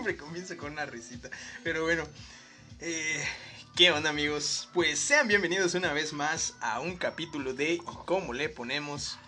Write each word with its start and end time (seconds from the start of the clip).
Siempre 0.00 0.16
comienzo 0.16 0.56
con 0.56 0.72
una 0.72 0.86
risita. 0.86 1.28
Pero 1.62 1.82
bueno, 1.82 2.04
eh, 2.80 3.22
¿qué 3.76 3.90
onda 3.90 4.08
amigos? 4.08 4.70
Pues 4.72 4.98
sean 4.98 5.28
bienvenidos 5.28 5.74
una 5.74 5.92
vez 5.92 6.14
más 6.14 6.54
a 6.62 6.80
un 6.80 6.96
capítulo 6.96 7.52
de 7.52 7.74
¿Y 7.74 7.78
cómo 8.06 8.32
le 8.32 8.48
ponemos? 8.48 9.18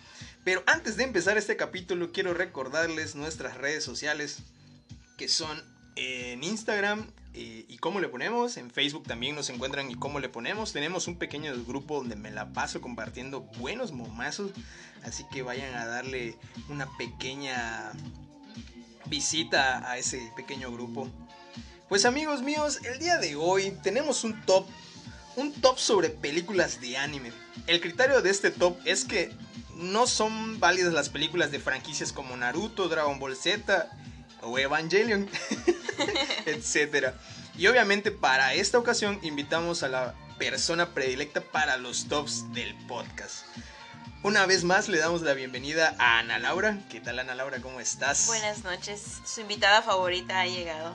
Pero 0.45 0.63
antes 0.65 0.97
de 0.97 1.05
empezar 1.05 1.37
este 1.37 1.59
capítulo 1.59 2.11
quiero 2.11 2.33
recordarles 2.33 3.15
nuestras 3.15 3.59
redes 3.59 3.85
sociales 3.85 4.39
que 5.19 5.29
son 5.29 5.63
en 5.97 6.43
Instagram 6.43 7.07
eh, 7.35 7.67
y 7.69 7.77
cómo 7.77 8.01
le 8.01 8.09
ponemos. 8.09 8.57
En 8.57 8.71
Facebook 8.71 9.07
también 9.07 9.35
nos 9.35 9.51
encuentran 9.51 9.91
y 9.91 9.95
cómo 9.95 10.21
le 10.21 10.31
ponemos. 10.31 10.73
Tenemos 10.73 11.07
un 11.07 11.19
pequeño 11.19 11.53
grupo 11.67 11.99
donde 11.99 12.17
me 12.17 12.31
la 12.31 12.55
paso 12.55 12.81
compartiendo 12.81 13.43
buenos 13.59 13.93
momazos. 13.93 14.53
Así 15.05 15.27
que 15.31 15.43
vayan 15.43 15.75
a 15.75 15.85
darle 15.85 16.35
una 16.71 16.89
pequeña 16.97 17.93
visita 19.13 19.91
a 19.91 19.99
ese 19.99 20.33
pequeño 20.35 20.73
grupo. 20.73 21.07
Pues 21.87 22.07
amigos 22.07 22.41
míos, 22.41 22.81
el 22.83 22.99
día 22.99 23.19
de 23.19 23.37
hoy 23.37 23.77
tenemos 23.83 24.25
un 24.25 24.41
top. 24.47 24.67
Un 25.37 25.53
top 25.53 25.79
sobre 25.79 26.09
películas 26.09 26.81
de 26.81 26.97
anime. 26.97 27.31
El 27.67 27.83
criterio 27.83 28.23
de 28.23 28.31
este 28.31 28.51
top 28.51 28.79
es 28.87 29.05
que 29.05 29.31
no 29.77 30.07
son 30.07 30.59
válidas 30.61 30.95
las 30.95 31.11
películas 31.11 31.51
de 31.51 31.59
franquicias 31.59 32.11
como 32.11 32.35
Naruto, 32.39 32.89
Dragon 32.89 33.19
Ball 33.19 33.37
Z 33.37 33.91
o 34.41 34.59
Evangelion, 34.59 35.29
etc. 36.47 37.13
Y 37.59 37.67
obviamente 37.67 38.13
para 38.13 38.55
esta 38.55 38.79
ocasión 38.79 39.19
invitamos 39.23 39.83
a 39.83 39.89
la 39.89 40.15
persona 40.39 40.95
predilecta 40.95 41.43
para 41.43 41.77
los 41.77 42.09
tops 42.09 42.51
del 42.55 42.75
podcast. 42.87 43.45
Una 44.25 44.47
vez 44.47 44.63
más 44.63 44.89
le 44.89 44.99
damos 44.99 45.23
la 45.23 45.35
bienvenida 45.35 45.97
a 45.99 46.21
Ana 46.21 46.39
Laura. 46.39 46.79
¿Qué 46.89 47.01
tal 47.01 47.19
Ana 47.19 47.35
Laura? 47.35 47.61
¿Cómo 47.61 47.81
estás? 47.81 48.29
Buenas 48.29 48.63
noches. 48.63 49.21
Su 49.27 49.41
invitada 49.41 49.83
favorita 49.83 50.41
ha 50.41 50.47
llegado. 50.47 50.95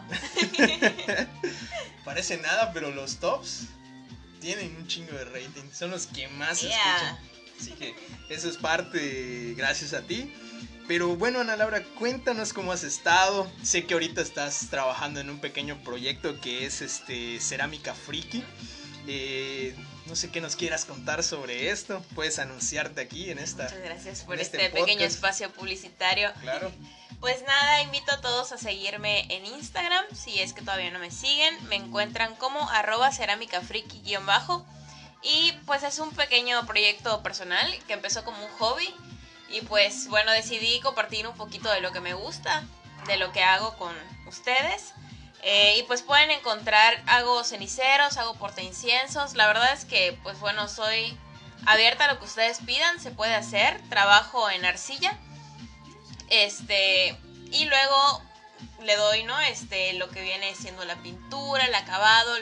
Parece 2.05 2.37
nada, 2.37 2.71
pero 2.71 2.89
los 2.89 3.17
tops 3.17 3.65
tienen 4.39 4.73
un 4.77 4.87
chingo 4.87 5.11
de 5.11 5.25
rating. 5.25 5.69
Son 5.73 5.91
los 5.91 6.07
que 6.07 6.29
más 6.29 6.59
se 6.59 6.69
escuchan. 6.69 7.19
Así 7.59 7.71
que 7.71 7.95
eso 8.29 8.49
es 8.49 8.55
parte 8.55 9.55
gracias 9.57 9.93
a 9.93 10.03
ti. 10.03 10.33
Pero 10.87 11.17
bueno, 11.17 11.41
Ana 11.41 11.57
Laura, 11.57 11.83
cuéntanos 11.99 12.53
cómo 12.53 12.71
has 12.71 12.85
estado. 12.85 13.51
Sé 13.61 13.85
que 13.85 13.93
ahorita 13.93 14.21
estás 14.21 14.67
trabajando 14.69 15.19
en 15.19 15.29
un 15.29 15.39
pequeño 15.39 15.77
proyecto 15.83 16.39
que 16.39 16.65
es 16.65 16.81
este 16.81 17.41
Cerámica 17.41 17.93
Friki. 17.93 18.41
Eh, 19.05 19.75
no 20.07 20.15
sé 20.15 20.31
qué 20.31 20.41
nos 20.41 20.55
quieras 20.55 20.85
contar 20.85 21.23
sobre 21.23 21.69
esto. 21.69 22.03
Puedes 22.15 22.39
anunciarte 22.39 23.01
aquí 23.01 23.29
en 23.29 23.39
esta. 23.39 23.63
Muchas 23.63 23.81
gracias 23.81 24.21
por 24.21 24.39
este, 24.39 24.65
este 24.65 24.79
pequeño 24.79 25.05
espacio 25.05 25.51
publicitario. 25.51 26.31
Claro. 26.41 26.71
Pues 27.19 27.41
nada, 27.47 27.81
invito 27.81 28.11
a 28.11 28.21
todos 28.21 28.51
a 28.51 28.59
seguirme 28.59 29.25
en 29.35 29.43
Instagram. 29.43 30.05
Si 30.13 30.39
es 30.39 30.53
que 30.53 30.61
todavía 30.61 30.91
no 30.91 30.99
me 30.99 31.09
siguen, 31.09 31.55
me 31.67 31.75
encuentran 31.75 32.35
como 32.35 32.69
arroba 32.69 33.11
cerámicafriki-bajo. 33.11 34.63
Y 35.23 35.51
pues 35.65 35.81
es 35.81 35.97
un 35.97 36.11
pequeño 36.11 36.63
proyecto 36.67 37.23
personal 37.23 37.67
que 37.87 37.93
empezó 37.93 38.23
como 38.23 38.45
un 38.45 38.51
hobby. 38.59 38.93
Y 39.49 39.61
pues 39.61 40.07
bueno, 40.09 40.31
decidí 40.31 40.79
compartir 40.81 41.25
un 41.25 41.35
poquito 41.35 41.71
de 41.71 41.81
lo 41.81 41.91
que 41.91 42.01
me 42.01 42.13
gusta, 42.13 42.63
de 43.07 43.17
lo 43.17 43.31
que 43.31 43.41
hago 43.41 43.75
con 43.77 43.95
ustedes. 44.27 44.93
Eh, 45.43 45.77
y 45.77 45.83
pues 45.83 46.01
pueden 46.01 46.31
encontrar, 46.31 47.01
hago 47.07 47.43
ceniceros, 47.43 48.17
hago 48.17 48.35
porta 48.35 48.61
inciensos. 48.61 49.35
La 49.35 49.47
verdad 49.47 49.73
es 49.73 49.85
que 49.85 50.17
pues 50.23 50.39
bueno, 50.39 50.67
soy 50.67 51.17
abierta 51.65 52.05
a 52.05 52.13
lo 52.13 52.19
que 52.19 52.25
ustedes 52.25 52.59
pidan, 52.65 52.99
se 52.99 53.11
puede 53.11 53.35
hacer. 53.35 53.81
Trabajo 53.89 54.49
en 54.49 54.65
arcilla. 54.65 55.17
Este, 56.29 57.17
y 57.51 57.65
luego 57.65 58.21
le 58.83 58.95
doy, 58.95 59.23
¿no? 59.23 59.39
Este, 59.41 59.93
lo 59.93 60.09
que 60.09 60.21
viene 60.21 60.53
siendo 60.55 60.83
la 60.85 60.95
pintura, 60.97 61.65
el 61.65 61.75
acabado, 61.75 62.33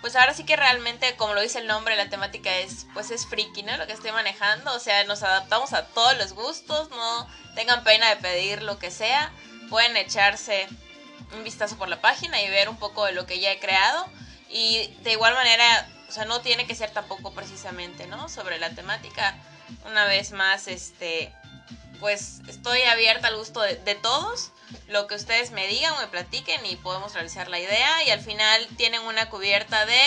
pues 0.00 0.16
ahora 0.16 0.34
sí 0.34 0.44
que 0.44 0.56
realmente, 0.56 1.16
como 1.16 1.34
lo 1.34 1.40
dice 1.40 1.58
el 1.58 1.66
nombre, 1.66 1.96
la 1.96 2.08
temática 2.08 2.54
es, 2.56 2.86
pues 2.94 3.10
es 3.10 3.26
friki, 3.26 3.62
¿no? 3.62 3.76
Lo 3.76 3.86
que 3.86 3.92
estoy 3.92 4.12
manejando, 4.12 4.72
o 4.74 4.78
sea, 4.78 5.04
nos 5.04 5.22
adaptamos 5.22 5.72
a 5.72 5.86
todos 5.88 6.16
los 6.16 6.32
gustos, 6.32 6.90
no 6.90 7.28
tengan 7.54 7.84
pena 7.84 8.08
de 8.10 8.16
pedir 8.16 8.62
lo 8.62 8.78
que 8.78 8.90
sea, 8.90 9.32
pueden 9.68 9.96
echarse 9.96 10.68
un 11.34 11.44
vistazo 11.44 11.76
por 11.76 11.88
la 11.88 12.00
página 12.00 12.40
y 12.42 12.48
ver 12.48 12.68
un 12.68 12.76
poco 12.76 13.04
de 13.04 13.12
lo 13.12 13.26
que 13.26 13.40
ya 13.40 13.52
he 13.52 13.58
creado 13.58 14.06
y 14.48 14.94
de 15.02 15.12
igual 15.12 15.34
manera, 15.34 15.88
o 16.08 16.12
sea, 16.12 16.24
no 16.24 16.40
tiene 16.40 16.66
que 16.66 16.74
ser 16.74 16.90
tampoco 16.90 17.32
precisamente, 17.32 18.06
¿no? 18.06 18.28
Sobre 18.28 18.58
la 18.58 18.70
temática, 18.70 19.36
una 19.84 20.04
vez 20.06 20.32
más, 20.32 20.68
este, 20.68 21.32
pues 21.98 22.40
estoy 22.48 22.82
abierta 22.82 23.28
al 23.28 23.36
gusto 23.36 23.60
de, 23.60 23.94
todos. 23.96 24.52
Lo 24.88 25.06
que 25.06 25.14
ustedes 25.14 25.50
me 25.50 25.66
digan 25.68 25.92
o 25.94 26.00
me 26.00 26.06
platiquen 26.08 26.64
y 26.66 26.76
podemos 26.76 27.14
realizar 27.14 27.48
la 27.48 27.58
idea. 27.58 28.04
Y 28.04 28.10
al 28.10 28.20
final 28.20 28.66
tienen 28.76 29.02
una 29.02 29.28
cubierta 29.28 29.86
de 29.86 30.00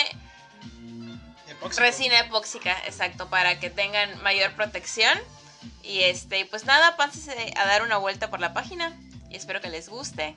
resina 1.76 2.20
epóxica, 2.20 2.76
exacto, 2.86 3.28
para 3.28 3.58
que 3.60 3.70
tengan 3.70 4.22
mayor 4.22 4.52
protección. 4.54 5.18
Y 5.82 6.02
este, 6.02 6.46
pues 6.46 6.64
nada, 6.64 6.96
pásense 6.96 7.52
a 7.56 7.66
dar 7.66 7.82
una 7.82 7.98
vuelta 7.98 8.30
por 8.30 8.40
la 8.40 8.54
página 8.54 8.96
y 9.28 9.36
espero 9.36 9.60
que 9.60 9.68
les 9.68 9.88
guste. 9.88 10.34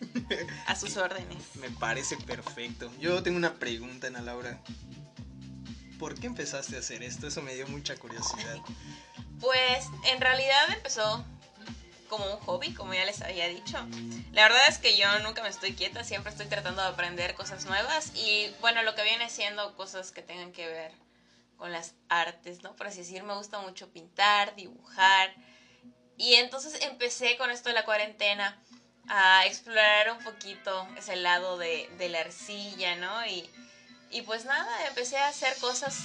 A 0.66 0.76
sus 0.76 0.96
órdenes. 0.96 1.56
Me 1.56 1.70
parece 1.70 2.16
perfecto. 2.16 2.90
Yo 2.98 3.22
tengo 3.22 3.36
una 3.36 3.54
pregunta, 3.54 4.06
Ana 4.06 4.20
Laura. 4.20 4.60
¿Por 5.98 6.18
qué 6.18 6.26
empezaste 6.26 6.76
a 6.76 6.80
hacer 6.80 7.02
esto? 7.02 7.26
Eso 7.26 7.42
me 7.42 7.54
dio 7.54 7.66
mucha 7.68 7.96
curiosidad. 7.96 8.58
Pues 9.40 9.86
en 10.06 10.20
realidad 10.20 10.70
empezó 10.74 11.22
como 12.08 12.24
un 12.32 12.38
hobby, 12.40 12.72
como 12.72 12.94
ya 12.94 13.04
les 13.04 13.20
había 13.20 13.48
dicho. 13.48 13.76
La 14.32 14.44
verdad 14.44 14.62
es 14.68 14.78
que 14.78 14.96
yo 14.96 15.06
nunca 15.18 15.42
me 15.42 15.48
estoy 15.48 15.74
quieta, 15.74 16.04
siempre 16.04 16.30
estoy 16.30 16.46
tratando 16.46 16.80
de 16.80 16.88
aprender 16.88 17.34
cosas 17.34 17.66
nuevas 17.66 18.12
y 18.14 18.54
bueno, 18.60 18.82
lo 18.84 18.94
que 18.94 19.02
viene 19.02 19.28
siendo 19.28 19.74
cosas 19.76 20.12
que 20.12 20.22
tengan 20.22 20.52
que 20.52 20.66
ver 20.66 20.92
con 21.56 21.72
las 21.72 21.94
artes, 22.08 22.62
¿no? 22.62 22.74
Por 22.76 22.86
así 22.86 22.98
decir, 23.00 23.22
me 23.22 23.34
gusta 23.34 23.58
mucho 23.60 23.90
pintar, 23.90 24.54
dibujar. 24.54 25.34
Y 26.16 26.34
entonces 26.34 26.78
empecé 26.82 27.36
con 27.36 27.50
esto 27.50 27.68
de 27.68 27.74
la 27.74 27.84
cuarentena 27.84 28.62
a 29.08 29.46
explorar 29.46 30.12
un 30.12 30.24
poquito 30.24 30.88
ese 30.96 31.16
lado 31.16 31.58
de, 31.58 31.90
de 31.98 32.08
la 32.08 32.20
arcilla, 32.20 32.96
¿no? 32.96 33.26
Y, 33.26 33.48
y 34.10 34.22
pues 34.22 34.44
nada, 34.44 34.86
empecé 34.88 35.18
a 35.18 35.28
hacer 35.28 35.54
cosas 35.58 35.98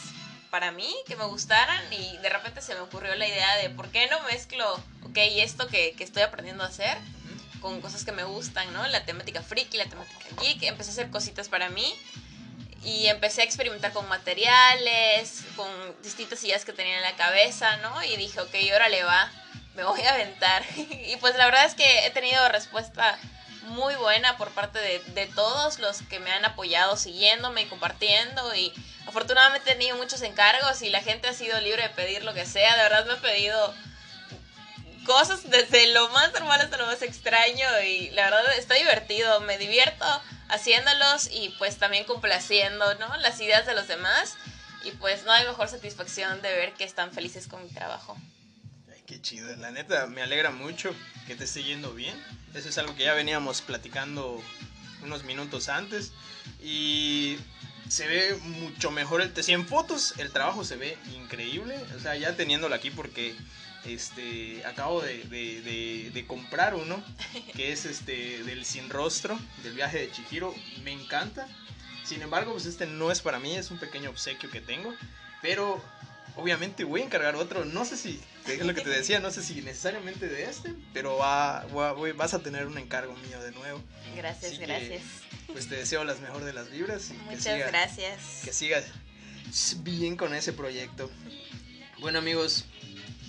para 0.49 0.71
mí, 0.71 0.93
que 1.07 1.15
me 1.15 1.25
gustaran 1.25 1.81
y 1.93 2.17
de 2.17 2.29
repente 2.29 2.61
se 2.61 2.73
me 2.73 2.81
ocurrió 2.81 3.15
la 3.15 3.27
idea 3.27 3.57
de 3.57 3.69
por 3.69 3.89
qué 3.89 4.07
no 4.07 4.19
mezclo, 4.21 4.73
ok, 5.03 5.17
esto 5.17 5.67
que, 5.67 5.93
que 5.95 6.03
estoy 6.03 6.23
aprendiendo 6.23 6.63
a 6.63 6.67
hacer 6.67 6.97
con 7.61 7.81
cosas 7.81 8.03
que 8.03 8.11
me 8.11 8.23
gustan, 8.23 8.71
¿no? 8.73 8.85
La 8.87 9.05
temática 9.05 9.41
friki, 9.41 9.77
la 9.77 9.85
temática 9.85 10.25
geek, 10.41 10.63
empecé 10.63 10.89
a 10.89 10.93
hacer 10.93 11.09
cositas 11.09 11.49
para 11.49 11.69
mí 11.69 11.93
y 12.83 13.07
empecé 13.07 13.41
a 13.41 13.45
experimentar 13.45 13.91
con 13.91 14.07
materiales, 14.07 15.43
con 15.55 15.67
distintas 16.01 16.43
ideas 16.43 16.65
que 16.65 16.73
tenía 16.73 16.97
en 16.97 17.03
la 17.03 17.15
cabeza, 17.15 17.77
¿no? 17.77 18.03
Y 18.03 18.15
dije, 18.17 18.39
ok, 18.39 18.55
ahora 18.71 18.89
le 18.89 19.03
va, 19.03 19.31
me 19.75 19.83
voy 19.83 20.01
a 20.01 20.13
aventar. 20.13 20.63
y 20.75 21.15
pues 21.17 21.35
la 21.35 21.45
verdad 21.45 21.65
es 21.65 21.75
que 21.75 22.05
he 22.05 22.11
tenido 22.11 22.47
respuesta 22.49 23.17
muy 23.63 23.95
buena 23.95 24.37
por 24.37 24.49
parte 24.51 24.79
de, 24.79 24.99
de, 25.13 25.27
todos 25.27 25.79
los 25.79 26.01
que 26.03 26.19
me 26.19 26.31
han 26.31 26.45
apoyado 26.45 26.97
siguiéndome 26.97 27.61
y 27.61 27.65
compartiendo 27.65 28.55
y 28.55 28.73
afortunadamente 29.05 29.69
he 29.69 29.73
tenido 29.73 29.95
muchos 29.97 30.21
encargos 30.23 30.81
y 30.81 30.89
la 30.89 31.01
gente 31.01 31.27
ha 31.27 31.33
sido 31.33 31.59
libre 31.61 31.83
de 31.83 31.89
pedir 31.89 32.23
lo 32.23 32.33
que 32.33 32.45
sea, 32.45 32.75
de 32.75 32.83
verdad 32.83 33.05
me 33.05 33.13
he 33.13 33.17
pedido 33.17 33.75
cosas 35.05 35.49
desde 35.49 35.87
lo 35.87 36.09
más 36.09 36.31
normal 36.33 36.61
hasta 36.61 36.77
lo 36.77 36.85
más 36.85 37.01
extraño 37.01 37.67
y 37.85 38.09
la 38.11 38.25
verdad 38.25 38.57
está 38.57 38.75
divertido, 38.75 39.39
me 39.41 39.57
divierto 39.57 40.05
haciéndolos 40.49 41.29
y 41.31 41.49
pues 41.57 41.77
también 41.77 42.05
complaciendo, 42.05 42.95
¿no? 42.95 43.17
Las 43.17 43.39
ideas 43.39 43.65
de 43.65 43.73
los 43.73 43.87
demás 43.87 44.35
y 44.83 44.91
pues 44.91 45.23
no 45.23 45.31
hay 45.31 45.45
mejor 45.45 45.67
satisfacción 45.67 46.41
de 46.41 46.53
ver 46.55 46.73
que 46.73 46.83
están 46.83 47.11
felices 47.11 47.47
con 47.47 47.63
mi 47.63 47.69
trabajo. 47.69 48.17
Qué 49.19 49.23
chido, 49.23 49.53
la 49.57 49.69
neta 49.69 50.07
me 50.07 50.21
alegra 50.21 50.49
mucho 50.49 50.95
que 51.27 51.35
te 51.35 51.43
esté 51.43 51.61
yendo 51.61 51.93
bien. 51.93 52.15
Eso 52.53 52.69
es 52.69 52.77
algo 52.77 52.95
que 52.95 53.03
ya 53.03 53.13
veníamos 53.13 53.61
platicando 53.61 54.41
unos 55.03 55.25
minutos 55.25 55.67
antes 55.67 56.13
y 56.63 57.37
se 57.89 58.07
ve 58.07 58.37
mucho 58.41 58.91
mejor 58.91 59.21
el 59.21 59.33
T100 59.33 59.65
fotos, 59.65 60.13
el 60.19 60.31
trabajo 60.31 60.63
se 60.63 60.77
ve 60.77 60.97
increíble, 61.13 61.77
o 61.97 61.99
sea, 61.99 62.15
ya 62.15 62.37
teniéndolo 62.37 62.73
aquí 62.73 62.91
porque 62.91 63.35
este 63.83 64.65
acabo 64.65 65.01
de, 65.01 65.25
de, 65.25 66.11
de, 66.13 66.25
comprar 66.25 66.75
uno 66.75 67.03
que 67.57 67.73
es 67.73 67.83
este 67.83 68.41
del 68.45 68.63
sin 68.63 68.89
rostro 68.89 69.37
del 69.63 69.73
viaje 69.73 69.99
de 69.99 70.11
Chihiro, 70.11 70.55
me 70.85 70.93
encanta. 70.93 71.45
Sin 72.05 72.21
embargo, 72.21 72.53
pues 72.53 72.65
este 72.67 72.85
no 72.85 73.11
es 73.11 73.19
para 73.19 73.37
mí, 73.37 73.53
es 73.53 73.69
un 73.69 73.79
pequeño 73.79 74.11
obsequio 74.11 74.49
que 74.49 74.61
tengo, 74.61 74.95
pero 75.41 75.83
obviamente 76.39 76.83
voy 76.83 77.01
a 77.01 77.05
encargar 77.05 77.35
otro. 77.35 77.65
No 77.65 77.85
sé 77.85 77.97
si, 77.97 78.19
es 78.47 78.65
lo 78.65 78.73
que 78.73 78.81
te 78.81 78.89
decía, 78.89 79.19
no 79.19 79.31
sé 79.31 79.43
si 79.43 79.61
necesariamente 79.61 80.27
de 80.27 80.45
este, 80.45 80.73
pero 80.93 81.17
va, 81.17 81.65
vas 82.15 82.33
a 82.33 82.39
tener 82.39 82.65
un 82.65 82.77
encargo 82.77 83.13
mío 83.27 83.41
de 83.41 83.51
nuevo. 83.51 83.81
Gracias, 84.15 84.57
gracias. 84.59 85.01
pues 85.47 85.67
te 85.67 85.75
deseo 85.75 86.03
las 86.03 86.19
mejor 86.19 86.43
de 86.43 86.53
las 86.53 86.71
vibras. 86.71 87.11
Muchas 87.25 87.57
gracias. 87.59 88.41
Que 88.43 88.53
sigas 88.53 88.85
bien 89.77 90.15
con 90.15 90.33
ese 90.33 90.53
proyecto. 90.53 91.09
Bueno 91.99 92.19
amigos, 92.19 92.65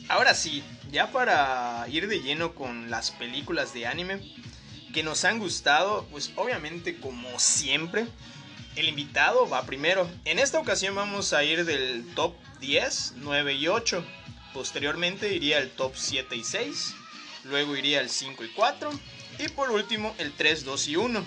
ahora 0.09 0.35
sí, 0.35 0.63
ya 0.93 1.11
para 1.11 1.85
ir 1.89 2.09
de 2.09 2.21
lleno 2.21 2.55
con 2.55 2.91
las 2.91 3.11
películas 3.11 3.75
de 3.75 3.87
anime, 3.87 4.21
que 4.95 5.03
nos 5.03 5.25
han 5.25 5.39
gustado, 5.39 6.07
pues 6.11 6.33
obviamente 6.37 6.97
como 6.99 7.39
siempre, 7.41 8.07
el 8.77 8.89
invitado 8.89 9.49
va 9.49 9.67
primero. 9.67 10.09
En 10.25 10.39
esta 10.39 10.61
ocasión 10.61 10.95
vamos 10.95 11.33
a 11.33 11.43
ir 11.43 11.65
del 11.65 12.07
top 12.15 12.35
10, 12.61 13.15
9 13.17 13.55
y 13.55 13.69
8. 13.69 14.05
Posteriormente 14.53 15.35
iría 15.35 15.59
el 15.59 15.71
top 15.71 15.93
7 15.97 16.37
y 16.37 16.45
6. 16.45 16.95
Luego 17.45 17.77
iría 17.77 18.01
el 18.01 18.11
5 18.11 18.45
y 18.45 18.49
4. 18.51 18.91
Y 19.39 19.49
por 19.49 19.71
último 19.71 20.15
el 20.19 20.33
3, 20.33 20.65
2 20.65 20.89
y 20.89 20.97
1. 20.97 21.27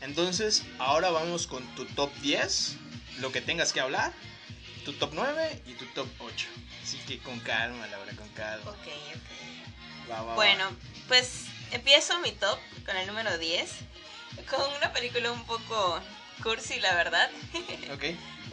Entonces, 0.00 0.64
ahora 0.78 1.10
vamos 1.10 1.46
con 1.46 1.62
tu 1.74 1.84
top 1.84 2.10
10, 2.22 2.76
lo 3.18 3.32
que 3.32 3.42
tengas 3.42 3.72
que 3.72 3.80
hablar, 3.80 4.12
tu 4.84 4.94
top 4.94 5.10
9 5.12 5.62
y 5.66 5.74
tu 5.74 5.84
top 5.86 6.08
8. 6.20 6.48
Así 6.82 6.96
que 7.06 7.18
con 7.18 7.38
calma, 7.40 7.86
Laura, 7.88 8.12
con 8.16 8.28
calma. 8.30 8.70
Ok, 8.70 8.86
ok. 8.86 10.10
Va, 10.10 10.16
va, 10.16 10.22
va. 10.22 10.34
Bueno, 10.36 10.70
pues 11.06 11.44
empiezo 11.72 12.18
mi 12.20 12.32
top 12.32 12.58
con 12.86 12.96
el 12.96 13.06
número 13.06 13.36
10. 13.36 13.70
Con 14.48 14.72
una 14.78 14.92
película 14.92 15.32
un 15.32 15.44
poco 15.44 16.00
cursi, 16.42 16.80
la 16.80 16.94
verdad. 16.94 17.30
Ok. 17.92 18.04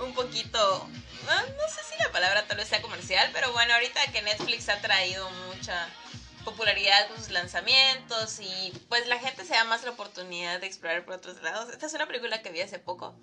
un 0.04 0.14
poquito. 0.14 0.90
No, 1.26 1.34
no 1.34 1.68
sé 1.70 1.82
si 1.90 2.02
la 2.04 2.12
palabra 2.12 2.46
tal 2.48 2.58
vez 2.58 2.68
sea 2.68 2.82
comercial, 2.82 3.30
pero 3.34 3.52
bueno, 3.52 3.74
ahorita 3.74 4.00
que 4.12 4.22
Netflix 4.22 4.70
ha 4.70 4.80
traído 4.80 5.30
mucha 5.48 5.88
popularidad 6.46 7.08
con 7.10 7.18
sus 7.18 7.30
lanzamientos 7.32 8.40
y 8.40 8.72
pues 8.88 9.06
la 9.08 9.20
gente 9.20 9.44
se 9.44 9.54
da 9.54 9.66
más 9.66 9.84
la 9.84 9.92
oportunidad 9.92 10.62
de 10.62 10.68
explorar 10.68 11.04
por 11.04 11.16
otros 11.16 11.42
lados. 11.44 11.70
Esta 11.70 11.88
es 11.88 11.94
una 11.94 12.08
película 12.08 12.42
que 12.42 12.52
vi 12.52 12.62
hace 12.62 12.80
poco. 12.80 13.16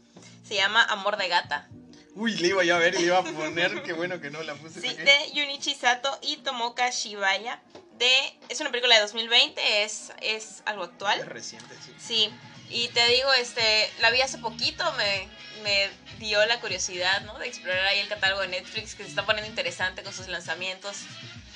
Se 0.47 0.55
llama 0.57 0.85
Amor 0.85 1.17
de 1.17 1.29
Gata. 1.29 1.69
Uy, 2.15 2.37
le 2.37 2.49
iba 2.49 2.63
yo 2.63 2.77
a 2.77 2.79
ver 2.79 2.95
y 2.95 2.99
le 2.99 3.07
iba 3.07 3.19
a 3.19 3.25
poner. 3.25 3.83
Qué 3.83 3.93
bueno 3.93 4.21
que 4.21 4.31
no 4.31 4.43
la 4.43 4.55
puse. 4.55 4.81
Sí, 4.81 4.95
de 4.95 5.31
Junichi 5.35 5.75
Sato 5.75 6.17
y 6.23 6.37
Tomoka 6.39 6.91
Shibaya. 6.91 7.61
De, 7.99 8.35
es 8.49 8.61
una 8.61 8.70
película 8.70 8.94
de 8.96 9.02
2020, 9.02 9.85
es, 9.85 10.12
es 10.20 10.62
algo 10.67 10.85
Es 10.85 10.91
actual. 10.91 11.26
reciente, 11.26 11.75
sí. 11.85 11.94
Sí, 11.99 12.31
y 12.70 12.88
te 12.88 13.06
digo, 13.08 13.32
este, 13.35 13.91
la 14.00 14.11
vi 14.11 14.20
hace 14.20 14.38
poquito, 14.38 14.91
me, 14.94 15.29
me 15.62 15.91
dio 16.19 16.44
la 16.46 16.61
curiosidad, 16.61 17.20
¿no? 17.23 17.38
De 17.38 17.46
explorar 17.46 17.85
ahí 17.87 18.00
el 18.00 18.08
catálogo 18.08 18.41
de 18.43 18.49
Netflix 18.49 18.94
que 18.94 19.05
se 19.05 19.11
está 19.11 19.25
poniendo 19.25 19.49
interesante 19.49 20.02
con 20.02 20.12
sus 20.12 20.26
lanzamientos 20.29 20.96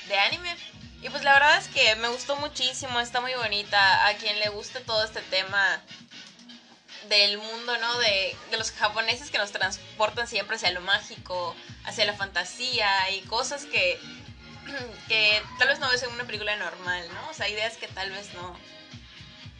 de 0.06 0.18
anime. 0.18 0.54
Y 1.02 1.08
pues 1.10 1.22
la 1.24 1.32
verdad 1.34 1.58
es 1.58 1.68
que 1.68 1.94
me 1.96 2.08
gustó 2.08 2.36
muchísimo, 2.36 3.00
está 3.00 3.20
muy 3.20 3.34
bonita. 3.34 4.06
A 4.06 4.14
quien 4.14 4.38
le 4.38 4.48
guste 4.48 4.80
todo 4.80 5.04
este 5.04 5.20
tema 5.22 5.80
del 7.08 7.38
mundo, 7.38 7.78
¿no? 7.78 7.98
De, 7.98 8.36
de 8.50 8.56
los 8.58 8.70
japoneses 8.72 9.30
que 9.30 9.38
nos 9.38 9.50
transportan 9.52 10.26
siempre 10.28 10.56
hacia 10.56 10.70
lo 10.72 10.80
mágico, 10.82 11.54
hacia 11.84 12.04
la 12.04 12.14
fantasía 12.14 13.10
y 13.12 13.20
cosas 13.22 13.64
que, 13.64 13.98
que 15.08 15.42
tal 15.58 15.68
vez 15.68 15.78
no 15.78 15.90
ves 15.90 16.02
en 16.02 16.10
una 16.10 16.24
película 16.24 16.56
normal, 16.56 17.06
¿no? 17.12 17.30
O 17.30 17.34
sea, 17.34 17.48
ideas 17.48 17.76
que 17.76 17.88
tal 17.88 18.10
vez 18.10 18.32
no, 18.34 18.56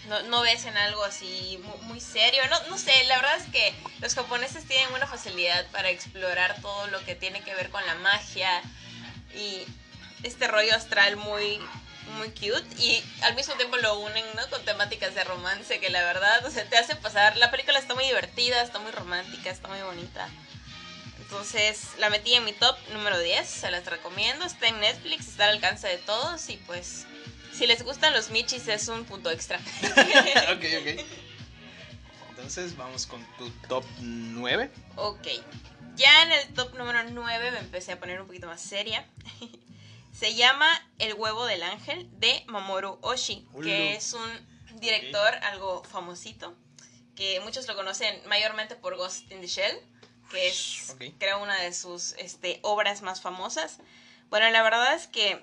no, 0.08 0.22
no 0.24 0.40
ves 0.42 0.64
en 0.64 0.76
algo 0.76 1.04
así 1.04 1.60
muy, 1.82 2.00
serio. 2.00 2.42
No, 2.48 2.68
no 2.68 2.78
sé, 2.78 2.92
la 3.04 3.16
verdad 3.16 3.36
es 3.36 3.50
que 3.50 3.74
los 4.00 4.14
japoneses 4.14 4.66
tienen 4.66 4.92
una 4.94 5.06
facilidad 5.06 5.66
para 5.70 5.90
explorar 5.90 6.60
todo 6.60 6.86
lo 6.88 7.04
que 7.04 7.14
tiene 7.14 7.42
que 7.42 7.54
ver 7.54 7.70
con 7.70 7.84
la 7.86 7.94
magia 7.96 8.50
y 9.34 9.64
este 10.22 10.48
rollo 10.48 10.74
astral 10.74 11.16
muy 11.16 11.60
muy 12.16 12.30
cute 12.30 12.64
y 12.78 13.04
al 13.22 13.34
mismo 13.34 13.54
tiempo 13.54 13.76
lo 13.76 13.98
unen 13.98 14.24
¿no? 14.34 14.48
con 14.48 14.64
temáticas 14.64 15.14
de 15.14 15.24
romance 15.24 15.78
que 15.78 15.90
la 15.90 16.02
verdad 16.02 16.44
o 16.46 16.50
sea, 16.50 16.64
te 16.64 16.78
hacen 16.78 16.96
pasar 16.98 17.36
la 17.36 17.50
película 17.50 17.78
está 17.78 17.94
muy 17.94 18.04
divertida 18.04 18.62
está 18.62 18.78
muy 18.78 18.90
romántica 18.92 19.50
está 19.50 19.68
muy 19.68 19.80
bonita 19.82 20.26
entonces 21.30 21.88
la 21.98 22.08
metí 22.08 22.34
en 22.34 22.44
mi 22.44 22.52
top 22.52 22.76
número 22.92 23.18
10 23.18 23.46
se 23.46 23.70
las 23.70 23.84
recomiendo 23.84 24.44
está 24.46 24.68
en 24.68 24.80
Netflix 24.80 25.28
está 25.28 25.44
al 25.44 25.56
alcance 25.56 25.86
de 25.86 25.98
todos 25.98 26.48
y 26.48 26.56
pues 26.58 27.06
si 27.52 27.66
les 27.66 27.82
gustan 27.82 28.12
los 28.14 28.30
michis 28.30 28.66
es 28.68 28.88
un 28.88 29.04
punto 29.04 29.30
extra 29.30 29.58
ok, 30.52 30.64
ok. 30.80 31.04
Entonces 32.38 32.76
vamos 32.76 33.04
con 33.04 33.22
tu 33.36 33.50
top 33.68 33.84
9. 34.00 34.70
Ok. 34.94 35.26
Ya 35.96 36.22
en 36.22 36.32
el 36.32 36.54
top 36.54 36.72
número 36.78 37.02
9 37.02 37.50
me 37.50 37.58
empecé 37.58 37.92
a 37.92 37.98
poner 37.98 38.20
un 38.20 38.28
poquito 38.28 38.46
más 38.46 38.60
seria. 38.60 39.04
Se 40.12 40.34
llama 40.36 40.68
El 41.00 41.14
huevo 41.14 41.46
del 41.46 41.64
ángel 41.64 42.08
de 42.20 42.44
Mamoru 42.46 42.98
Oshii, 43.02 43.44
Ulu. 43.52 43.66
que 43.66 43.94
es 43.96 44.12
un 44.12 44.80
director 44.80 45.34
algo 45.42 45.82
famosito, 45.82 46.54
que 47.16 47.40
muchos 47.40 47.66
lo 47.66 47.74
conocen 47.74 48.16
mayormente 48.28 48.76
por 48.76 48.96
Ghost 48.96 49.30
in 49.32 49.40
the 49.40 49.48
Shell, 49.48 49.76
que 50.30 50.48
es 50.48 50.96
creo 51.18 51.42
una 51.42 51.60
de 51.60 51.72
sus 51.72 52.12
este, 52.18 52.60
obras 52.62 53.02
más 53.02 53.20
famosas. 53.20 53.78
Bueno, 54.30 54.48
la 54.50 54.62
verdad 54.62 54.94
es 54.94 55.06
que 55.06 55.42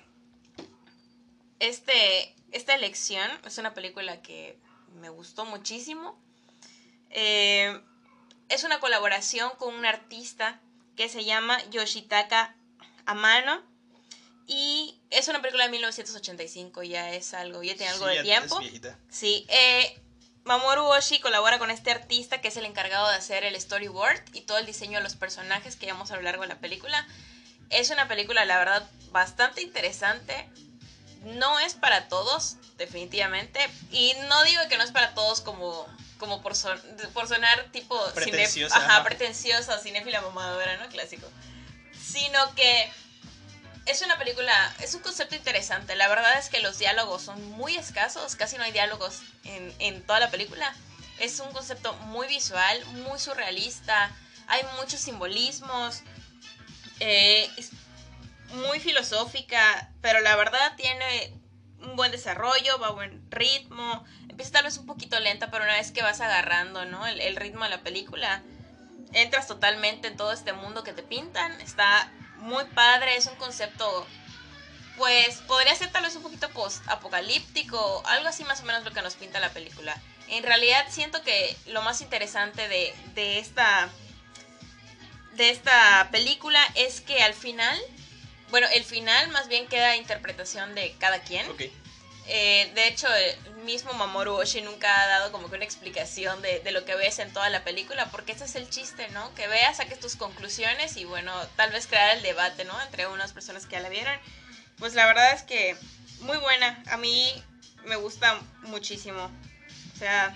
este, 1.58 2.34
esta 2.52 2.74
elección 2.74 3.28
es 3.44 3.58
una 3.58 3.74
película 3.74 4.22
que 4.22 4.58
me 5.00 5.08
gustó 5.08 5.44
muchísimo. 5.44 6.18
Eh, 7.10 7.80
es 8.48 8.64
una 8.64 8.80
colaboración 8.80 9.50
con 9.58 9.74
un 9.74 9.84
artista 9.86 10.60
que 10.96 11.08
se 11.08 11.24
llama 11.24 11.62
Yoshitaka 11.70 12.56
Amano. 13.04 13.62
Y 14.48 15.00
es 15.10 15.26
una 15.26 15.42
película 15.42 15.64
de 15.64 15.70
1985, 15.70 16.84
ya 16.84 17.12
es 17.12 17.34
algo, 17.34 17.64
ya 17.64 17.74
tiene 17.74 17.90
algo 17.90 18.08
Sí, 18.08 18.14
de 18.16 18.22
tiempo. 18.22 18.54
Es 18.54 18.60
viejita. 18.60 18.98
Sí, 19.10 19.44
eh, 19.48 20.00
Mamoru 20.46 20.86
Oshii 20.86 21.18
colabora 21.20 21.58
con 21.58 21.70
este 21.72 21.90
artista 21.90 22.40
que 22.40 22.48
es 22.48 22.56
el 22.56 22.64
encargado 22.64 23.08
de 23.08 23.16
hacer 23.16 23.42
el 23.44 23.60
storyboard 23.60 24.22
y 24.32 24.42
todo 24.42 24.58
el 24.58 24.66
diseño 24.66 24.98
de 24.98 25.02
los 25.04 25.16
personajes 25.16 25.74
que 25.76 25.86
vemos 25.86 26.10
a 26.12 26.16
lo 26.16 26.22
largo 26.22 26.42
de 26.42 26.48
la 26.48 26.58
película. 26.58 27.04
Es 27.68 27.90
una 27.90 28.06
película, 28.06 28.44
la 28.44 28.56
verdad, 28.58 28.88
bastante 29.10 29.60
interesante. 29.60 30.48
No 31.24 31.58
es 31.58 31.74
para 31.74 32.06
todos, 32.08 32.56
definitivamente. 32.78 33.58
Y 33.90 34.14
no 34.28 34.44
digo 34.44 34.62
que 34.68 34.76
no 34.78 34.84
es 34.84 34.92
para 34.92 35.14
todos 35.14 35.40
como, 35.40 35.84
como 36.18 36.40
por, 36.42 36.54
son- 36.54 36.80
por 37.12 37.26
sonar 37.26 37.64
tipo 37.72 38.00
Pretenciosa, 38.14 38.76
ajá, 38.76 38.86
ajá. 38.98 39.04
pretenciosa, 39.04 39.78
cinéfila 39.80 40.20
mamadora, 40.20 40.76
¿no? 40.76 40.88
Clásico. 40.88 41.28
Sino 42.00 42.54
que 42.54 42.88
es 43.86 44.02
una 44.02 44.18
película, 44.18 44.52
es 44.80 44.94
un 44.94 45.00
concepto 45.00 45.36
interesante. 45.36 45.94
La 45.94 46.08
verdad 46.08 46.38
es 46.38 46.48
que 46.48 46.60
los 46.60 46.78
diálogos 46.78 47.22
son 47.22 47.42
muy 47.52 47.76
escasos, 47.76 48.34
casi 48.34 48.56
no 48.56 48.64
hay 48.64 48.72
diálogos 48.72 49.22
en, 49.44 49.72
en 49.78 50.02
toda 50.02 50.20
la 50.20 50.30
película. 50.30 50.74
Es 51.18 51.40
un 51.40 51.52
concepto 51.52 51.94
muy 51.94 52.26
visual, 52.26 52.84
muy 52.86 53.18
surrealista, 53.18 54.10
hay 54.48 54.62
muchos 54.78 55.00
simbolismos, 55.00 56.02
eh, 57.00 57.48
es 57.56 57.70
muy 58.54 58.80
filosófica, 58.80 59.90
pero 60.00 60.20
la 60.20 60.36
verdad 60.36 60.74
tiene 60.76 61.32
un 61.80 61.96
buen 61.96 62.10
desarrollo, 62.10 62.78
va 62.78 62.88
a 62.88 62.90
buen 62.90 63.30
ritmo. 63.30 64.04
Empieza 64.28 64.52
tal 64.52 64.64
vez 64.64 64.76
un 64.78 64.86
poquito 64.86 65.18
lenta, 65.20 65.50
pero 65.50 65.64
una 65.64 65.74
vez 65.74 65.92
que 65.92 66.02
vas 66.02 66.20
agarrando 66.20 66.84
¿no? 66.84 67.06
el, 67.06 67.20
el 67.20 67.36
ritmo 67.36 67.64
de 67.64 67.70
la 67.70 67.80
película, 67.82 68.42
entras 69.12 69.46
totalmente 69.46 70.08
en 70.08 70.16
todo 70.16 70.32
este 70.32 70.52
mundo 70.52 70.82
que 70.82 70.92
te 70.92 71.02
pintan. 71.02 71.60
Está 71.60 72.10
muy 72.38 72.64
padre, 72.66 73.16
es 73.16 73.26
un 73.26 73.36
concepto, 73.36 74.06
pues 74.96 75.38
podría 75.46 75.74
ser 75.74 75.90
tal 75.92 76.04
vez 76.04 76.16
un 76.16 76.22
poquito 76.22 76.48
post-apocalíptico, 76.50 78.02
algo 78.06 78.28
así 78.28 78.44
más 78.44 78.60
o 78.60 78.64
menos 78.64 78.84
lo 78.84 78.92
que 78.92 79.02
nos 79.02 79.14
pinta 79.14 79.40
la 79.40 79.50
película. 79.50 80.00
En 80.28 80.42
realidad 80.42 80.86
siento 80.90 81.22
que 81.22 81.56
lo 81.66 81.82
más 81.82 82.00
interesante 82.00 82.68
de, 82.68 82.94
de 83.14 83.38
esta 83.38 83.88
de 85.36 85.50
esta 85.50 86.08
película 86.10 86.60
es 86.74 87.00
que 87.00 87.22
al 87.22 87.34
final, 87.34 87.78
bueno, 88.50 88.66
el 88.72 88.84
final 88.84 89.28
más 89.28 89.48
bien 89.48 89.66
queda 89.68 89.96
interpretación 89.96 90.74
de 90.74 90.94
cada 90.98 91.20
quien. 91.20 91.46
Eh, 92.28 92.70
de 92.74 92.88
hecho, 92.88 93.06
el 93.14 93.54
mismo 93.64 93.92
Mamoru 93.92 94.34
Oshii 94.34 94.62
nunca 94.62 95.02
ha 95.02 95.06
dado 95.06 95.32
como 95.32 95.48
que 95.48 95.56
una 95.56 95.64
explicación 95.64 96.42
de, 96.42 96.60
de 96.60 96.72
lo 96.72 96.84
que 96.84 96.96
ves 96.96 97.18
en 97.20 97.32
toda 97.32 97.48
la 97.50 97.62
película, 97.62 98.10
porque 98.10 98.32
ese 98.32 98.44
es 98.44 98.56
el 98.56 98.68
chiste, 98.68 99.08
¿no? 99.10 99.32
Que 99.34 99.46
veas, 99.46 99.76
saques 99.76 100.00
tus 100.00 100.16
conclusiones 100.16 100.96
y 100.96 101.04
bueno, 101.04 101.32
tal 101.56 101.70
vez 101.70 101.86
crear 101.86 102.16
el 102.16 102.22
debate, 102.22 102.64
¿no? 102.64 102.80
Entre 102.82 103.06
unas 103.06 103.32
personas 103.32 103.66
que 103.66 103.72
ya 103.72 103.80
la 103.80 103.88
vieron. 103.88 104.18
Pues 104.78 104.94
la 104.94 105.06
verdad 105.06 105.32
es 105.32 105.42
que 105.42 105.76
muy 106.20 106.36
buena. 106.38 106.82
A 106.90 106.96
mí 106.96 107.30
me 107.84 107.96
gusta 107.96 108.40
muchísimo. 108.62 109.30
O 109.94 109.98
sea, 109.98 110.34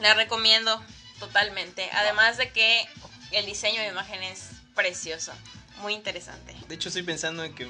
la 0.00 0.14
recomiendo 0.14 0.82
totalmente. 1.18 1.88
Además 1.92 2.36
de 2.36 2.50
que 2.50 2.84
el 3.30 3.46
diseño 3.46 3.80
de 3.80 3.88
imagen 3.88 4.22
es 4.22 4.50
precioso. 4.74 5.32
Muy 5.78 5.94
interesante. 5.94 6.54
De 6.68 6.74
hecho, 6.74 6.88
estoy 6.88 7.02
pensando 7.02 7.44
en 7.44 7.54
que 7.54 7.68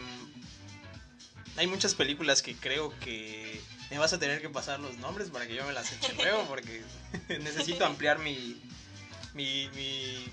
hay 1.57 1.67
muchas 1.67 1.95
películas 1.95 2.43
que 2.43 2.55
creo 2.57 2.97
que 3.01 3.61
me 3.91 3.99
vas 3.99 4.13
a 4.13 4.19
tener 4.19 4.41
que 4.41 4.49
pasar 4.49 4.81
los 4.81 4.97
nombres 4.99 5.31
para 5.31 5.47
que 5.47 5.55
yo 5.55 5.65
me 5.65 5.73
las 5.73 5.93
eche 5.93 6.13
luego, 6.17 6.45
porque 6.45 6.83
necesito 7.41 7.85
ampliar 7.85 8.19
mi, 8.19 8.61
mi, 9.35 9.69
mi, 9.75 10.33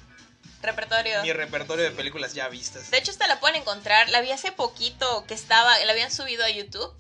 Repertorio. 0.62 1.22
mi 1.24 1.32
repertorio 1.34 1.86
de 1.86 1.92
películas 1.92 2.34
ya 2.34 2.48
vistas. 2.50 2.92
De 2.92 2.98
hecho, 2.98 3.12
esta 3.12 3.28
la 3.28 3.40
pueden 3.40 3.62
encontrar. 3.62 4.10
La 4.10 4.20
vi 4.22 4.32
hace 4.32 4.52
poquito 4.52 5.26
que 5.28 5.34
estaba, 5.34 5.78
la 5.86 5.92
habían 5.92 6.12
subido 6.12 6.44
a 6.44 6.50
YouTube. 6.50 6.94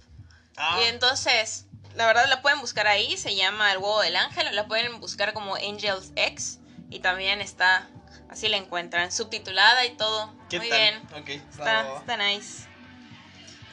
Ah, 0.55 0.79
Y 0.81 0.87
entonces, 0.87 1.65
la 1.95 2.05
verdad 2.07 2.25
la 2.29 2.41
pueden 2.41 2.61
buscar 2.61 2.87
ahí. 2.87 3.17
Se 3.17 3.35
llama 3.35 3.71
El 3.73 3.79
huevo 3.79 3.99
del 4.01 4.15
ángel. 4.15 4.53
La 4.55 4.67
pueden 4.67 4.99
buscar 5.01 5.33
como 5.33 5.55
Angels 5.55 6.11
X. 6.15 6.59
Y 6.89 6.99
también 6.99 7.41
está, 7.41 7.89
así 8.29 8.47
la 8.47 8.55
encuentran, 8.57 9.11
subtitulada 9.11 9.85
y 9.85 9.95
todo. 9.97 10.33
¿qué 10.49 10.59
Muy 10.59 10.69
tal? 10.69 10.79
bien. 10.79 11.21
Ok, 11.21 11.29
Está, 11.51 11.97
está 11.97 12.15
nice. 12.17 12.63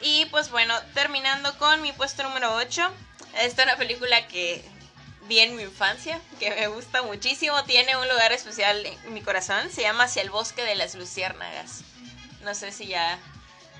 Y 0.01 0.25
pues 0.25 0.49
bueno, 0.51 0.73
terminando 0.93 1.57
con 1.57 1.81
mi 1.81 1.91
puesto 1.91 2.23
número 2.23 2.53
8. 2.55 2.91
Esta 3.39 3.61
es 3.63 3.67
una 3.67 3.77
película 3.77 4.27
que 4.27 4.63
vi 5.23 5.39
en 5.39 5.55
mi 5.55 5.63
infancia, 5.63 6.21
que 6.39 6.49
me 6.51 6.67
gusta 6.67 7.01
muchísimo. 7.03 7.63
Tiene 7.65 7.95
un 7.97 8.07
lugar 8.07 8.31
especial 8.31 8.85
en 8.85 9.13
mi 9.13 9.21
corazón. 9.21 9.69
Se 9.71 9.81
llama 9.81 10.05
Hacia 10.05 10.21
el 10.21 10.29
bosque 10.29 10.63
de 10.63 10.75
las 10.75 10.95
luciérnagas. 10.95 11.81
No 12.41 12.53
sé 12.55 12.71
si 12.71 12.87
ya 12.87 13.19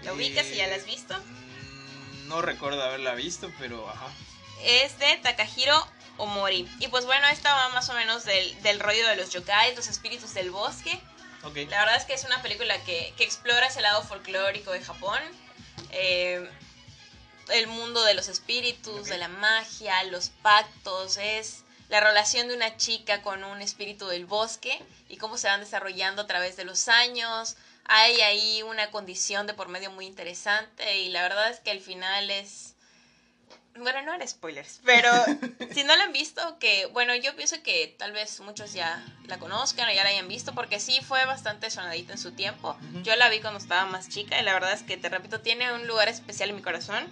lo 0.04 0.14
ubicas, 0.16 0.46
si 0.46 0.56
ya 0.56 0.68
la 0.68 0.76
has 0.76 0.86
visto. 0.86 1.18
Mm, 1.18 2.28
No 2.28 2.42
recuerdo 2.42 2.82
haberla 2.84 3.14
visto, 3.16 3.52
pero 3.60 3.88
ajá. 3.90 4.08
Es 4.64 4.98
de 5.00 5.18
Takahiro 5.18 5.88
Omori. 6.18 6.68
Y 6.80 6.88
pues 6.88 7.06
bueno, 7.06 7.28
esta 7.28 7.54
va 7.54 7.70
más 7.70 7.90
o 7.90 7.94
menos 7.94 8.26
del, 8.26 8.62
del 8.64 8.80
rollo 8.80 9.08
de 9.08 9.16
los 9.16 9.30
yokais, 9.30 9.76
los 9.76 9.88
espíritus 9.88 10.34
del 10.34 10.52
bosque. 10.52 11.00
La 11.72 11.80
verdad 11.80 11.96
es 11.96 12.04
que 12.06 12.14
es 12.16 12.24
una 12.26 12.42
película 12.42 12.78
que, 12.84 13.14
que 13.16 13.24
explora 13.24 13.68
ese 13.68 13.82
lado 13.82 14.02
folclórico 14.04 14.72
de 14.72 14.82
Japón. 14.82 15.20
Eh, 15.92 16.50
el 17.50 17.68
mundo 17.68 18.04
de 18.04 18.14
los 18.14 18.28
espíritus, 18.28 19.08
de 19.08 19.18
la 19.18 19.28
magia, 19.28 20.04
los 20.06 20.30
pactos, 20.30 21.18
es 21.18 21.64
la 21.90 22.02
relación 22.02 22.48
de 22.48 22.56
una 22.56 22.76
chica 22.78 23.22
con 23.22 23.44
un 23.44 23.62
espíritu 23.62 24.08
del 24.08 24.26
bosque 24.26 24.82
y 25.08 25.18
cómo 25.18 25.38
se 25.38 25.48
van 25.48 25.62
desarrollando 25.62 26.24
a 26.24 26.28
través 26.28 26.58
de 26.58 26.66
los 26.66 26.88
años. 26.90 27.56
Hay 27.86 28.20
ahí 28.22 28.62
una 28.64 28.92
condición 28.92 29.48
de 29.48 29.54
por 29.54 29.70
medio 29.70 29.92
muy 29.92 30.06
interesante 30.06 30.98
y 30.98 31.10
la 31.10 31.22
verdad 31.22 31.50
es 31.50 31.60
que 31.60 31.72
el 31.72 31.80
final 31.80 32.30
es... 32.30 32.74
Bueno, 33.80 34.02
no 34.02 34.14
eran 34.14 34.28
spoilers, 34.28 34.82
pero 34.86 35.12
si 35.74 35.84
no 35.84 35.96
la 35.96 36.04
han 36.04 36.14
visto, 36.14 36.58
que 36.60 36.86
bueno, 36.88 37.16
yo 37.16 37.36
pienso 37.36 37.62
que 37.64 37.96
tal 37.98 38.12
vez 38.12 38.40
muchos 38.40 38.74
ya 38.74 39.04
la 39.28 39.38
conozcan 39.38 39.88
o 39.90 39.92
ya 39.92 40.04
la 40.04 40.10
hayan 40.10 40.28
visto, 40.28 40.54
porque 40.54 40.80
sí 40.80 41.00
fue 41.02 41.26
bastante 41.26 41.70
sonadita 41.70 42.14
en 42.14 42.20
su 42.20 42.32
tiempo. 42.32 42.78
Ujú. 42.92 43.04
Yo 43.04 43.16
la 43.16 43.30
vi 43.30 43.40
cuando 43.40 43.60
estaba 43.60 43.86
más 43.86 44.10
chica 44.10 44.40
y 44.40 44.44
la 44.44 44.54
verdad 44.54 44.74
es 44.74 44.84
que, 44.84 44.98
te 44.98 45.10
repito, 45.10 45.42
tiene 45.42 45.72
un 45.74 45.88
lugar 45.88 46.10
especial 46.10 46.50
en 46.50 46.56
mi 46.56 46.62
corazón. 46.62 47.08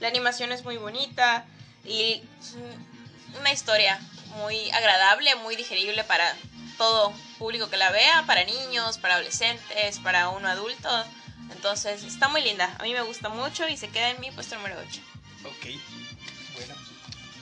La 0.00 0.08
animación 0.08 0.52
es 0.52 0.64
muy 0.64 0.76
bonita 0.76 1.44
y 1.84 2.22
una 3.38 3.52
historia 3.52 4.00
muy 4.36 4.70
agradable, 4.70 5.34
muy 5.36 5.56
digerible 5.56 6.04
para 6.04 6.34
todo 6.78 7.12
público 7.38 7.70
que 7.70 7.76
la 7.76 7.90
vea, 7.90 8.24
para 8.26 8.44
niños, 8.44 8.98
para 8.98 9.14
adolescentes, 9.14 9.98
para 10.00 10.28
uno 10.30 10.48
adulto. 10.48 10.88
Entonces 11.52 12.02
está 12.02 12.28
muy 12.28 12.42
linda, 12.42 12.74
a 12.78 12.82
mí 12.82 12.92
me 12.92 13.02
gusta 13.02 13.28
mucho 13.28 13.68
y 13.68 13.76
se 13.76 13.88
queda 13.88 14.10
en 14.10 14.20
mi 14.20 14.30
puesto 14.30 14.56
número 14.56 14.76
8. 14.80 15.00
Ok. 15.44 16.03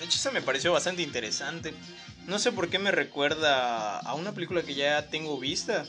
De 0.03 0.07
hecho, 0.07 0.19
esa 0.19 0.33
me 0.33 0.43
pareció 0.43 0.73
bastante 0.73 1.01
interesante. 1.03 1.73
No 2.27 2.41
sé 2.41 2.51
por 2.51 2.69
qué 2.69 2.81
me 2.81 2.91
recuerda 2.91 4.01
a 4.01 4.15
una 4.15 4.33
película 4.33 4.63
que 4.63 4.75
ya 4.75 5.07
tengo 5.11 5.39
vista. 5.39 5.85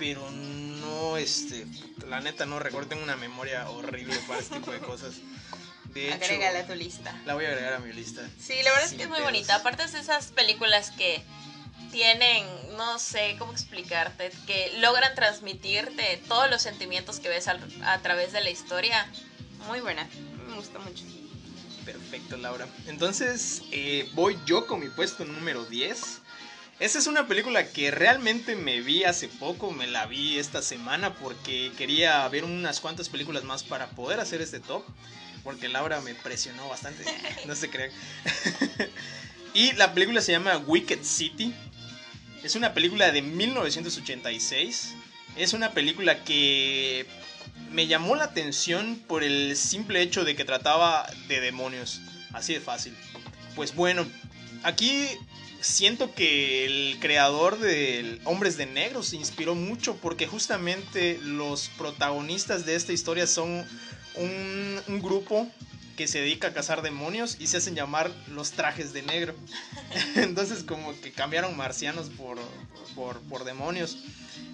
Pero 0.00 0.28
no, 0.32 1.16
este. 1.16 1.64
La 2.08 2.20
neta 2.20 2.44
no 2.44 2.58
recuerdo, 2.58 2.88
tengo 2.88 3.04
una 3.04 3.14
memoria 3.14 3.70
horrible 3.70 4.16
para 4.26 4.40
este 4.40 4.56
tipo 4.56 4.72
de 4.72 4.80
cosas. 4.80 5.14
De 5.94 6.08
hecho, 6.08 6.16
Agrégala 6.24 6.58
a 6.58 6.66
tu 6.66 6.74
lista. 6.74 7.14
la 7.24 7.34
voy 7.34 7.44
a 7.44 7.50
agregar 7.50 7.74
a 7.74 7.78
mi 7.78 7.92
lista. 7.92 8.28
Sí, 8.36 8.54
la 8.64 8.72
verdad 8.72 8.86
es 8.86 8.94
que 8.94 9.02
es 9.04 9.08
muy 9.08 9.18
pedos. 9.18 9.30
bonita. 9.30 9.54
Aparte 9.54 9.84
es 9.84 9.92
de 9.92 10.00
esas 10.00 10.26
películas 10.32 10.90
que 10.90 11.22
tienen, 11.92 12.44
no 12.76 12.98
sé 12.98 13.36
cómo 13.38 13.52
explicarte, 13.52 14.32
que 14.48 14.76
logran 14.80 15.14
transmitirte 15.14 16.20
todos 16.26 16.50
los 16.50 16.62
sentimientos 16.62 17.20
que 17.20 17.28
ves 17.28 17.46
al- 17.46 17.62
a 17.84 17.98
través 18.02 18.32
de 18.32 18.40
la 18.40 18.50
historia. 18.50 19.06
Muy 19.68 19.78
buena, 19.78 20.08
me 20.48 20.56
gusta 20.56 20.80
mucho. 20.80 21.04
Perfecto, 21.86 22.36
Laura. 22.36 22.66
Entonces, 22.88 23.62
eh, 23.70 24.10
voy 24.12 24.36
yo 24.44 24.66
con 24.66 24.80
mi 24.80 24.88
puesto 24.88 25.24
número 25.24 25.64
10. 25.64 26.20
Esta 26.80 26.98
es 26.98 27.06
una 27.06 27.28
película 27.28 27.70
que 27.70 27.92
realmente 27.92 28.56
me 28.56 28.80
vi 28.80 29.04
hace 29.04 29.28
poco, 29.28 29.70
me 29.70 29.86
la 29.86 30.04
vi 30.06 30.36
esta 30.38 30.62
semana 30.62 31.14
porque 31.14 31.70
quería 31.78 32.28
ver 32.28 32.44
unas 32.44 32.80
cuantas 32.80 33.08
películas 33.08 33.44
más 33.44 33.62
para 33.62 33.88
poder 33.90 34.18
hacer 34.18 34.42
este 34.42 34.58
top. 34.58 34.82
Porque 35.44 35.68
Laura 35.68 36.00
me 36.00 36.14
presionó 36.16 36.68
bastante, 36.68 37.04
no 37.46 37.54
se 37.54 37.70
crean. 37.70 37.92
y 39.54 39.72
la 39.74 39.94
película 39.94 40.20
se 40.20 40.32
llama 40.32 40.58
Wicked 40.58 41.04
City. 41.04 41.54
Es 42.42 42.56
una 42.56 42.74
película 42.74 43.12
de 43.12 43.22
1986. 43.22 44.94
Es 45.36 45.52
una 45.52 45.70
película 45.70 46.24
que 46.24 47.06
me 47.70 47.86
llamó 47.86 48.16
la 48.16 48.24
atención 48.24 49.02
por 49.06 49.22
el 49.22 49.56
simple 49.56 50.02
hecho 50.02 50.24
de 50.24 50.36
que 50.36 50.44
trataba 50.44 51.06
de 51.28 51.40
demonios. 51.40 52.00
Así 52.32 52.54
de 52.54 52.60
fácil. 52.60 52.94
Pues 53.54 53.74
bueno, 53.74 54.06
aquí 54.62 55.06
siento 55.60 56.14
que 56.14 56.64
el 56.64 56.98
creador 57.00 57.58
de 57.58 58.20
Hombres 58.24 58.56
de 58.56 58.66
Negro 58.66 59.02
se 59.02 59.16
inspiró 59.16 59.54
mucho 59.54 59.96
porque 59.96 60.26
justamente 60.26 61.18
los 61.22 61.68
protagonistas 61.76 62.66
de 62.66 62.76
esta 62.76 62.92
historia 62.92 63.26
son 63.26 63.66
un, 64.14 64.80
un 64.86 65.02
grupo 65.02 65.48
que 65.96 66.06
se 66.06 66.20
dedica 66.20 66.48
a 66.48 66.52
cazar 66.52 66.82
demonios 66.82 67.36
y 67.40 67.46
se 67.46 67.56
hacen 67.56 67.74
llamar 67.74 68.10
los 68.28 68.52
trajes 68.52 68.92
de 68.92 69.02
negro. 69.02 69.34
Entonces 70.16 70.62
como 70.62 70.98
que 71.00 71.10
cambiaron 71.10 71.56
marcianos 71.56 72.10
por, 72.10 72.38
por, 72.94 73.20
por 73.22 73.44
demonios. 73.44 73.98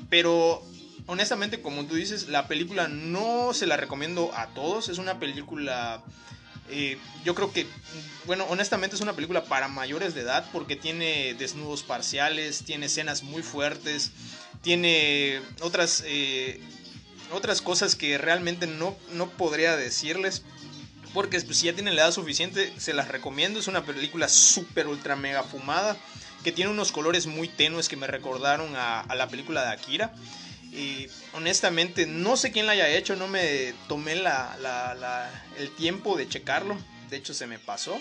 Pero 0.09 0.65
honestamente, 1.07 1.61
como 1.61 1.85
tú 1.87 1.95
dices, 1.95 2.29
la 2.29 2.49
película 2.49 2.89
no 2.89 3.53
se 3.55 3.67
la 3.67 3.77
recomiendo 3.77 4.33
a 4.35 4.49
todos. 4.49 4.89
Es 4.89 4.99
una 4.99 5.19
película. 5.19 6.03
eh, 6.71 6.99
yo 7.25 7.35
creo 7.35 7.53
que, 7.53 7.67
bueno, 8.27 8.45
honestamente 8.49 8.97
es 8.97 9.03
una 9.03 9.15
película 9.15 9.45
para 9.45 9.69
mayores 9.69 10.15
de 10.15 10.23
edad 10.23 10.49
porque 10.53 10.77
tiene 10.77 11.35
desnudos 11.35 11.83
parciales, 11.83 12.65
tiene 12.65 12.87
escenas 12.87 13.23
muy 13.23 13.43
fuertes, 13.43 14.13
tiene 14.63 15.41
otras, 15.61 16.03
eh, 16.07 16.61
otras 17.33 17.61
cosas 17.63 17.97
que 17.97 18.17
realmente 18.19 18.67
no, 18.67 18.97
no 19.13 19.29
podría 19.31 19.77
decirles. 19.77 20.43
Porque 21.13 21.39
pues, 21.41 21.59
si 21.59 21.67
ya 21.67 21.75
tienen 21.75 21.95
la 21.95 22.03
edad 22.03 22.13
suficiente, 22.13 22.73
se 22.79 22.95
las 22.95 23.09
recomiendo. 23.09 23.61
Es 23.61 23.69
una 23.69 23.85
película 23.85 24.29
súper, 24.29 24.87
ultra, 24.87 25.15
mega 25.15 25.43
fumada. 25.43 25.97
Que 26.43 26.53
tiene 26.53 26.71
unos 26.71 26.91
colores 26.91 27.27
muy 27.27 27.49
tenues 27.49 27.89
que 27.89 27.97
me 27.97 28.07
recordaron 28.07 28.75
a, 28.75 29.01
a 29.01 29.15
la 29.15 29.29
película 29.29 29.63
de 29.63 29.73
Akira. 29.73 30.15
Y 30.73 31.09
honestamente, 31.35 32.07
no 32.07 32.39
sé 32.39 32.51
quién 32.51 32.65
la 32.67 32.73
haya 32.73 32.89
hecho, 32.89 33.15
no 33.15 33.29
me 33.29 33.75
tomé 33.89 34.17
la, 34.17 35.31
el 35.59 35.71
tiempo 35.71 36.17
de 36.17 36.27
checarlo. 36.29 36.79
De 37.11 37.19
hecho, 37.19 37.35
se 37.35 37.47
me 37.47 37.59
pasó. 37.59 38.01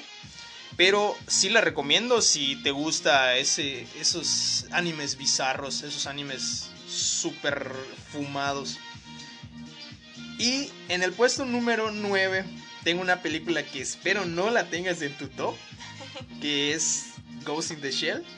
Pero 0.78 1.18
sí 1.28 1.50
la 1.50 1.60
recomiendo 1.60 2.22
si 2.22 2.56
te 2.64 2.72
gusta 2.72 3.36
ese, 3.36 3.86
esos 4.00 4.66
animes 4.72 5.18
bizarros, 5.18 5.84
esos 5.84 6.08
animes 6.08 6.70
súper 6.88 7.74
fumados. 8.14 8.80
Y 10.40 10.72
en 10.88 11.04
el 11.04 11.12
puesto 11.12 11.46
número 11.46 11.92
9 11.92 12.46
tengo 12.86 13.02
una 13.02 13.22
película 13.22 13.64
que 13.64 13.82
espero 13.82 14.26
no 14.26 14.50
la 14.50 14.70
tengas 14.70 15.02
en 15.02 15.16
tu 15.18 15.28
top, 15.28 15.56
que 16.42 16.74
es 16.74 17.08
Ghost 17.44 17.72
in 17.72 17.82
the 17.82 17.92
Shell. 17.92 18.24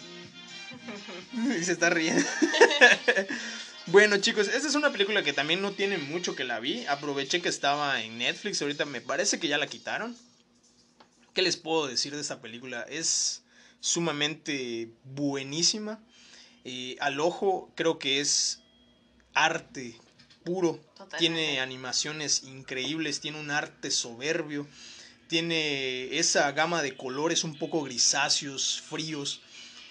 Y 1.60 1.64
se 1.64 1.72
está 1.72 1.90
riendo. 1.90 2.26
Bueno 3.88 4.16
chicos, 4.18 4.48
esta 4.48 4.66
es 4.66 4.76
una 4.76 4.94
película 4.94 5.24
que 5.24 5.34
también 5.34 5.62
no 5.62 5.74
tiene 5.74 5.98
mucho 5.98 6.38
que 6.38 6.46
la 6.46 6.62
vi. 6.62 6.86
Aproveché 6.86 7.42
que 7.42 7.50
estaba 7.50 8.02
en 8.02 8.18
Netflix, 8.18 8.62
ahorita 8.62 8.86
me 8.86 9.02
parece 9.02 9.40
que 9.40 9.50
ya 9.50 9.58
la 9.58 9.68
quitaron. 9.68 10.16
¿Qué 11.34 11.42
les 11.42 11.58
puedo 11.58 11.88
decir 11.88 12.16
de 12.16 12.22
esta 12.22 12.40
película? 12.40 12.84
Es 12.84 13.44
sumamente 13.82 14.90
buenísima. 15.04 16.00
Eh, 16.64 16.96
al 17.02 17.20
ojo 17.20 17.74
creo 17.76 18.00
que 18.00 18.22
es 18.22 18.62
arte 19.34 19.96
puro. 20.46 20.80
Totalmente. 20.96 21.18
Tiene 21.18 21.60
animaciones 21.60 22.44
increíbles, 22.44 23.20
tiene 23.20 23.40
un 23.42 23.52
arte 23.52 23.92
soberbio. 23.92 24.66
Tiene 25.28 26.18
esa 26.20 26.50
gama 26.54 26.82
de 26.82 26.96
colores 26.96 27.44
un 27.44 27.58
poco 27.58 27.84
grisáceos, 27.84 28.82
fríos. 28.82 29.42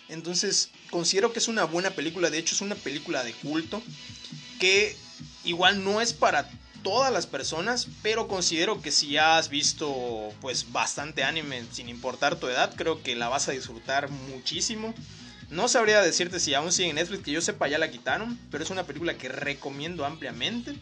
Entonces, 0.09 0.71
considero 0.93 1.33
que 1.33 1.41
es 1.41 1.49
una 1.49 1.65
buena 1.65 1.91
película. 1.91 2.31
De 2.31 2.39
hecho, 2.39 2.55
es 2.55 2.61
una 2.61 2.77
película 2.77 3.25
de 3.25 3.33
culto. 3.33 3.83
Que 4.61 4.97
igual 5.43 5.83
no 5.83 6.01
es 6.01 6.13
para 6.13 6.49
todas 6.85 7.13
las 7.13 7.27
personas. 7.27 7.89
Pero 8.03 8.29
considero 8.29 8.81
que 8.81 8.93
si 8.93 9.09
ya 9.09 9.39
has 9.39 9.49
visto 9.49 10.33
pues 10.41 10.71
bastante 10.71 11.25
anime 11.25 11.65
sin 11.73 11.89
importar 11.89 12.37
tu 12.37 12.47
edad, 12.47 12.73
creo 12.77 13.03
que 13.03 13.17
la 13.17 13.29
vas 13.29 13.49
a 13.49 13.53
disfrutar 13.53 14.09
muchísimo. 14.09 14.95
No 15.51 15.67
sabría 15.67 16.01
decirte 16.01 16.39
si 16.39 16.55
aún 16.55 16.73
sigue 16.73 16.91
en 16.91 16.97
Netflix, 16.97 17.25
que 17.25 17.33
yo 17.33 17.41
sepa 17.41 17.67
ya 17.67 17.79
la 17.79 17.91
quitaron. 17.91 18.39
Pero 18.53 18.63
es 18.63 18.71
una 18.71 18.85
película 18.85 19.19
que 19.19 19.29
recomiendo 19.29 20.05
ampliamente. 20.05 20.77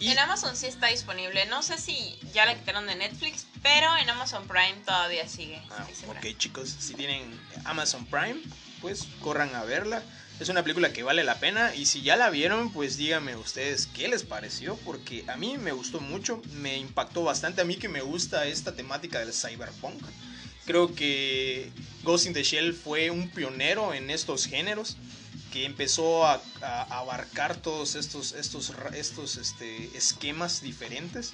Y 0.00 0.10
En 0.10 0.18
Amazon 0.18 0.56
sí 0.56 0.66
está 0.66 0.88
disponible. 0.88 1.46
No 1.46 1.62
sé 1.62 1.76
si 1.76 2.16
ya 2.32 2.46
la 2.46 2.56
quitaron 2.56 2.86
de 2.86 2.94
Netflix, 2.94 3.46
pero 3.62 3.96
en 3.96 4.08
Amazon 4.08 4.46
Prime 4.46 4.76
todavía 4.84 5.28
sigue. 5.28 5.60
Ah, 5.70 5.86
ok 6.08 6.36
chicos, 6.36 6.74
si 6.78 6.94
tienen 6.94 7.22
Amazon 7.64 8.06
Prime, 8.06 8.40
pues 8.80 9.06
corran 9.20 9.54
a 9.54 9.64
verla. 9.64 10.02
Es 10.40 10.48
una 10.48 10.62
película 10.62 10.92
que 10.92 11.02
vale 11.02 11.24
la 11.24 11.40
pena 11.40 11.74
y 11.74 11.86
si 11.86 12.02
ya 12.02 12.16
la 12.16 12.30
vieron, 12.30 12.72
pues 12.72 12.96
díganme 12.96 13.34
ustedes 13.36 13.88
qué 13.88 14.06
les 14.06 14.22
pareció, 14.22 14.76
porque 14.84 15.24
a 15.26 15.36
mí 15.36 15.58
me 15.58 15.72
gustó 15.72 16.00
mucho, 16.00 16.40
me 16.52 16.76
impactó 16.76 17.24
bastante, 17.24 17.60
a 17.60 17.64
mí 17.64 17.76
que 17.76 17.88
me 17.88 18.02
gusta 18.02 18.46
esta 18.46 18.76
temática 18.76 19.18
del 19.18 19.32
cyberpunk. 19.32 20.00
Creo 20.64 20.94
que 20.94 21.72
Ghost 22.04 22.26
in 22.26 22.34
the 22.34 22.44
Shell 22.44 22.72
fue 22.72 23.10
un 23.10 23.30
pionero 23.30 23.94
en 23.94 24.10
estos 24.10 24.46
géneros 24.46 24.96
que 25.52 25.64
empezó 25.64 26.26
a, 26.26 26.40
abarcar 26.90 27.56
todos 27.56 27.94
estos, 27.94 28.32
estos, 28.32 28.72
estos 28.94 29.36
este, 29.36 29.90
esquemas 29.96 30.60
diferentes 30.60 31.32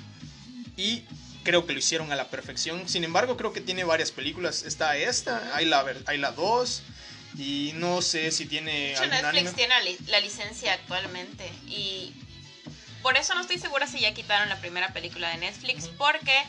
y 0.77 1.03
creo 1.43 1.67
que 1.67 1.73
lo 1.73 1.79
hicieron 1.79 2.11
a 2.11 2.17
la 2.17 2.29
perfección. 2.29 2.89
Sin 2.89 3.05
embargo, 3.05 3.37
creo 3.37 3.53
que 3.53 3.61
tiene 3.61 3.85
varias 3.85 4.11
películas. 4.11 4.65
Está 4.65 4.97
esta, 4.97 5.55
hay 5.55 5.67
la, 5.67 5.85
hay 6.07 6.19
la 6.19 6.33
2. 6.33 6.83
Y 7.37 7.73
no 7.75 8.01
sé 8.03 8.31
si 8.31 8.47
tiene. 8.47 8.73
De 8.73 8.93
hecho, 8.93 9.07
Netflix 9.07 9.55
tiene 9.55 9.75
la, 10.07 10.21
licencia 10.21 10.73
actualmente. 10.73 11.51
Y 11.67 12.13
por 13.03 13.17
eso 13.17 13.35
no 13.35 13.41
estoy 13.41 13.59
segura 13.59 13.87
si 13.87 14.01
ya 14.01 14.15
quitaron 14.15 14.49
la 14.49 14.61
primera 14.61 14.93
película 14.93 15.31
de 15.31 15.39
Netflix. 15.39 15.89
Porque 15.99 16.43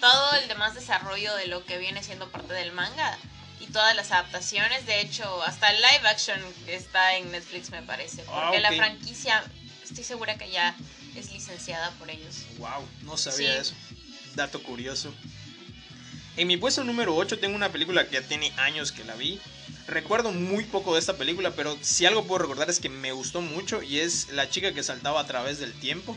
todo 0.00 0.34
el 0.36 0.48
demás 0.48 0.74
desarrollo 0.74 1.34
de 1.36 1.46
lo 1.46 1.64
que 1.64 1.78
viene 1.78 2.02
siendo 2.02 2.28
parte 2.30 2.52
del 2.52 2.72
manga 2.72 3.16
y 3.60 3.66
todas 3.66 3.96
las 3.96 4.12
adaptaciones, 4.12 4.86
de 4.86 5.00
hecho, 5.00 5.42
hasta 5.42 5.70
el 5.70 5.76
live 5.76 6.08
action 6.08 6.40
está 6.66 7.16
en 7.16 7.32
Netflix, 7.32 7.70
me 7.70 7.82
parece. 7.82 8.22
Ah, 8.28 8.42
porque 8.44 8.60
la 8.60 8.72
franquicia, 8.72 9.42
estoy 9.82 10.04
segura 10.04 10.36
que 10.36 10.50
ya 10.50 10.76
es 11.16 11.32
licenciada 11.32 11.90
por 11.92 12.10
ellos. 12.10 12.44
Wow, 12.58 12.86
no 13.02 13.16
sabía 13.16 13.58
eso. 13.58 13.74
Dato 14.34 14.62
curioso. 14.62 15.14
En 16.36 16.46
mi 16.48 16.58
puesto 16.58 16.84
número 16.84 17.16
8 17.16 17.38
tengo 17.38 17.56
una 17.56 17.72
película 17.72 18.06
que 18.06 18.14
ya 18.14 18.22
tiene 18.22 18.52
años 18.58 18.92
que 18.92 19.04
la 19.04 19.14
vi. 19.14 19.40
Recuerdo 19.88 20.32
muy 20.32 20.64
poco 20.64 20.94
de 20.94 21.00
esta 21.00 21.16
película, 21.16 21.52
pero 21.52 21.76
si 21.80 22.06
algo 22.06 22.26
puedo 22.26 22.38
recordar 22.42 22.68
es 22.68 22.80
que 22.80 22.88
me 22.88 23.12
gustó 23.12 23.40
mucho 23.40 23.82
y 23.82 24.00
es 24.00 24.30
La 24.30 24.50
chica 24.50 24.72
que 24.72 24.82
saltaba 24.82 25.20
a 25.20 25.26
través 25.26 25.58
del 25.58 25.72
tiempo. 25.74 26.16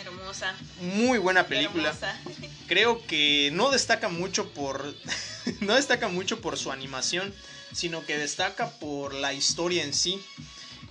Hermosa. 0.00 0.54
Muy 0.80 1.18
buena 1.18 1.46
película. 1.46 1.92
Creo 2.68 3.04
que 3.06 3.50
no 3.52 3.70
destaca 3.70 4.08
mucho 4.08 4.50
por 4.50 4.94
no 5.60 5.74
destaca 5.74 6.08
mucho 6.08 6.40
por 6.40 6.56
su 6.56 6.70
animación, 6.70 7.34
sino 7.72 8.04
que 8.06 8.16
destaca 8.16 8.70
por 8.70 9.12
la 9.14 9.32
historia 9.32 9.82
en 9.82 9.92
sí. 9.92 10.22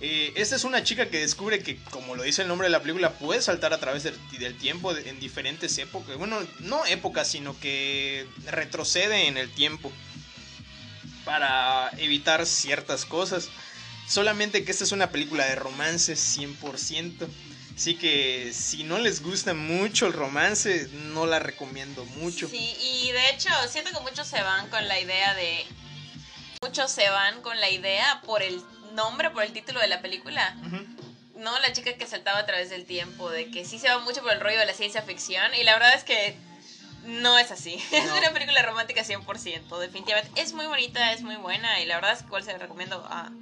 Eh, 0.00 0.32
esta 0.36 0.54
es 0.54 0.64
una 0.64 0.84
chica 0.84 1.08
que 1.08 1.18
descubre 1.18 1.60
que, 1.60 1.76
como 1.90 2.14
lo 2.14 2.22
dice 2.22 2.42
el 2.42 2.48
nombre 2.48 2.66
de 2.66 2.72
la 2.72 2.82
película, 2.82 3.14
puede 3.14 3.42
saltar 3.42 3.72
a 3.72 3.80
través 3.80 4.04
del, 4.04 4.56
tiempo 4.58 4.96
en 4.96 5.18
diferentes 5.18 5.76
épocas. 5.78 6.16
Bueno, 6.16 6.38
no 6.60 6.84
épocas, 6.86 7.28
sino 7.28 7.58
que 7.58 8.26
retrocede 8.46 9.26
en 9.26 9.38
el 9.38 9.50
tiempo 9.50 9.90
para 11.28 11.90
evitar 11.98 12.46
ciertas 12.46 13.04
cosas. 13.04 13.50
Solamente 14.08 14.64
que 14.64 14.72
esta 14.72 14.84
es 14.84 14.92
una 14.92 15.10
película 15.10 15.44
de 15.44 15.56
romance 15.56 16.14
100%. 16.14 17.28
Así 17.76 17.96
que 17.96 18.50
si 18.54 18.82
no 18.82 18.98
les 18.98 19.22
gusta 19.22 19.52
mucho 19.52 20.06
el 20.06 20.14
romance, 20.14 20.88
no 21.12 21.26
la 21.26 21.38
recomiendo 21.38 22.06
mucho. 22.16 22.48
Sí, 22.48 22.74
y 22.80 23.12
de 23.12 23.28
hecho 23.28 23.50
siento 23.68 23.90
que 23.90 24.00
muchos 24.00 24.26
se 24.26 24.42
van 24.42 24.70
con 24.70 24.88
la 24.88 24.98
idea 24.98 25.34
de... 25.34 25.66
Muchos 26.62 26.90
se 26.90 27.10
van 27.10 27.42
con 27.42 27.60
la 27.60 27.68
idea 27.68 28.22
por 28.24 28.42
el 28.42 28.62
nombre, 28.94 29.28
por 29.28 29.44
el 29.44 29.52
título 29.52 29.80
de 29.80 29.88
la 29.88 30.00
película. 30.00 30.56
No, 31.36 31.58
la 31.60 31.74
chica 31.74 31.92
que 31.92 32.06
saltaba 32.06 32.38
a 32.38 32.46
través 32.46 32.70
del 32.70 32.86
tiempo, 32.86 33.28
de 33.28 33.50
que 33.50 33.66
sí 33.66 33.78
se 33.78 33.90
va 33.90 33.98
mucho 33.98 34.22
por 34.22 34.32
el 34.32 34.40
rollo 34.40 34.58
de 34.58 34.66
la 34.66 34.72
ciencia 34.72 35.02
ficción. 35.02 35.54
Y 35.54 35.62
la 35.62 35.74
verdad 35.74 35.94
es 35.94 36.04
que 36.04 36.38
no 37.08 37.38
es 37.38 37.50
así. 37.50 37.82
Es 37.92 38.10
una 38.10 38.32
película 38.32 38.62
romántica 38.62 39.02
100%, 39.02 39.78
definitivamente. 39.78 40.40
Es 40.40 40.52
muy 40.52 40.66
bonita, 40.66 41.12
es 41.12 41.22
muy 41.22 41.36
buena 41.36 41.80
y 41.80 41.86
la 41.86 41.96
verdad 41.96 42.12
es 42.12 42.20
que 42.20 42.26
igual 42.26 42.44
se 42.44 42.52
la 42.52 42.58
recomiendo 42.58 43.04
a, 43.08 43.32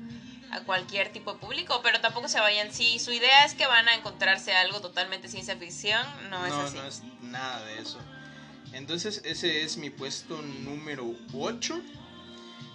a 0.51 0.61
cualquier 0.61 1.13
tipo 1.13 1.35
de 1.35 1.39
público, 1.39 1.81
pero 1.83 2.01
tampoco 2.01 2.29
se 2.29 2.41
vayan. 2.41 2.73
Si 2.73 2.99
su 2.99 3.13
idea 3.13 3.45
es 3.45 3.55
que 3.55 3.67
van 3.67 3.89
a 3.89 3.95
encontrarse 3.95 4.53
algo 4.53 4.81
totalmente 4.81 5.29
ciencia 5.29 5.57
ficción, 5.57 6.07
no 6.31 6.47
es 6.47 6.53
así. 6.53 6.77
No, 6.77 6.87
es 6.87 7.03
nada 7.23 7.65
de 7.67 7.81
eso. 7.81 7.99
Entonces, 8.73 9.23
ese 9.25 9.63
es 9.63 9.77
mi 9.77 9.91
puesto 9.91 10.41
número 10.43 11.15
8. 11.33 11.81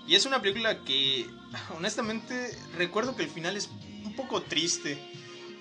Y 0.07 0.15
es 0.15 0.25
una 0.25 0.41
película 0.41 0.83
que, 0.83 1.29
honestamente, 1.77 2.57
recuerdo 2.75 3.15
que 3.15 3.23
el 3.23 3.29
final 3.29 3.55
es 3.55 3.69
un 4.03 4.15
poco 4.15 4.41
triste. 4.41 4.99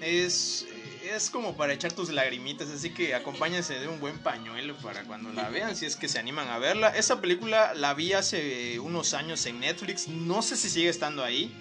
Es, 0.00 0.66
es 1.16 1.30
como 1.30 1.56
para 1.56 1.73
echar 1.73 1.92
tus 1.92 2.10
lagrimitas, 2.10 2.68
así 2.68 2.90
que 2.90 3.14
acompáñense 3.14 3.78
de 3.78 3.88
un 3.88 4.00
buen 4.00 4.18
pañuelo 4.18 4.76
para 4.78 5.04
cuando 5.04 5.32
la 5.32 5.49
vean, 5.49 5.76
si 5.76 5.86
es 5.86 5.96
que 5.96 6.08
se 6.08 6.18
animan 6.18 6.49
a 6.49 6.58
verla. 6.58 6.88
Esa 6.88 7.20
película 7.20 7.75
la 7.75 7.94
vi 7.94 8.12
hace 8.12 8.78
unos 8.80 9.14
años 9.14 9.44
en 9.46 9.60
Netflix, 9.60 10.08
no 10.08 10.42
sé 10.42 10.56
si 10.56 10.70
sigue 10.70 10.88
estando 10.88 11.25
ahí, 11.25 11.52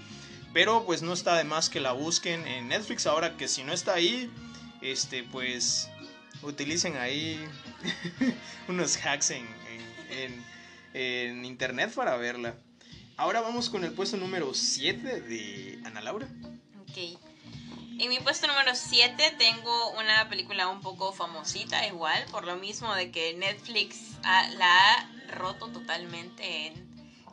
pero 0.54 0.86
pues 0.86 1.02
no 1.02 1.14
está 1.14 1.36
de 1.36 1.44
más 1.44 1.70
que 1.70 1.80
la 1.80 1.92
busquen 1.92 2.46
en 2.48 2.68
Netflix. 2.68 3.08
Ahora 3.08 3.38
que 3.38 3.48
si 3.48 3.64
no 3.64 3.74
está 3.74 3.94
ahí, 3.94 4.32
este 4.82 5.24
pues 5.24 5.90
utilicen 6.42 6.98
ahí 6.98 7.40
unos 8.68 8.98
hacks 8.98 9.32
en, 9.32 9.46
en 10.94 11.46
internet 11.46 11.92
para 11.94 12.16
verla. 12.18 12.56
Ahora 13.18 13.42
vamos 13.42 13.70
con 13.70 13.84
el 13.84 13.92
puesto 13.92 14.16
número 14.16 14.54
7 14.54 15.22
de 15.22 15.80
Ana 15.84 16.02
Laura. 16.02 16.28
En 18.00 18.08
mi 18.08 18.18
puesto 18.22 18.48
número 18.48 18.74
7 18.76 19.36
tengo 19.38 19.92
una 19.92 20.30
película 20.30 20.70
un 20.70 20.80
poco 20.80 21.12
famosita 21.12 21.86
igual, 21.86 22.24
por 22.32 22.46
lo 22.46 22.56
mismo 22.56 22.96
de 22.96 23.12
que 23.12 23.34
Netflix 23.34 24.16
la 24.24 24.94
ha 24.94 25.10
roto 25.28 25.68
totalmente 25.68 26.68
en, 26.68 26.74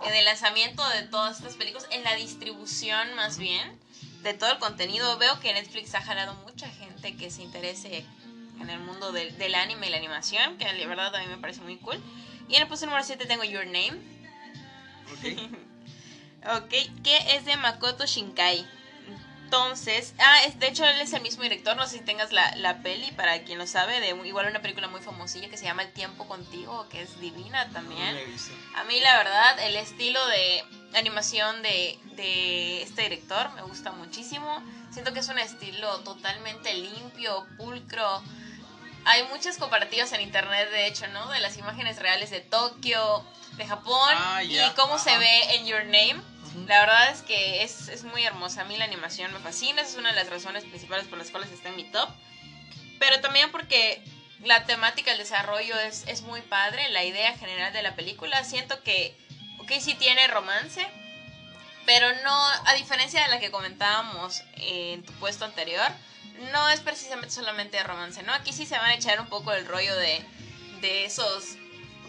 en, 0.05 0.13
el 0.13 0.25
lanzamiento 0.25 0.83
de 0.89 1.03
todas 1.03 1.37
estas 1.37 1.55
películas, 1.55 1.87
en 1.93 2.03
la 2.03 2.17
distribución 2.17 3.15
más 3.15 3.39
bien 3.39 3.79
de 4.25 4.35
todo 4.35 4.51
el 4.51 4.59
contenido. 4.59 5.17
Veo 5.19 5.39
que 5.39 5.55
Netflix 5.55 5.95
ha 5.95 6.03
jalado 6.03 6.35
mucha 6.35 6.69
gente 6.69 7.17
que 7.17 7.31
se 7.31 7.43
interese 7.43 8.05
en 8.61 8.69
el 8.69 8.81
mundo 8.81 9.13
del, 9.13 9.39
del 9.39 9.55
anime 9.55 9.87
y 9.87 9.91
la 9.91 9.99
animación, 9.99 10.59
que 10.59 10.65
la 10.65 10.87
verdad 10.89 11.15
a 11.15 11.21
mí 11.21 11.29
me 11.29 11.39
parece 11.39 11.61
muy 11.61 11.77
cool. 11.77 12.03
Y 12.49 12.57
en 12.57 12.63
el 12.63 12.67
puesto 12.67 12.87
número 12.87 13.05
7 13.05 13.25
tengo 13.27 13.45
Your 13.45 13.67
Name. 13.67 14.01
Ok. 15.13 15.53
Ok, 16.49 16.69
que 17.03 17.35
es 17.35 17.45
de 17.45 17.57
Makoto 17.57 18.07
Shinkai. 18.07 18.65
Entonces, 19.47 20.13
ah, 20.19 20.43
es, 20.45 20.59
de 20.59 20.67
hecho 20.67 20.85
él 20.85 21.01
es 21.01 21.13
el 21.13 21.23
mismo 21.23 21.45
director, 21.45 21.77
no 21.77 21.87
sé 21.87 21.99
si 21.99 22.05
tengas 22.05 22.33
la, 22.33 22.57
la 22.57 22.83
peli, 22.83 23.13
para 23.13 23.45
quien 23.45 23.59
lo 23.59 23.67
sabe, 23.69 24.01
de 24.01 24.09
igual 24.27 24.49
una 24.49 24.61
película 24.61 24.89
muy 24.89 25.01
famosilla 25.01 25.49
que 25.49 25.57
se 25.57 25.67
llama 25.67 25.83
El 25.83 25.93
tiempo 25.93 26.27
contigo, 26.27 26.89
que 26.89 27.01
es 27.03 27.21
divina 27.21 27.71
también. 27.71 28.19
a 28.75 28.83
mí 28.85 28.99
la 28.99 29.17
verdad, 29.19 29.61
el 29.61 29.77
estilo 29.77 30.27
de 30.27 30.65
animación 30.97 31.63
de, 31.63 31.97
de 32.17 32.83
este 32.83 33.03
director 33.03 33.53
me 33.53 33.63
gusta 33.63 33.93
muchísimo. 33.93 34.65
Siento 34.91 35.13
que 35.13 35.21
es 35.21 35.29
un 35.29 35.39
estilo 35.39 36.01
totalmente 36.01 36.75
limpio, 36.75 37.47
pulcro. 37.57 38.23
Hay 39.05 39.23
muchas 39.29 39.59
comparativas 39.59 40.11
en 40.13 40.23
internet, 40.23 40.69
de 40.73 40.89
hecho, 40.89 41.07
¿no? 41.09 41.29
De 41.29 41.39
las 41.39 41.57
imágenes 41.57 42.01
reales 42.01 42.31
de 42.31 42.41
Tokio, 42.41 43.25
de 43.57 43.65
Japón 43.65 44.11
ah, 44.17 44.43
y 44.43 44.59
cómo 44.75 44.99
se 44.99 45.17
ve 45.17 45.55
en 45.55 45.67
Your 45.67 45.85
Name 45.85 46.21
la 46.67 46.81
verdad 46.81 47.11
es 47.11 47.23
que 47.23 47.63
es, 47.63 48.05
muy 48.05 48.25
hermosa. 48.25 48.63
A 48.63 48.65
mí 48.65 48.77
la 48.77 48.85
animación 48.85 49.33
me 49.33 49.39
fascina. 49.41 49.83
Esa 49.83 49.93
es 49.93 49.97
una 49.97 50.11
de 50.11 50.17
las 50.17 50.31
razones 50.31 50.65
principales 50.65 51.07
por 51.07 51.19
las 51.19 51.31
cuales 51.31 51.51
está 51.51 51.69
en 51.69 51.77
mi 51.77 51.85
top. 51.85 52.09
Pero 52.99 53.21
también 53.21 53.51
porque 53.53 54.03
la 54.43 54.65
temática, 54.65 55.13
el 55.13 55.19
desarrollo 55.19 55.79
es, 55.81 56.05
es 56.07 56.23
muy 56.23 56.41
padre. 56.43 56.89
La 56.91 57.05
idea 57.05 57.37
general 57.37 57.73
de 57.73 57.83
la 57.83 57.95
película. 57.95 58.43
Siento 58.45 58.83
que, 58.83 59.15
ok, 59.59 59.73
sí 59.81 59.95
tiene 59.95 60.27
romance. 60.29 60.87
Pero 61.85 62.09
no, 62.25 62.49
a 62.65 62.75
diferencia 62.75 63.23
de 63.23 63.29
la 63.29 63.39
que 63.39 63.51
comentábamos 63.51 64.43
en 64.57 65.05
tu 65.05 65.13
puesto 65.15 65.45
anterior, 65.45 65.87
no 66.53 66.69
es 66.71 66.81
precisamente 66.81 67.31
solamente 67.31 67.83
romance, 67.85 68.23
¿no? 68.25 68.33
Aquí 68.33 68.53
sí 68.53 68.67
se 68.67 68.77
van 68.77 68.91
a 68.91 68.95
echar 68.95 69.21
un 69.21 69.29
poco 69.29 69.53
el 69.53 69.67
rollo 69.67 69.95
de, 69.97 70.21
de 70.81 71.05
esos 71.05 71.57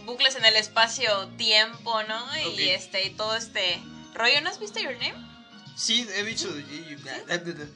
bucles 0.05 0.35
en 0.35 0.45
el 0.45 0.55
espacio-tiempo, 0.55 2.01
¿no? 2.03 2.37
Y 2.37 2.69
este, 2.69 3.05
y 3.05 3.11
todo 3.11 3.35
este 3.35 3.79
Rollo, 4.17 4.41
¿no 4.41 4.49
has 4.49 4.59
visto 4.59 4.79
Your 4.79 4.97
Name? 4.97 5.15
Sí, 5.75 6.07
he 6.15 6.23
visto. 6.23 6.49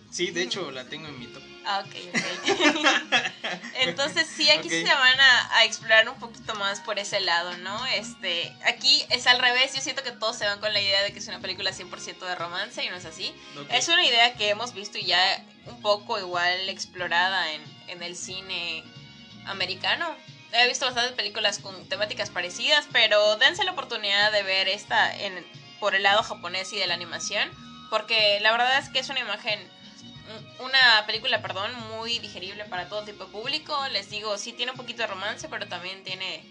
Sí, 0.09 0.31
de 0.31 0.41
hecho 0.41 0.71
la 0.71 0.85
tengo 0.85 1.07
en 1.07 1.19
mi 1.19 1.27
top. 1.27 1.43
Ah, 1.63 1.85
ok, 1.85 1.95
ok. 2.09 3.31
Entonces 3.75 4.27
sí, 4.27 4.49
aquí 4.49 4.67
se 4.67 4.83
van 4.83 5.19
a, 5.19 5.63
explorar 5.65 6.09
un 6.09 6.17
poquito 6.17 6.55
más 6.55 6.79
por 6.79 6.97
ese 6.97 7.19
lado, 7.19 7.55
¿no? 7.57 7.85
Este, 7.85 8.51
aquí 8.65 9.05
es 9.11 9.27
al 9.27 9.37
revés, 9.37 9.75
yo 9.75 9.81
siento 9.81 10.01
que 10.01 10.11
todos 10.11 10.35
se 10.35 10.45
van 10.45 10.59
con 10.59 10.73
la 10.73 10.81
idea 10.81 11.03
de 11.03 11.13
que 11.13 11.19
es 11.19 11.27
una 11.27 11.41
película 11.41 11.71
100% 11.71 12.17
de 12.17 12.33
romance 12.33 12.83
y 12.83 12.89
no 12.89 12.95
es 12.95 13.05
así. 13.05 13.35
Es 13.69 13.87
una 13.87 14.03
idea 14.03 14.33
que 14.33 14.49
hemos 14.49 14.73
visto 14.73 14.97
ya 14.97 15.45
un 15.67 15.79
poco 15.81 16.17
igual 16.17 16.69
explorada 16.69 17.53
en, 17.53 17.61
en 17.87 18.01
el 18.01 18.15
cine 18.15 18.83
americano. 19.45 20.07
He 20.53 20.67
visto 20.67 20.85
bastantes 20.85 21.13
películas 21.13 21.59
con 21.59 21.87
temáticas 21.87 22.31
parecidas, 22.31 22.87
pero 22.91 23.37
dense 23.37 23.63
la 23.63 23.73
oportunidad 23.73 24.31
de 24.31 24.41
ver 24.41 24.67
esta 24.67 25.15
en 25.15 25.45
por 25.81 25.95
el 25.95 26.03
lado 26.03 26.23
japonés 26.23 26.71
y 26.71 26.77
de 26.77 26.87
la 26.87 26.93
animación, 26.93 27.51
porque 27.89 28.39
la 28.39 28.51
verdad 28.51 28.77
es 28.79 28.87
que 28.87 28.99
es 28.99 29.09
una 29.09 29.19
imagen, 29.19 29.59
una 30.59 31.05
película, 31.07 31.41
perdón, 31.41 31.73
muy 31.97 32.19
digerible 32.19 32.63
para 32.65 32.87
todo 32.87 33.03
tipo 33.03 33.25
de 33.25 33.31
público. 33.31 33.75
Les 33.91 34.09
digo, 34.09 34.37
sí 34.37 34.53
tiene 34.53 34.71
un 34.71 34.77
poquito 34.77 35.01
de 35.01 35.07
romance, 35.07 35.49
pero 35.49 35.67
también 35.67 36.03
tiene 36.05 36.45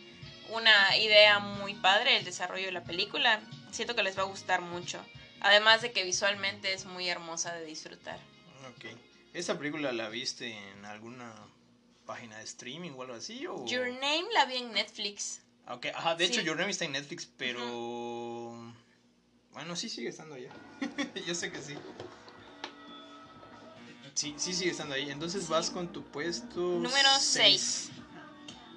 una 0.51 0.97
idea 0.99 1.39
muy 1.39 1.75
padre 1.75 2.19
el 2.19 2.25
desarrollo 2.25 2.67
de 2.67 2.73
la 2.73 2.85
película. 2.85 3.41
Siento 3.71 3.95
que 3.95 4.03
les 4.03 4.19
va 4.19 4.23
a 4.23 4.27
gustar 4.27 4.61
mucho. 4.61 5.01
Además 5.41 5.81
de 5.81 5.93
que 5.93 6.05
visualmente 6.05 6.75
es 6.75 6.85
muy 6.85 7.09
hermosa 7.09 7.55
de 7.55 7.65
disfrutar. 7.65 8.19
Ok. 8.69 8.87
¿Esa 9.33 9.57
película 9.57 9.93
la 9.93 10.09
viste 10.09 10.59
en 10.73 10.85
alguna 10.85 11.33
página 12.05 12.37
de 12.39 12.45
streaming 12.45 12.91
o 12.91 13.03
algo 13.03 13.15
así? 13.15 13.39
Your 13.39 13.87
Name 13.87 14.27
la 14.35 14.45
vi 14.45 14.57
en 14.57 14.73
Netflix. 14.73 15.41
Ok, 15.69 15.87
ajá, 15.95 16.17
de 16.17 16.25
hecho 16.25 16.41
Your 16.41 16.57
Name 16.57 16.73
está 16.73 16.85
en 16.85 16.93
Netflix, 16.93 17.31
pero... 17.37 18.75
Bueno, 19.53 19.77
sí 19.77 19.89
sigue 19.89 20.09
estando 20.09 20.35
allá. 20.35 20.51
Yo 21.27 21.35
sé 21.35 21.51
que 21.51 21.61
sí. 21.61 21.75
Sí, 24.15 24.35
sí 24.37 24.53
sigue 24.53 24.71
estando 24.71 24.95
ahí. 24.95 25.11
Entonces 25.11 25.49
vas 25.49 25.71
con 25.71 25.93
tu 25.93 26.05
puesto. 26.05 26.61
Número 26.61 27.09
6. 27.19 27.91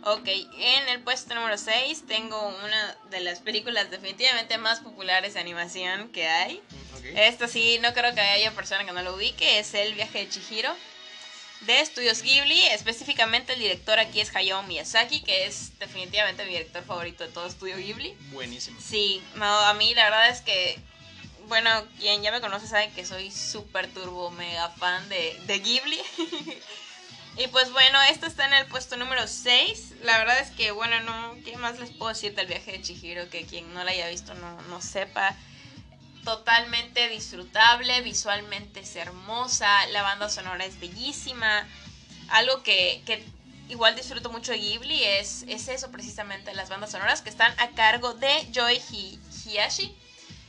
Ok, 0.06 0.28
en 0.28 0.90
el 0.90 1.02
puesto 1.02 1.34
número 1.34 1.58
6 1.58 2.04
tengo 2.06 2.38
una 2.48 2.98
de 3.10 3.22
las 3.22 3.40
películas 3.40 3.90
definitivamente 3.90 4.58
más 4.58 4.82
populares 4.82 5.34
de 5.36 5.40
animación 5.40 6.10
que 6.10 6.28
hay. 6.28 6.58
Ok. 6.98 7.06
Esta 7.16 7.48
sí, 7.48 7.80
no 7.82 7.94
creo 7.94 8.14
que 8.14 8.20
haya 8.20 8.52
persona 8.52 8.84
que 8.86 8.92
no 8.92 9.02
lo 9.02 9.16
ubique, 9.16 9.60
es 9.60 9.74
El 9.74 9.94
viaje 9.94 10.20
de 10.20 10.30
Chihiro. 10.30 10.76
De 11.62 11.80
Estudios 11.80 12.22
Ghibli, 12.24 12.62
específicamente 12.68 13.54
el 13.54 13.60
director 13.60 13.98
aquí 13.98 14.20
es 14.20 14.36
Hayao 14.36 14.64
Miyazaki, 14.64 15.22
que 15.22 15.46
es 15.46 15.78
definitivamente 15.80 16.44
mi 16.44 16.52
director 16.52 16.84
favorito 16.84 17.24
de 17.24 17.32
todo 17.32 17.46
Estudio 17.46 17.78
Ghibli. 17.78 18.14
Buenísimo. 18.32 18.78
Sí, 18.82 19.24
no, 19.36 19.46
a 19.46 19.74
mí 19.74 19.94
la 19.94 20.04
verdad 20.06 20.30
es 20.30 20.42
que, 20.42 20.78
bueno, 21.48 21.70
quien 22.00 22.22
ya 22.22 22.32
me 22.32 22.42
conoce 22.42 22.68
sabe 22.68 22.92
que 22.92 23.06
soy 23.06 23.32
súper 23.32 23.88
turbo 23.94 24.30
mega 24.32 24.70
fan 24.72 25.08
de, 25.08 25.40
de 25.48 25.60
Ghibli. 25.60 26.02
y 27.38 27.48
pues 27.48 27.72
bueno, 27.72 27.98
esta 28.10 28.28
está 28.28 28.46
en 28.46 28.56
el 28.56 28.66
puesto 28.66 28.98
número 28.98 29.26
6. 29.26 29.94
La 30.02 30.18
verdad 30.18 30.40
es 30.40 30.52
que, 30.52 30.72
bueno, 30.72 31.00
no, 31.02 31.38
¿qué 31.46 31.56
más 31.56 31.80
les 31.80 31.92
puedo 31.92 32.10
decir 32.10 32.36
del 32.36 32.48
viaje 32.48 32.74
de 32.74 32.82
Chihiro? 32.82 33.30
Que 33.30 33.46
quien 33.46 33.74
no 33.74 33.86
la 33.86 33.92
haya 33.92 34.10
visto 34.10 34.34
no, 34.34 34.62
no 34.64 34.82
sepa. 34.82 35.38
Totalmente 36.24 37.10
disfrutable, 37.10 38.02
visualmente 38.02 38.80
es 38.80 38.96
hermosa, 38.96 39.86
la 39.88 40.04
banda 40.04 40.30
sonora 40.30 40.64
es 40.66 40.80
bellísima. 40.80 41.68
Algo 42.30 42.64
que, 42.64 43.02
que 43.06 43.24
igual 43.68 43.96
disfruto 43.96 44.30
mucho 44.30 44.52
de 44.54 44.60
Ghibli 44.60 45.04
es, 45.04 45.44
es 45.48 45.68
eso 45.68 45.92
precisamente, 45.92 46.54
las 46.54 46.70
bandas 46.70 46.92
sonoras 46.92 47.22
que 47.22 47.30
están 47.30 47.54
a 47.60 47.70
cargo 47.72 48.14
de 48.14 48.48
Joy 48.54 48.80
Hi- 48.92 49.20
Hiyashi, 49.46 49.94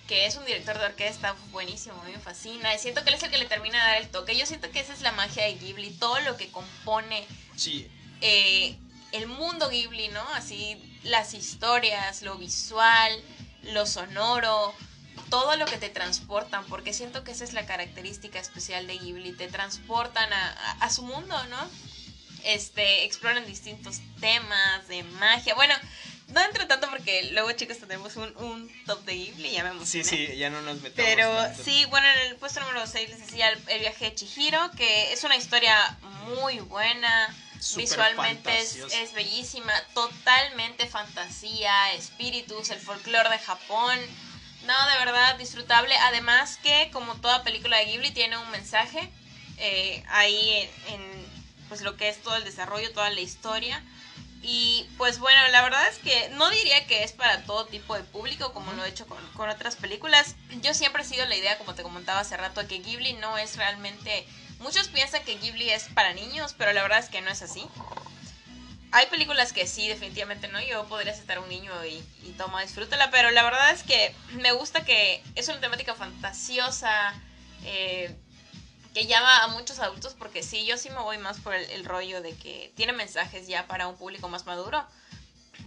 que 0.07 0.27
es 0.27 0.37
un 0.37 0.45
director 0.45 0.79
de 0.79 0.85
orquesta 0.85 1.35
buenísimo, 1.51 2.01
me 2.05 2.19
fascina. 2.21 2.73
Y 2.75 2.79
siento 2.79 3.03
que 3.03 3.09
él 3.09 3.17
es 3.17 3.23
el 3.25 3.31
que 3.31 3.39
le 3.39 3.47
termina 3.47 3.79
de 3.85 3.93
dar 3.93 4.03
el 4.03 4.09
toque. 4.11 4.37
Yo 4.37 4.47
siento 4.47 4.71
que 4.71 4.79
esa 4.81 4.93
es 4.93 5.01
la 5.01 5.13
magia 5.13 5.45
de 5.45 5.55
Ghibli, 5.55 5.91
todo 5.91 6.21
lo 6.21 6.37
que 6.37 6.51
compone 6.53 7.27
Sí, 7.57 7.89
eh, 8.21 8.77
el 9.13 9.27
mundo 9.27 9.69
Ghibli, 9.71 10.09
¿no? 10.09 10.23
Así 10.35 10.77
las 11.03 11.35
historias, 11.35 12.23
lo 12.23 12.37
visual, 12.37 13.13
lo 13.63 13.87
sonoro, 13.87 14.75
todo 15.31 15.57
lo 15.57 15.67
que 15.67 15.79
te 15.79 15.89
transportan, 15.89 16.65
porque 16.67 16.93
siento 16.93 17.25
que 17.25 17.33
esa 17.33 17.45
es 17.45 17.53
la 17.53 17.67
característica 17.67 18.39
especial 18.39 18.87
de 18.87 18.99
Ghibli, 18.99 19.33
te 19.33 19.49
transportan 19.49 20.33
a, 20.33 20.49
a- 20.51 20.73
a 20.85 20.91
su 20.91 21.03
mundo, 21.03 21.43
¿no? 21.47 21.69
Este, 22.45 23.05
exploran 23.05 23.47
distintos 23.47 24.01
temas 24.21 24.87
de 24.89 25.03
magia. 25.03 25.55
Bueno, 25.55 25.75
no 26.29 26.41
entro 26.43 26.67
tanto 26.67 26.91
porque 26.91 27.31
luego, 27.33 27.51
chicos, 27.53 27.79
tenemos 27.79 28.17
un, 28.17 28.37
un 28.37 28.85
top 28.87 29.03
de 29.05 29.15
Ghibli, 29.15 29.51
ya 29.53 29.63
me 29.65 29.71
sí, 29.87 30.01
emocioné. 30.01 30.05
sí, 30.05 30.37
ya 30.37 30.51
no 30.51 30.61
nos 30.63 30.81
metemos. 30.83 31.11
Pero 31.15 31.35
tanto. 31.35 31.65
sí, 31.65 31.85
bueno, 31.87 32.07
en 32.07 32.19
el 32.33 32.37
puesto 32.37 32.61
número 32.61 32.87
6 32.87 33.09
les 33.09 33.19
decía 33.21 33.49
el, 33.49 33.59
el 33.69 33.81
viaje 33.81 34.07
de 34.11 34.15
Chihiro, 34.15 34.71
que 34.77 35.13
es 35.13 35.25
una 35.25 35.37
historia 35.37 35.97
muy 36.27 36.59
buena, 36.61 37.35
visualmente 37.77 38.59
es, 38.61 38.77
es 38.77 39.13
bellísima, 39.15 39.73
totalmente 39.95 40.87
fantasía, 40.87 41.93
espíritus, 41.95 42.69
el 42.71 42.81
folclore 42.81 43.31
de 43.31 43.39
Japón. 43.39 43.99
No, 44.67 44.87
de 44.91 44.99
verdad, 44.99 45.37
disfrutable. 45.37 45.95
Además 45.99 46.59
que, 46.63 46.91
como 46.93 47.15
toda 47.17 47.43
película 47.43 47.79
de 47.79 47.87
Ghibli, 47.87 48.13
tiene 48.13 48.39
un 48.39 48.51
mensaje 48.51 49.11
eh, 49.59 50.03
ahí 50.09 50.71
en, 50.89 50.95
en, 50.95 51.27
pues 51.69 51.83
lo 51.83 51.97
que 51.97 52.09
es 52.09 52.23
todo 52.23 52.37
el 52.37 52.45
desarrollo, 52.45 52.93
toda 52.93 53.11
la 53.11 53.21
historia. 53.21 53.83
Y 54.47 54.87
pues 54.99 55.19
bueno, 55.19 55.41
la 55.53 55.63
verdad 55.63 55.89
es 55.89 55.99
que 55.99 56.29
no 56.31 56.51
diría 56.51 56.87
que 56.87 57.03
es 57.03 57.13
para 57.13 57.45
todo 57.45 57.65
tipo 57.65 57.97
de 57.97 58.05
público 58.05 58.53
como 58.53 58.75
lo 58.75 58.85
he 58.85 58.91
hecho 58.91 59.07
con, 59.07 59.19
con 59.33 59.49
otras 59.49 59.77
películas. 59.77 60.37
Yo 60.61 60.75
siempre 60.75 61.03
he 61.03 61.07
sido 61.07 61.25
la 61.25 61.37
idea, 61.37 61.57
como 61.57 61.75
te 61.75 61.83
comentaba 61.83 62.21
hace 62.21 62.37
rato, 62.37 62.61
de 62.61 62.67
que 62.69 62.79
Ghibli 62.81 63.15
no 63.15 63.39
es 63.39 63.57
realmente... 63.57 64.27
Muchos 64.59 64.89
piensan 64.89 65.25
que 65.25 65.37
Ghibli 65.37 65.71
es 65.71 65.85
para 65.95 66.13
niños, 66.13 66.55
pero 66.57 66.73
la 66.73 66.83
verdad 66.83 66.99
es 66.99 67.09
que 67.09 67.23
no 67.23 67.31
es 67.31 67.43
así. 67.43 67.67
Hay 68.95 69.07
películas 69.07 69.53
que 69.53 69.67
sí, 69.67 69.89
definitivamente 69.89 70.47
no. 70.47 70.63
Yo 70.63 70.87
podría 70.87 71.13
aceptar 71.13 71.41
un 71.41 71.49
niño 71.49 71.73
y, 71.85 72.01
y 72.23 72.31
toma, 72.39 72.63
disfrútala, 72.63 73.11
pero 73.11 73.33
la 73.33 73.43
verdad 73.43 73.73
es 73.73 73.83
que 73.83 74.15
me 74.41 74.53
gusta 74.53 74.85
que 74.85 75.21
es 75.35 75.49
una 75.49 75.59
temática 75.59 75.97
fantasiosa, 75.97 77.13
eh, 77.65 78.15
que 78.95 79.07
llama 79.07 79.43
a 79.43 79.49
muchos 79.49 79.81
adultos, 79.81 80.15
porque 80.17 80.45
sí, 80.45 80.65
yo 80.65 80.79
sí 80.79 80.91
me 80.91 81.01
voy 81.01 81.19
más 81.19 81.41
por 81.41 81.55
el, 81.55 81.85
rollo 81.85 82.23
de 82.23 82.37
que 82.37 82.73
tiene 82.77 82.93
mensajes 82.93 83.49
ya 83.49 83.67
para 83.67 83.89
un 83.89 83.97
público 83.97 84.29
más 84.29 84.47
maduro. 84.47 84.87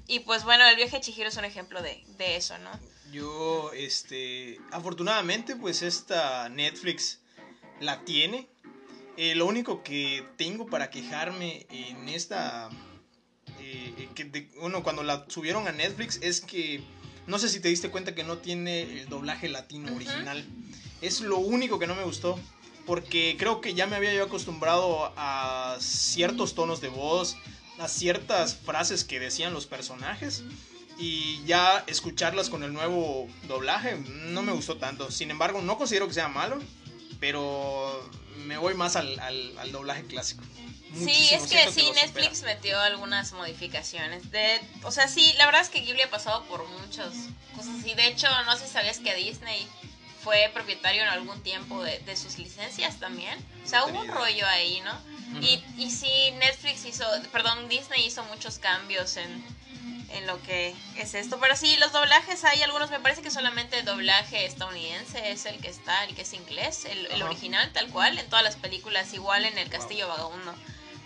Y 0.07 0.21
pues 0.21 0.45
bueno, 0.45 0.65
el 0.65 0.77
viaje 0.77 0.95
de 0.95 1.01
Chihiro 1.01 1.27
es 1.27 1.35
un 1.35 1.43
ejemplo 1.43 1.81
de, 1.81 2.01
de 2.17 2.37
eso, 2.37 2.57
¿no? 2.59 2.71
Yo, 3.11 3.73
este, 3.73 4.57
afortunadamente, 4.71 5.57
pues 5.57 5.81
esta 5.81 6.47
Netflix 6.47 7.19
la 7.81 8.05
tiene. 8.05 8.47
Eh, 9.17 9.35
lo 9.35 9.47
único 9.47 9.83
que 9.83 10.25
tengo 10.37 10.67
para 10.67 10.89
quejarme 10.89 11.65
en 11.69 12.07
esta, 12.07 12.69
eh, 13.59 14.09
que 14.15 14.25
de- 14.25 14.49
bueno, 14.59 14.83
cuando 14.83 15.03
la 15.03 15.25
subieron 15.27 15.67
a 15.67 15.71
Netflix 15.71 16.19
es 16.21 16.41
que 16.41 16.81
no 17.27 17.39
sé 17.39 17.49
si 17.49 17.59
te 17.59 17.67
diste 17.69 17.89
cuenta 17.89 18.15
que 18.15 18.23
no 18.23 18.37
tiene 18.37 18.81
el 19.01 19.09
doblaje 19.09 19.49
latino 19.49 19.93
original. 19.95 20.45
Es 21.01 21.21
lo 21.21 21.37
único 21.37 21.77
que 21.79 21.87
no 21.87 21.95
me 21.95 22.03
gustó. 22.03 22.39
Porque 22.85 23.35
creo 23.37 23.59
que 23.59 23.73
ya 23.73 23.85
me 23.85 23.97
había 23.97 24.13
yo 24.13 24.23
acostumbrado 24.23 25.11
a 25.17 25.75
ciertos 25.81 26.55
tonos 26.55 26.79
de 26.79 26.87
voz, 26.87 27.35
a 27.79 27.89
ciertas 27.89 28.55
frases 28.55 29.03
que 29.03 29.19
decían 29.19 29.53
los 29.53 29.65
personajes. 29.65 30.43
Y 30.97 31.43
ya 31.45 31.83
escucharlas 31.87 32.49
con 32.49 32.63
el 32.63 32.71
nuevo 32.71 33.27
doblaje 33.47 33.97
no 34.31 34.41
me 34.41 34.53
gustó 34.53 34.77
tanto. 34.77 35.11
Sin 35.11 35.31
embargo, 35.31 35.61
no 35.61 35.77
considero 35.77 36.07
que 36.07 36.13
sea 36.13 36.29
malo, 36.29 36.59
pero 37.19 38.09
me 38.45 38.57
voy 38.57 38.73
más 38.73 38.95
al, 38.95 39.19
al- 39.19 39.57
al 39.59 39.71
doblaje 39.71 40.05
clásico. 40.05 40.43
Sí, 40.95 41.29
es 41.31 41.43
que 41.43 41.47
siento 41.47 41.71
sí, 41.73 41.81
supera. 41.81 42.05
Netflix 42.05 42.43
metió 42.43 42.79
algunas 42.79 43.31
modificaciones. 43.33 44.31
De, 44.31 44.59
o 44.83 44.91
sea, 44.91 45.07
sí, 45.07 45.33
la 45.37 45.45
verdad 45.45 45.61
es 45.61 45.69
que 45.69 45.81
Ghibli 45.81 46.01
ha 46.01 46.09
pasado 46.09 46.43
por 46.45 46.67
muchas 46.67 47.13
cosas 47.55 47.75
así. 47.79 47.93
De 47.93 48.07
hecho, 48.07 48.27
no 48.45 48.55
sé 48.57 48.65
si 48.67 48.73
sabías 48.73 48.99
que 48.99 49.13
Disney 49.15 49.67
fue 50.23 50.49
propietario 50.53 51.03
en 51.03 51.09
algún 51.09 51.41
tiempo 51.43 51.83
de, 51.83 51.99
de 51.99 52.15
sus 52.15 52.37
licencias 52.37 52.99
también. 52.99 53.37
O 53.63 53.67
sea, 53.67 53.85
hubo 53.85 53.99
un 53.99 54.07
rollo 54.07 54.47
ahí, 54.47 54.81
¿no? 54.81 55.41
Y, 55.41 55.61
y 55.77 55.91
sí, 55.91 56.09
Netflix 56.39 56.85
hizo, 56.85 57.05
perdón, 57.31 57.67
Disney 57.69 58.05
hizo 58.05 58.23
muchos 58.25 58.57
cambios 58.57 59.17
en, 59.17 59.43
en 60.09 60.27
lo 60.27 60.41
que 60.43 60.75
es 60.97 61.13
esto. 61.13 61.39
Pero 61.39 61.55
sí, 61.55 61.75
los 61.77 61.91
doblajes 61.91 62.43
hay 62.43 62.61
algunos, 62.61 62.89
me 62.89 62.99
parece 62.99 63.21
que 63.21 63.31
solamente 63.31 63.79
el 63.79 63.85
doblaje 63.85 64.45
estadounidense 64.45 65.31
es 65.31 65.45
el 65.45 65.59
que 65.59 65.69
está, 65.69 66.03
el 66.05 66.15
que 66.15 66.21
es 66.21 66.33
inglés, 66.33 66.85
el, 66.85 67.21
original 67.21 67.71
tal 67.73 67.89
cual, 67.89 68.17
en 68.17 68.27
todas 68.29 68.43
las 68.43 68.55
películas, 68.55 69.13
igual 69.13 69.45
en 69.45 69.57
El 69.57 69.69
Castillo 69.69 70.07
Vagabundo. 70.07 70.53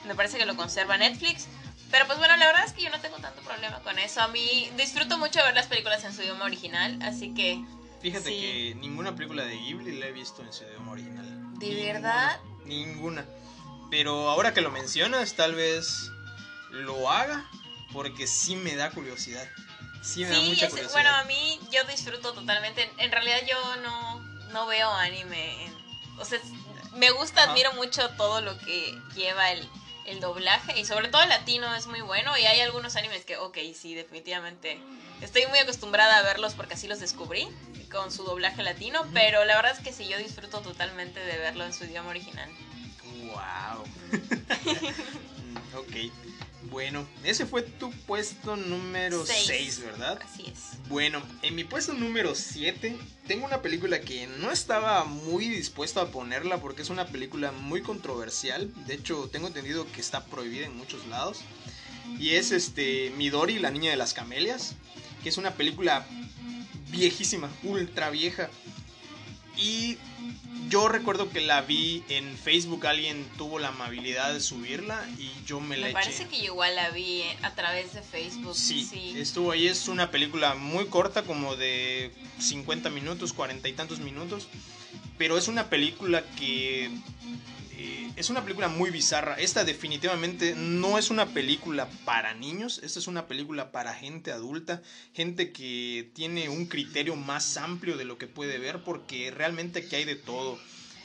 Me 0.06 0.16
parece 0.16 0.38
que 0.38 0.46
lo 0.46 0.56
conserva 0.56 0.98
Netflix. 0.98 1.48
Pero 1.90 2.08
pues 2.08 2.18
bueno, 2.20 2.38
la 2.38 2.46
verdad 2.46 2.66
es 2.66 2.74
que 2.74 2.84
yo 2.84 2.90
no 2.90 3.02
tengo 3.02 3.18
tanto 3.18 3.42
problema 3.42 3.80
con 3.80 4.00
eso. 4.00 4.22
A 4.22 4.30
mí 4.30 4.72
disfruto 4.78 5.18
mucho 5.18 5.44
ver 5.44 5.54
las 5.54 5.68
películas 5.68 6.04
en 6.06 6.14
su 6.14 6.22
idioma 6.22 6.46
original, 6.46 6.98
así 7.02 7.34
que... 7.34 7.64
Fíjate 8.02 8.30
sí. 8.30 8.42
que 8.42 8.76
ninguna 8.80 9.16
película 9.16 9.44
de 9.44 9.56
Ghibli 9.58 10.00
la 10.00 10.08
he 10.08 10.12
visto 10.12 10.42
en 10.42 10.54
su 10.54 10.64
idioma 10.64 10.94
original. 10.94 11.60
¿De 11.60 11.68
Ninguna, 11.68 11.94
verdad? 11.94 12.40
Ninguna. 12.66 13.26
Pero 13.92 14.30
ahora 14.30 14.54
que 14.54 14.62
lo 14.62 14.72
mencionas, 14.72 15.36
tal 15.36 15.54
vez 15.54 16.10
lo 16.72 17.12
haga 17.12 17.46
porque 17.94 18.28
sí 18.28 18.56
me 18.56 18.76
da 18.76 18.90
curiosidad. 18.92 19.48
Sí 20.02 20.22
me 20.26 20.30
da 20.30 20.36
Sí, 20.36 20.50
mucha 20.50 20.66
es- 20.66 20.72
curiosidad. 20.72 20.94
bueno, 21.02 21.16
a 21.16 21.24
mí 21.26 21.60
yo 21.72 21.84
disfruto 21.86 22.34
totalmente. 22.34 22.84
En, 22.84 23.00
en 23.00 23.12
realidad 23.12 23.40
yo 23.48 23.76
no, 23.78 24.20
no 24.52 24.66
veo 24.68 24.90
anime. 24.92 25.66
en- 25.66 25.76
o 26.20 26.26
sea, 26.26 26.40
me 26.96 27.10
gusta, 27.12 27.42
Ajá. 27.44 27.52
admiro 27.52 27.74
mucho 27.74 28.10
todo 28.12 28.42
lo 28.42 28.58
que 28.60 28.98
lleva 29.16 29.52
el, 29.52 29.68
el 30.06 30.20
doblaje 30.20 30.80
y 30.80 30.86
sobre 30.86 31.08
todo 31.08 31.22
el 31.24 31.30
latino 31.30 31.74
es 31.76 31.88
muy 31.88 32.02
bueno 32.02 32.38
y 32.38 32.46
hay 32.46 32.60
algunos 32.62 32.96
animes 32.96 33.26
que, 33.26 33.38
ok, 33.38 33.58
sí, 33.80 33.94
definitivamente 33.96 34.80
estoy 35.22 35.46
muy 35.48 35.60
acostumbrada 35.60 36.18
a 36.18 36.22
verlos 36.24 36.54
porque 36.54 36.74
así 36.74 36.88
los 36.88 37.00
descubrí 37.00 37.48
con 37.92 38.12
su 38.12 38.24
doblaje 38.24 38.64
latino, 38.64 39.06
pero 39.14 39.46
la 39.46 39.56
verdad 39.56 39.74
es 39.78 39.80
que 39.84 39.94
sí, 39.94 40.08
yo 40.08 40.18
disfruto 40.18 40.62
totalmente 40.62 41.20
de 41.20 41.38
verlo 41.38 41.66
en 41.66 41.74
su 41.74 41.86
idioma 41.86 42.10
original. 42.10 42.50
Wow. 43.32 43.84
Mm, 45.42 45.58
ok. 45.78 46.12
Bueno, 46.72 47.06
ese 47.26 47.46
fue 47.46 47.64
tu 47.64 47.92
puesto 47.92 48.56
número 48.56 49.26
Seis. 49.26 49.46
6, 49.46 49.80
¿verdad? 49.82 50.20
Así 50.24 50.44
es. 50.48 50.80
Bueno, 50.88 51.22
en 51.42 51.54
mi 51.54 51.66
puesto 51.66 51.94
número 51.94 52.34
7 52.34 52.98
tengo 53.28 53.46
una 53.46 53.62
película 53.62 54.00
que 54.00 54.26
no 54.26 54.52
estaba 54.52 55.04
muy 55.04 55.50
dispuesto 55.50 56.00
a 56.00 56.12
ponerla 56.12 56.62
porque 56.62 56.82
es 56.82 56.90
una 56.90 57.08
película 57.08 57.52
muy 57.52 57.82
controversial. 57.82 58.72
De 58.86 58.94
hecho, 58.94 59.30
tengo 59.30 59.48
entendido 59.48 59.86
que 59.92 60.00
está 60.00 60.26
prohibida 60.26 60.66
en 60.66 60.78
muchos 60.78 61.06
lados. 61.08 61.42
Y 62.18 62.32
es 62.32 62.52
este 62.52 63.12
Midori, 63.18 63.60
la 63.60 63.70
niña 63.70 63.92
de 63.92 63.98
las 63.98 64.14
camelias, 64.14 64.76
que 65.24 65.30
es 65.30 65.38
una 65.38 65.56
película 65.56 66.08
viejísima, 66.90 67.50
ultra 67.64 68.10
vieja. 68.10 68.50
Y 69.62 69.98
yo 70.70 70.88
recuerdo 70.88 71.30
que 71.30 71.42
la 71.42 71.62
vi 71.62 72.04
en 72.10 72.36
Facebook, 72.38 72.88
alguien 72.88 73.28
tuvo 73.38 73.60
la 73.60 73.68
amabilidad 73.68 74.34
de 74.34 74.40
subirla 74.40 75.08
y 75.20 75.30
yo 75.46 75.60
me 75.60 75.78
la 75.78 75.84
Me 75.84 75.90
eché. 75.92 76.00
parece 76.00 76.28
que 76.28 76.38
yo 76.38 76.46
igual 76.46 76.76
la 76.76 76.90
vi 76.90 77.24
a 77.44 77.54
través 77.54 77.94
de 77.94 78.02
Facebook. 78.02 78.56
Sí, 78.56 78.84
sí. 78.84 79.14
estuvo 79.18 79.52
ahí. 79.52 79.68
Es 79.68 79.88
una 79.88 80.10
película 80.10 80.56
muy 80.56 80.86
corta, 80.88 81.24
como 81.24 81.56
de 81.56 82.12
50 82.40 82.90
minutos, 82.90 83.34
40 83.34 83.68
y 83.70 83.74
tantos 83.74 84.00
minutos. 84.00 84.48
Pero 85.18 85.38
es 85.38 85.48
una 85.48 85.70
película 85.70 86.24
que 86.38 86.90
eh, 87.84 88.12
es 88.16 88.30
una 88.30 88.44
película 88.44 88.68
muy 88.68 88.92
bizarra. 88.92 89.36
Esta 89.40 89.64
definitivamente 89.64 90.54
no 90.56 91.00
es 91.00 91.10
una 91.10 91.26
película 91.26 91.90
para 92.06 92.36
niños, 92.36 92.80
esta 92.84 93.00
es 93.00 93.08
una 93.08 93.26
película 93.26 93.72
para 93.72 93.96
gente 93.96 94.32
adulta, 94.32 94.84
gente 95.14 95.52
que 95.52 96.12
tiene 96.14 96.50
un 96.50 96.68
criterio 96.68 97.16
más 97.16 97.58
amplio 97.58 97.98
de 97.98 98.06
lo 98.06 98.20
que 98.20 98.28
puede 98.28 98.60
ver, 98.60 98.84
porque 98.84 99.32
realmente 99.32 99.80
aquí 99.80 99.96
hay 99.96 100.06
de 100.06 100.16
todo. 100.16 100.60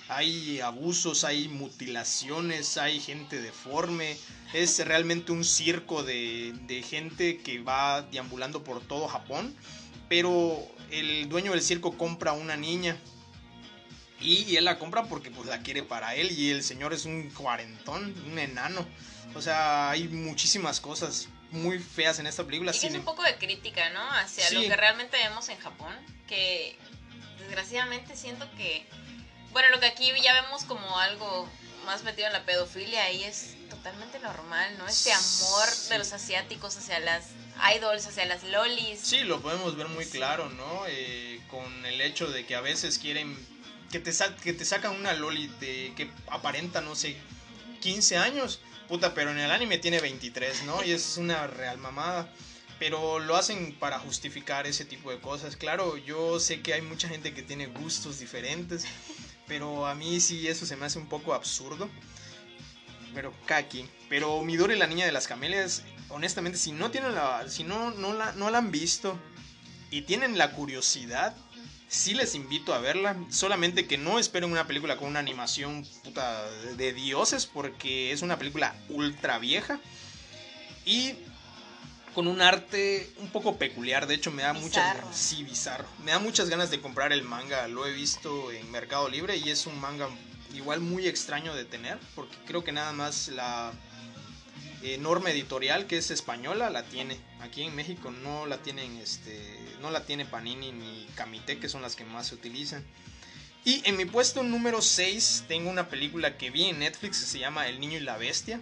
Hay 0.08 0.60
abusos, 0.60 1.24
hay 1.24 1.48
mutilaciones, 1.48 2.76
hay 2.76 3.00
gente 3.00 3.40
deforme. 3.40 4.16
Es 4.52 4.78
realmente 4.86 5.32
un 5.32 5.44
circo 5.44 6.02
de, 6.02 6.52
de 6.66 6.82
gente 6.82 7.38
que 7.38 7.60
va 7.60 8.02
deambulando 8.02 8.62
por 8.62 8.82
todo 8.82 9.08
Japón. 9.08 9.56
Pero 10.10 10.62
el 10.90 11.28
dueño 11.30 11.52
del 11.52 11.62
circo 11.62 11.96
compra 11.96 12.32
una 12.32 12.56
niña 12.56 12.98
y, 14.20 14.56
él 14.56 14.64
la 14.64 14.78
compra 14.78 15.04
porque 15.04 15.30
pues 15.30 15.46
la 15.48 15.60
quiere 15.60 15.82
para 15.82 16.14
él 16.14 16.30
y 16.32 16.50
el 16.50 16.62
señor 16.62 16.92
es 16.92 17.04
un 17.04 17.30
cuarentón, 17.30 18.14
un 18.30 18.38
enano. 18.38 18.86
O 19.34 19.42
sea, 19.42 19.90
hay 19.90 20.08
muchísimas 20.08 20.80
cosas 20.80 21.28
muy 21.50 21.78
feas 21.78 22.18
en 22.18 22.26
esta 22.26 22.44
película. 22.44 22.72
Y 22.72 22.86
es 22.86 22.94
un 22.94 23.04
poco 23.04 23.22
de 23.22 23.36
crítica, 23.36 23.90
¿no? 23.90 24.10
Hacia 24.12 24.50
lo 24.50 24.60
que 24.62 24.76
realmente 24.76 25.16
vemos 25.18 25.48
en 25.48 25.58
Japón, 25.58 25.94
que 26.26 26.76
desgraciadamente 27.40 28.16
siento 28.16 28.48
que, 28.56 28.86
bueno, 29.52 29.68
lo 29.70 29.80
que 29.80 29.86
aquí 29.86 30.10
ya 30.22 30.42
vemos 30.42 30.64
como 30.64 30.98
algo 30.98 31.48
más 31.84 32.02
metido 32.02 32.26
en 32.26 32.32
la 32.32 32.44
pedofilia, 32.44 33.04
ahí 33.04 33.22
es 33.24 33.54
totalmente 33.68 34.18
normal, 34.18 34.76
¿no? 34.78 34.88
Este 34.88 35.12
amor 35.12 35.68
de 35.88 35.98
los 35.98 36.12
asiáticos 36.12 36.76
hacia 36.76 36.98
las 37.00 37.26
idols, 37.76 38.06
hacia 38.06 38.24
las 38.26 38.42
lolis. 38.44 39.00
Sí, 39.00 39.20
lo 39.20 39.40
podemos 39.40 39.76
ver 39.76 39.88
muy 39.88 40.06
claro, 40.06 40.48
¿no? 40.50 40.84
Eh, 40.88 41.40
con 41.48 41.86
el 41.86 42.00
hecho 42.00 42.26
de 42.28 42.44
que 42.46 42.54
a 42.54 42.60
veces 42.60 42.98
quieren 42.98 43.36
que 43.90 44.00
te, 44.00 44.12
que 44.42 44.52
te 44.52 44.64
sacan 44.64 44.92
una 44.92 45.12
loli 45.12 45.48
de, 45.60 45.92
que 45.96 46.10
aparenta, 46.28 46.80
no 46.80 46.94
sé, 46.94 47.16
15 47.80 48.16
años. 48.16 48.60
Puta, 48.88 49.14
pero 49.14 49.30
en 49.30 49.38
el 49.38 49.50
anime 49.50 49.78
tiene 49.78 50.00
23, 50.00 50.64
¿no? 50.64 50.82
Y 50.84 50.92
es 50.92 51.16
una 51.16 51.46
real 51.46 51.78
mamada. 51.78 52.30
Pero 52.78 53.18
lo 53.18 53.36
hacen 53.36 53.74
para 53.78 53.98
justificar 53.98 54.66
ese 54.66 54.84
tipo 54.84 55.10
de 55.10 55.18
cosas. 55.18 55.56
Claro, 55.56 55.96
yo 55.96 56.38
sé 56.38 56.60
que 56.60 56.74
hay 56.74 56.82
mucha 56.82 57.08
gente 57.08 57.32
que 57.32 57.42
tiene 57.42 57.66
gustos 57.66 58.18
diferentes. 58.18 58.84
Pero 59.46 59.86
a 59.86 59.94
mí 59.94 60.20
sí 60.20 60.46
eso 60.48 60.66
se 60.66 60.76
me 60.76 60.86
hace 60.86 60.98
un 60.98 61.08
poco 61.08 61.32
absurdo. 61.34 61.88
Pero 63.14 63.32
Kaki. 63.46 63.88
Pero 64.08 64.42
Midori, 64.42 64.76
la 64.76 64.86
niña 64.86 65.06
de 65.06 65.12
las 65.12 65.26
camelias, 65.26 65.84
honestamente, 66.10 66.58
si 66.58 66.72
no 66.72 66.90
tienen 66.90 67.14
la. 67.14 67.48
Si 67.48 67.64
no, 67.64 67.90
no 67.92 68.12
la, 68.12 68.32
no 68.32 68.50
la 68.50 68.58
han 68.58 68.70
visto. 68.70 69.18
Y 69.90 70.02
tienen 70.02 70.36
la 70.36 70.52
curiosidad 70.52 71.34
sí 71.88 72.14
les 72.14 72.34
invito 72.34 72.74
a 72.74 72.78
verla. 72.78 73.16
Solamente 73.30 73.86
que 73.86 73.98
no 73.98 74.18
esperen 74.18 74.50
una 74.50 74.66
película 74.66 74.96
con 74.96 75.08
una 75.08 75.18
animación 75.18 75.86
puta 76.04 76.48
de 76.76 76.92
dioses, 76.92 77.46
porque 77.46 78.12
es 78.12 78.22
una 78.22 78.38
película 78.38 78.74
ultra 78.88 79.38
vieja. 79.38 79.80
Y 80.84 81.14
con 82.14 82.28
un 82.28 82.40
arte 82.40 83.10
un 83.18 83.28
poco 83.28 83.58
peculiar. 83.58 84.06
De 84.06 84.14
hecho, 84.14 84.30
me 84.30 84.42
da 84.42 84.54
muchas 84.54 84.96
sí, 85.12 85.44
bizarro. 85.44 85.86
Me 86.02 86.12
da 86.12 86.18
muchas 86.18 86.48
ganas 86.48 86.70
de 86.70 86.80
comprar 86.80 87.12
el 87.12 87.22
manga. 87.22 87.68
Lo 87.68 87.86
he 87.86 87.92
visto 87.92 88.50
en 88.52 88.70
Mercado 88.70 89.08
Libre 89.08 89.36
y 89.36 89.50
es 89.50 89.66
un 89.66 89.78
manga 89.80 90.08
igual 90.54 90.80
muy 90.80 91.06
extraño 91.06 91.54
de 91.54 91.66
tener, 91.66 91.98
porque 92.14 92.34
creo 92.46 92.64
que 92.64 92.72
nada 92.72 92.92
más 92.92 93.28
la 93.28 93.72
norma 95.00 95.30
editorial 95.30 95.86
que 95.86 95.98
es 95.98 96.10
española 96.10 96.70
la 96.70 96.84
tiene. 96.84 97.18
Aquí 97.40 97.62
en 97.62 97.74
México 97.74 98.10
no 98.10 98.46
la 98.46 98.58
tienen, 98.58 98.96
este, 98.98 99.58
no 99.80 99.90
la 99.90 100.04
tiene 100.04 100.24
Panini 100.24 100.72
ni 100.72 101.06
Kamite, 101.14 101.58
que 101.58 101.68
son 101.68 101.82
las 101.82 101.96
que 101.96 102.04
más 102.04 102.28
se 102.28 102.34
utilizan. 102.34 102.84
Y 103.64 103.82
en 103.84 103.96
mi 103.96 104.04
puesto 104.04 104.44
número 104.44 104.80
6 104.80 105.46
tengo 105.48 105.70
una 105.70 105.88
película 105.88 106.38
que 106.38 106.50
vi 106.50 106.66
en 106.66 106.78
Netflix 106.78 107.18
que 107.18 107.26
se 107.26 107.38
llama 107.40 107.66
El 107.66 107.80
Niño 107.80 107.98
y 107.98 108.00
la 108.00 108.16
Bestia, 108.16 108.60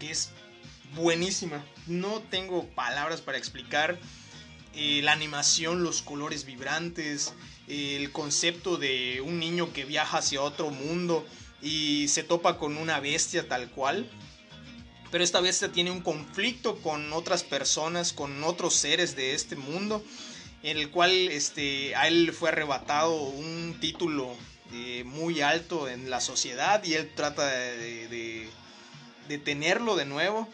que 0.00 0.10
es 0.10 0.30
buenísima. 0.94 1.62
No 1.86 2.22
tengo 2.30 2.66
palabras 2.68 3.20
para 3.20 3.36
explicar 3.36 3.98
eh, 4.74 5.02
la 5.02 5.12
animación, 5.12 5.82
los 5.82 6.00
colores 6.00 6.46
vibrantes, 6.46 7.34
el 7.68 8.10
concepto 8.10 8.78
de 8.78 9.20
un 9.20 9.38
niño 9.38 9.72
que 9.74 9.84
viaja 9.84 10.18
hacia 10.18 10.40
otro 10.40 10.70
mundo 10.70 11.26
y 11.60 12.08
se 12.08 12.22
topa 12.22 12.58
con 12.58 12.76
una 12.76 13.00
bestia 13.00 13.48
tal 13.48 13.70
cual 13.70 14.08
pero 15.10 15.22
esta 15.22 15.40
bestia 15.40 15.72
tiene 15.72 15.90
un 15.90 16.00
conflicto 16.00 16.76
con 16.82 17.12
otras 17.12 17.44
personas, 17.44 18.12
con 18.12 18.42
otros 18.44 18.74
seres 18.74 19.16
de 19.16 19.34
este 19.34 19.56
mundo, 19.56 20.04
en 20.62 20.78
el 20.78 20.90
cual 20.90 21.10
este, 21.10 21.94
a 21.94 22.08
él 22.08 22.32
fue 22.32 22.48
arrebatado 22.48 23.14
un 23.14 23.76
título 23.80 24.36
eh, 24.72 25.04
muy 25.04 25.42
alto 25.42 25.88
en 25.88 26.10
la 26.10 26.20
sociedad 26.20 26.82
y 26.82 26.94
él 26.94 27.12
trata 27.14 27.46
de, 27.46 28.48
de, 29.28 29.38
tenerlo 29.38 29.94
de 29.94 30.06
nuevo. 30.06 30.48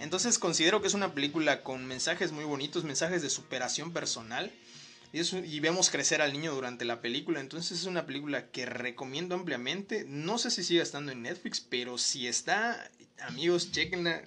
Entonces 0.00 0.38
considero 0.38 0.80
que 0.80 0.88
es 0.88 0.94
una 0.94 1.12
película 1.12 1.62
con 1.62 1.84
mensajes 1.84 2.32
muy 2.32 2.44
bonitos, 2.44 2.84
mensajes 2.84 3.20
de 3.20 3.28
superación 3.28 3.92
personal. 3.92 4.50
Y, 5.12 5.20
y, 5.20 5.60
vemos 5.60 5.90
crecer 5.90 6.20
al 6.20 6.32
niño 6.32 6.54
durante 6.54 6.84
la 6.84 7.00
película. 7.00 7.40
Entonces 7.40 7.80
es 7.80 7.86
una 7.86 8.06
película 8.06 8.46
que 8.50 8.66
recomiendo 8.66 9.34
ampliamente. 9.34 10.04
No 10.06 10.38
sé 10.38 10.50
si 10.50 10.62
sigue 10.62 10.82
estando 10.82 11.12
en 11.12 11.22
Netflix, 11.22 11.60
pero 11.60 11.98
si 11.98 12.26
está, 12.26 12.90
amigos, 13.22 13.72
chequenla. 13.72 14.22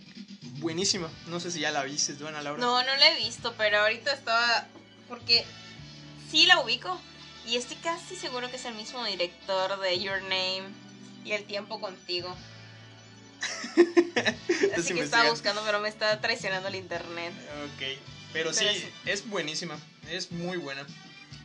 Buenísima. 0.59 1.09
No 1.27 1.39
sé 1.39 1.51
si 1.51 1.59
ya 1.59 1.71
la 1.71 1.83
viste, 1.83 2.13
Duana 2.13 2.41
Laura. 2.41 2.59
No, 2.59 2.83
no 2.83 2.95
la 2.95 3.09
he 3.09 3.15
visto, 3.17 3.53
pero 3.57 3.79
ahorita 3.79 4.13
estaba. 4.13 4.67
Porque 5.07 5.45
sí 6.29 6.45
la 6.45 6.59
ubico. 6.59 6.99
Y 7.47 7.55
estoy 7.57 7.77
casi 7.77 8.15
seguro 8.15 8.49
que 8.49 8.57
es 8.57 8.65
el 8.65 8.75
mismo 8.75 9.03
director 9.03 9.79
de 9.79 9.99
Your 9.99 10.21
Name 10.23 10.63
y 11.25 11.31
El 11.31 11.45
tiempo 11.45 11.79
contigo. 11.79 12.35
Así 14.77 14.93
que 14.93 15.01
estaba 15.01 15.29
buscando, 15.31 15.63
pero 15.65 15.79
me 15.79 15.89
está 15.89 16.21
traicionando 16.21 16.67
el 16.67 16.75
internet. 16.75 17.33
Ok. 17.65 17.99
Pero, 18.33 18.53
sí, 18.53 18.65
es 19.05 19.27
buenísima. 19.27 19.77
Es 20.09 20.31
muy 20.31 20.57
buena. 20.57 20.85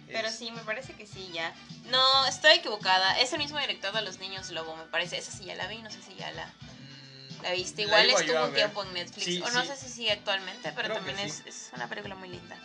Pero 0.07 0.31
sí, 0.31 0.51
me 0.53 0.61
parece 0.63 0.93
que 0.93 1.07
sí, 1.07 1.31
ya. 1.33 1.55
No, 1.87 2.27
estoy 2.27 2.53
equivocada. 2.53 3.19
Es 3.19 3.33
el 3.33 3.39
mismo 3.39 3.59
director 3.59 3.93
de 3.93 4.03
Los 4.03 4.19
Niños 4.19 4.51
Lobo, 4.51 4.77
me 4.77 4.85
parece. 4.85 5.17
Esa 5.19 5.33
sí 5.33 5.45
ya 5.45 5.55
la 5.57 5.67
vi, 5.67 5.79
no 5.83 5.91
sé 5.91 5.99
si 6.03 6.15
ya 6.15 6.31
la 6.33 6.53
la 7.43 7.53
viste. 7.53 7.83
Igual 7.83 8.11
estuvo 8.11 8.45
un 8.45 8.55
tiempo 8.55 8.83
en 8.85 8.93
Netflix. 8.95 9.43
o 9.43 9.51
no 9.51 9.65
sé 9.65 9.77
si 9.77 9.89
sigue 9.89 10.13
actualmente, 10.13 10.73
pero 10.73 10.95
también 10.95 11.19
es, 11.19 11.43
es, 11.47 11.71
una 11.75 11.89
película 11.89 12.15
muy 12.15 12.29
linda. 12.29 12.57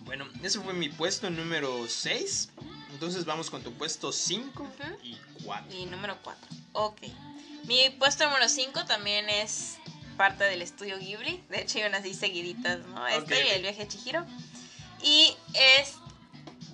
Bueno, 0.00 0.28
ese 0.42 0.60
fue 0.60 0.72
mi 0.72 0.88
puesto 0.88 1.30
número 1.30 1.86
6. 1.88 2.50
Entonces 2.92 3.24
vamos 3.24 3.50
con 3.50 3.62
tu 3.62 3.72
puesto 3.72 4.12
5 4.12 4.68
y 5.02 5.16
4. 5.44 5.76
Y 5.76 5.86
número 5.86 6.18
4. 6.22 6.48
Ok. 6.72 7.00
Mi 7.64 7.90
puesto 7.90 8.24
número 8.26 8.48
5 8.48 8.84
también 8.84 9.28
es 9.30 9.78
parte 10.16 10.44
del 10.44 10.62
estudio 10.62 10.98
Ghibli. 10.98 11.42
De 11.48 11.62
hecho, 11.62 11.78
hay 11.78 11.84
unas 11.84 12.00
así 12.00 12.14
seguiditas, 12.14 12.80
¿no? 12.86 13.06
Este 13.06 13.46
y 13.46 13.50
el 13.50 13.62
viaje 13.62 13.82
a 13.82 13.88
Chihiro. 13.88 14.26
Y 15.02 15.34
es 15.54 15.94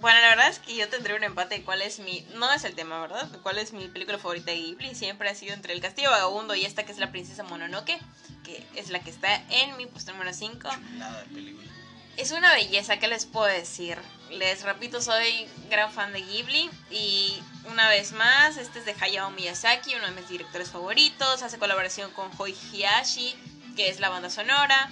bueno, 0.00 0.20
la 0.20 0.28
verdad 0.28 0.48
es 0.48 0.58
que 0.58 0.76
yo 0.76 0.88
tendré 0.88 1.14
un 1.14 1.24
empate 1.24 1.62
cuál 1.62 1.82
es 1.82 1.98
mi... 1.98 2.26
No 2.34 2.52
es 2.52 2.64
el 2.64 2.74
tema, 2.74 3.00
¿verdad? 3.00 3.28
¿Cuál 3.42 3.58
es 3.58 3.72
mi 3.72 3.88
película 3.88 4.18
favorita 4.18 4.52
de 4.52 4.58
Ghibli? 4.58 4.94
Siempre 4.94 5.28
ha 5.28 5.34
sido 5.34 5.54
entre 5.54 5.72
El 5.72 5.80
Castillo 5.80 6.10
Vagabundo 6.10 6.54
y 6.54 6.64
esta 6.64 6.84
que 6.84 6.92
es 6.92 6.98
La 6.98 7.10
Princesa 7.10 7.42
Mononoke, 7.42 7.98
que 8.44 8.64
es 8.76 8.90
la 8.90 9.00
que 9.00 9.10
está 9.10 9.42
en 9.50 9.76
mi 9.76 9.86
puesto 9.86 10.12
número 10.12 10.32
5. 10.32 10.68
Nada 10.92 11.22
de 11.22 11.28
película. 11.34 11.68
Es 12.16 12.32
una 12.32 12.52
belleza, 12.52 12.98
¿qué 12.98 13.06
les 13.06 13.26
puedo 13.26 13.46
decir? 13.46 13.96
Les 14.30 14.62
repito, 14.62 15.00
soy 15.00 15.46
gran 15.70 15.92
fan 15.92 16.12
de 16.12 16.20
Ghibli 16.20 16.68
y 16.90 17.40
una 17.70 17.88
vez 17.88 18.12
más, 18.12 18.56
este 18.56 18.80
es 18.80 18.84
de 18.84 18.94
Hayao 19.00 19.30
Miyazaki, 19.30 19.94
uno 19.94 20.06
de 20.06 20.12
mis 20.12 20.28
directores 20.28 20.70
favoritos, 20.70 21.42
hace 21.42 21.58
colaboración 21.58 22.10
con 22.12 22.30
Hoi 22.36 22.52
Hiyashi, 22.72 23.36
que 23.76 23.88
es 23.88 24.00
la 24.00 24.08
banda 24.08 24.30
sonora, 24.30 24.90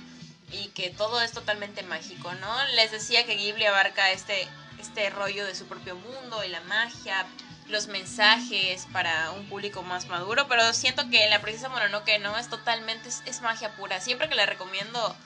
y 0.53 0.69
que 0.69 0.90
todo 0.90 1.21
es 1.21 1.33
totalmente 1.33 1.83
mágico, 1.83 2.33
¿no? 2.35 2.64
Les 2.77 2.92
decía 2.92 3.27
que 3.27 3.35
Ghibli 3.35 3.64
abarca 3.66 4.12
este 4.12 4.47
este 4.87 5.11
rollo 5.11 5.44
de 5.44 5.55
su 5.55 5.66
propio 5.66 5.96
mundo 5.96 6.44
y 6.44 6.49
la 6.49 6.61
magia, 6.61 7.27
los 7.68 7.88
mensajes 7.88 8.87
para 8.92 9.33
un 9.33 9.49
público 9.49 9.83
más 9.83 10.07
maduro, 10.07 10.46
pero 10.49 10.72
siento 10.72 11.11
que 11.11 11.29
la 11.29 11.42
princesa 11.42 11.68
Mononoke 11.68 12.20
no 12.20 12.37
es 12.38 12.49
totalmente, 12.49 13.09
es, 13.09 13.40
magia 13.42 13.75
pura. 13.75 14.01
Siempre 14.01 14.29
que 14.29 14.37
la 14.37 14.46
recomiendo, 14.46 15.16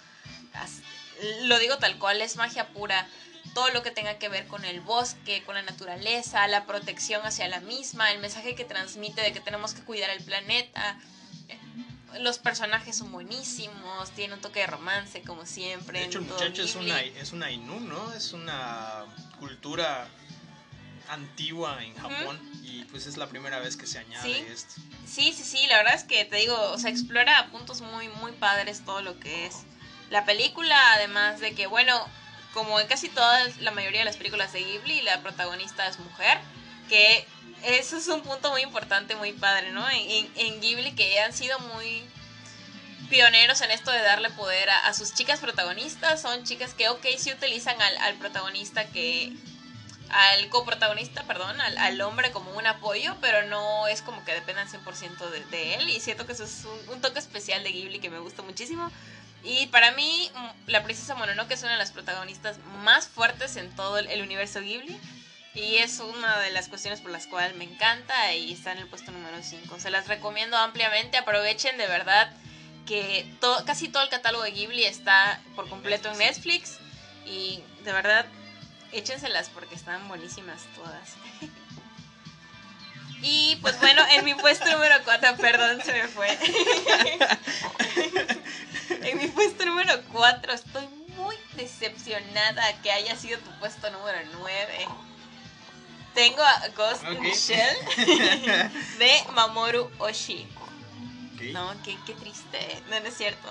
lo 1.42 1.58
digo 1.58 1.76
tal 1.76 1.98
cual, 1.98 2.22
es 2.22 2.36
magia 2.36 2.68
pura. 2.68 3.06
Todo 3.54 3.70
lo 3.70 3.82
que 3.82 3.90
tenga 3.90 4.18
que 4.18 4.28
ver 4.28 4.46
con 4.46 4.64
el 4.64 4.80
bosque, 4.80 5.42
con 5.44 5.54
la 5.54 5.62
naturaleza, 5.62 6.46
la 6.46 6.64
protección 6.64 7.26
hacia 7.26 7.48
la 7.48 7.60
misma, 7.60 8.12
el 8.12 8.20
mensaje 8.20 8.54
que 8.54 8.64
transmite 8.64 9.20
de 9.20 9.32
que 9.32 9.40
tenemos 9.40 9.74
que 9.74 9.82
cuidar 9.82 10.10
el 10.10 10.22
planeta. 10.24 10.98
Los 12.18 12.38
personajes 12.38 12.96
son 12.96 13.12
buenísimos, 13.12 14.10
tiene 14.10 14.34
un 14.34 14.40
toque 14.40 14.60
de 14.60 14.66
romance 14.66 15.22
como 15.22 15.46
siempre. 15.46 16.00
De 16.00 16.06
hecho, 16.06 16.18
el 16.18 16.24
muchacho 16.24 16.62
es 16.62 16.74
una, 16.74 17.00
es 17.00 17.32
una 17.32 17.50
Inu, 17.50 17.80
¿no? 17.80 18.12
Es 18.12 18.32
una 18.32 19.04
cultura 19.38 20.08
antigua 21.08 21.82
en 21.84 21.94
Japón 21.94 22.40
y 22.62 22.84
pues 22.84 23.06
es 23.06 23.16
la 23.16 23.28
primera 23.28 23.58
vez 23.58 23.76
que 23.76 23.86
se 23.86 23.98
añade 23.98 24.52
esto. 24.52 24.74
Sí, 25.06 25.32
sí, 25.32 25.42
sí, 25.42 25.66
la 25.68 25.78
verdad 25.78 25.94
es 25.94 26.04
que 26.04 26.24
te 26.24 26.36
digo, 26.36 26.56
o 26.70 26.78
sea, 26.78 26.90
explora 26.90 27.48
puntos 27.50 27.80
muy, 27.80 28.08
muy 28.08 28.32
padres 28.32 28.84
todo 28.84 29.02
lo 29.02 29.18
que 29.18 29.46
es 29.46 29.64
la 30.10 30.24
película, 30.24 30.76
además 30.94 31.40
de 31.40 31.54
que, 31.54 31.66
bueno, 31.66 32.06
como 32.52 32.80
en 32.80 32.86
casi 32.86 33.08
todas, 33.08 33.58
la 33.58 33.70
mayoría 33.70 34.00
de 34.00 34.04
las 34.04 34.16
películas 34.16 34.52
de 34.52 34.64
Ghibli, 34.64 35.02
la 35.02 35.20
protagonista 35.22 35.86
es 35.86 35.98
mujer, 35.98 36.38
que 36.88 37.26
eso 37.64 37.96
es 37.96 38.08
un 38.08 38.22
punto 38.22 38.50
muy 38.50 38.62
importante, 38.62 39.16
muy 39.16 39.32
padre, 39.32 39.72
¿no? 39.72 39.88
En, 39.90 40.30
en 40.36 40.60
Ghibli 40.60 40.92
que 40.92 41.20
han 41.20 41.32
sido 41.32 41.58
muy 41.58 42.04
pioneros 43.08 43.60
en 43.60 43.72
esto 43.72 43.90
de 43.90 44.00
darle 44.00 44.30
poder 44.30 44.70
a, 44.70 44.94
sus 44.94 45.12
chicas 45.14 45.40
protagonistas. 45.40 46.22
Son 46.22 46.44
chicas 46.44 46.74
que, 46.74 46.88
ok, 46.88 47.04
sí 47.18 47.32
utilizan 47.32 47.80
al, 47.80 47.96
al 47.98 48.14
protagonista 48.14 48.86
que 48.86 49.32
al 50.10 50.48
coprotagonista, 50.48 51.22
perdón, 51.24 51.60
al, 51.60 52.00
hombre 52.00 52.32
como 52.32 52.50
un 52.56 52.66
apoyo, 52.66 53.16
pero 53.20 53.46
no 53.46 53.86
es 53.86 54.02
como 54.02 54.24
que 54.24 54.32
dependan 54.32 54.68
100% 54.68 55.30
de, 55.30 55.44
de, 55.46 55.74
él. 55.74 55.88
Y 55.88 56.00
siento 56.00 56.26
que 56.26 56.32
eso 56.32 56.44
es 56.44 56.64
un, 56.88 57.00
toque 57.00 57.18
especial 57.18 57.62
de 57.62 57.70
Ghibli 57.72 58.00
que 58.00 58.10
me 58.10 58.18
gusta 58.18 58.42
muchísimo. 58.42 58.90
Y 59.42 59.66
para 59.68 59.92
mí, 59.92 60.30
mm, 60.34 60.70
la 60.70 60.82
princesa 60.82 61.14
Mononoke 61.14 61.52
es 61.52 61.62
una 61.62 61.72
de 61.72 61.78
las 61.78 61.92
protagonistas 61.92 62.58
más 62.82 63.08
fuertes 63.08 63.56
en 63.56 63.74
todo 63.74 63.98
el, 63.98 64.22
universo 64.22 64.60
Ghibli. 64.60 64.98
Y 65.60 65.76
es 65.76 66.00
una 66.00 66.38
de 66.38 66.50
las 66.52 66.68
cuestiones 66.68 67.02
por 67.02 67.10
las 67.10 67.26
cuales 67.26 67.54
me 67.54 67.64
encanta 67.64 68.32
y 68.32 68.54
está 68.54 68.72
en 68.72 68.78
el 68.78 68.86
puesto 68.86 69.12
número 69.12 69.36
5. 69.42 69.78
Se 69.78 69.90
las 69.90 70.08
recomiendo 70.08 70.56
ampliamente, 70.56 71.18
aprovechen 71.18 71.76
de 71.76 71.86
verdad 71.86 72.32
que 72.86 73.30
casi 73.66 73.88
todo 73.88 74.02
el 74.02 74.08
catálogo 74.08 74.42
de 74.42 74.52
Ghibli 74.52 74.84
está 74.84 75.38
por 75.54 75.68
completo 75.68 76.10
en 76.10 76.16
Netflix. 76.16 76.78
Y 77.26 77.62
de 77.84 77.92
verdad 77.92 78.24
échenselas 78.92 79.50
porque 79.50 79.74
están 79.74 80.08
buenísimas 80.08 80.62
todas. 80.74 81.10
y 83.22 83.56
pues 83.60 83.78
bueno, 83.80 84.02
en 84.12 84.24
mi 84.24 84.34
puesto 84.34 84.64
número 84.72 84.94
4, 85.04 85.36
perdón, 85.36 85.82
se 85.84 85.92
me 85.92 86.08
fue. 86.08 86.38
en 89.02 89.18
mi 89.18 89.28
puesto 89.28 89.66
número 89.66 90.00
4 90.10 90.54
estoy 90.54 90.88
muy 91.18 91.36
decepcionada 91.54 92.80
que 92.80 92.90
haya 92.92 93.14
sido 93.14 93.38
tu 93.40 93.50
puesto 93.58 93.90
número 93.90 94.20
9. 94.40 94.88
Tengo 96.14 96.42
a 96.42 96.68
Ghost 96.76 97.04
in 97.04 97.22
the 97.22 97.32
Shell 97.34 97.76
de 98.98 99.24
Mamoru 99.34 99.90
Oshii. 99.98 100.46
No, 101.52 101.72
qué, 101.84 101.96
qué 102.04 102.14
triste. 102.14 102.82
No, 102.90 103.00
no 103.00 103.06
es 103.06 103.16
cierto. 103.16 103.48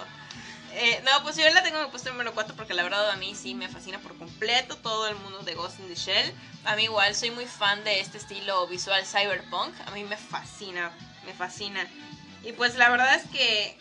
Eh, 0.74 1.02
no, 1.04 1.24
pues 1.24 1.36
yo 1.36 1.50
la 1.50 1.64
tengo 1.64 1.80
en 1.80 1.86
mi 1.86 1.90
puesto 1.90 2.12
número 2.12 2.34
4 2.34 2.56
porque 2.56 2.74
la 2.74 2.84
verdad 2.84 3.10
a 3.10 3.16
mí 3.16 3.34
sí 3.34 3.56
me 3.56 3.68
fascina 3.68 4.00
por 4.00 4.16
completo 4.18 4.78
todo 4.78 5.08
el 5.08 5.16
mundo 5.16 5.40
de 5.40 5.56
Ghost 5.56 5.80
in 5.80 5.88
the 5.88 5.96
Shell. 5.96 6.34
A 6.66 6.76
mí 6.76 6.84
igual 6.84 7.16
soy 7.16 7.32
muy 7.32 7.46
fan 7.46 7.84
de 7.84 8.00
este 8.00 8.18
estilo 8.18 8.68
visual 8.68 9.04
cyberpunk. 9.06 9.74
A 9.88 9.92
mí 9.92 10.04
me 10.04 10.18
fascina, 10.18 10.92
me 11.26 11.34
fascina. 11.34 11.88
Y 12.44 12.52
pues 12.52 12.76
la 12.76 12.90
verdad 12.90 13.16
es 13.16 13.28
que 13.32 13.78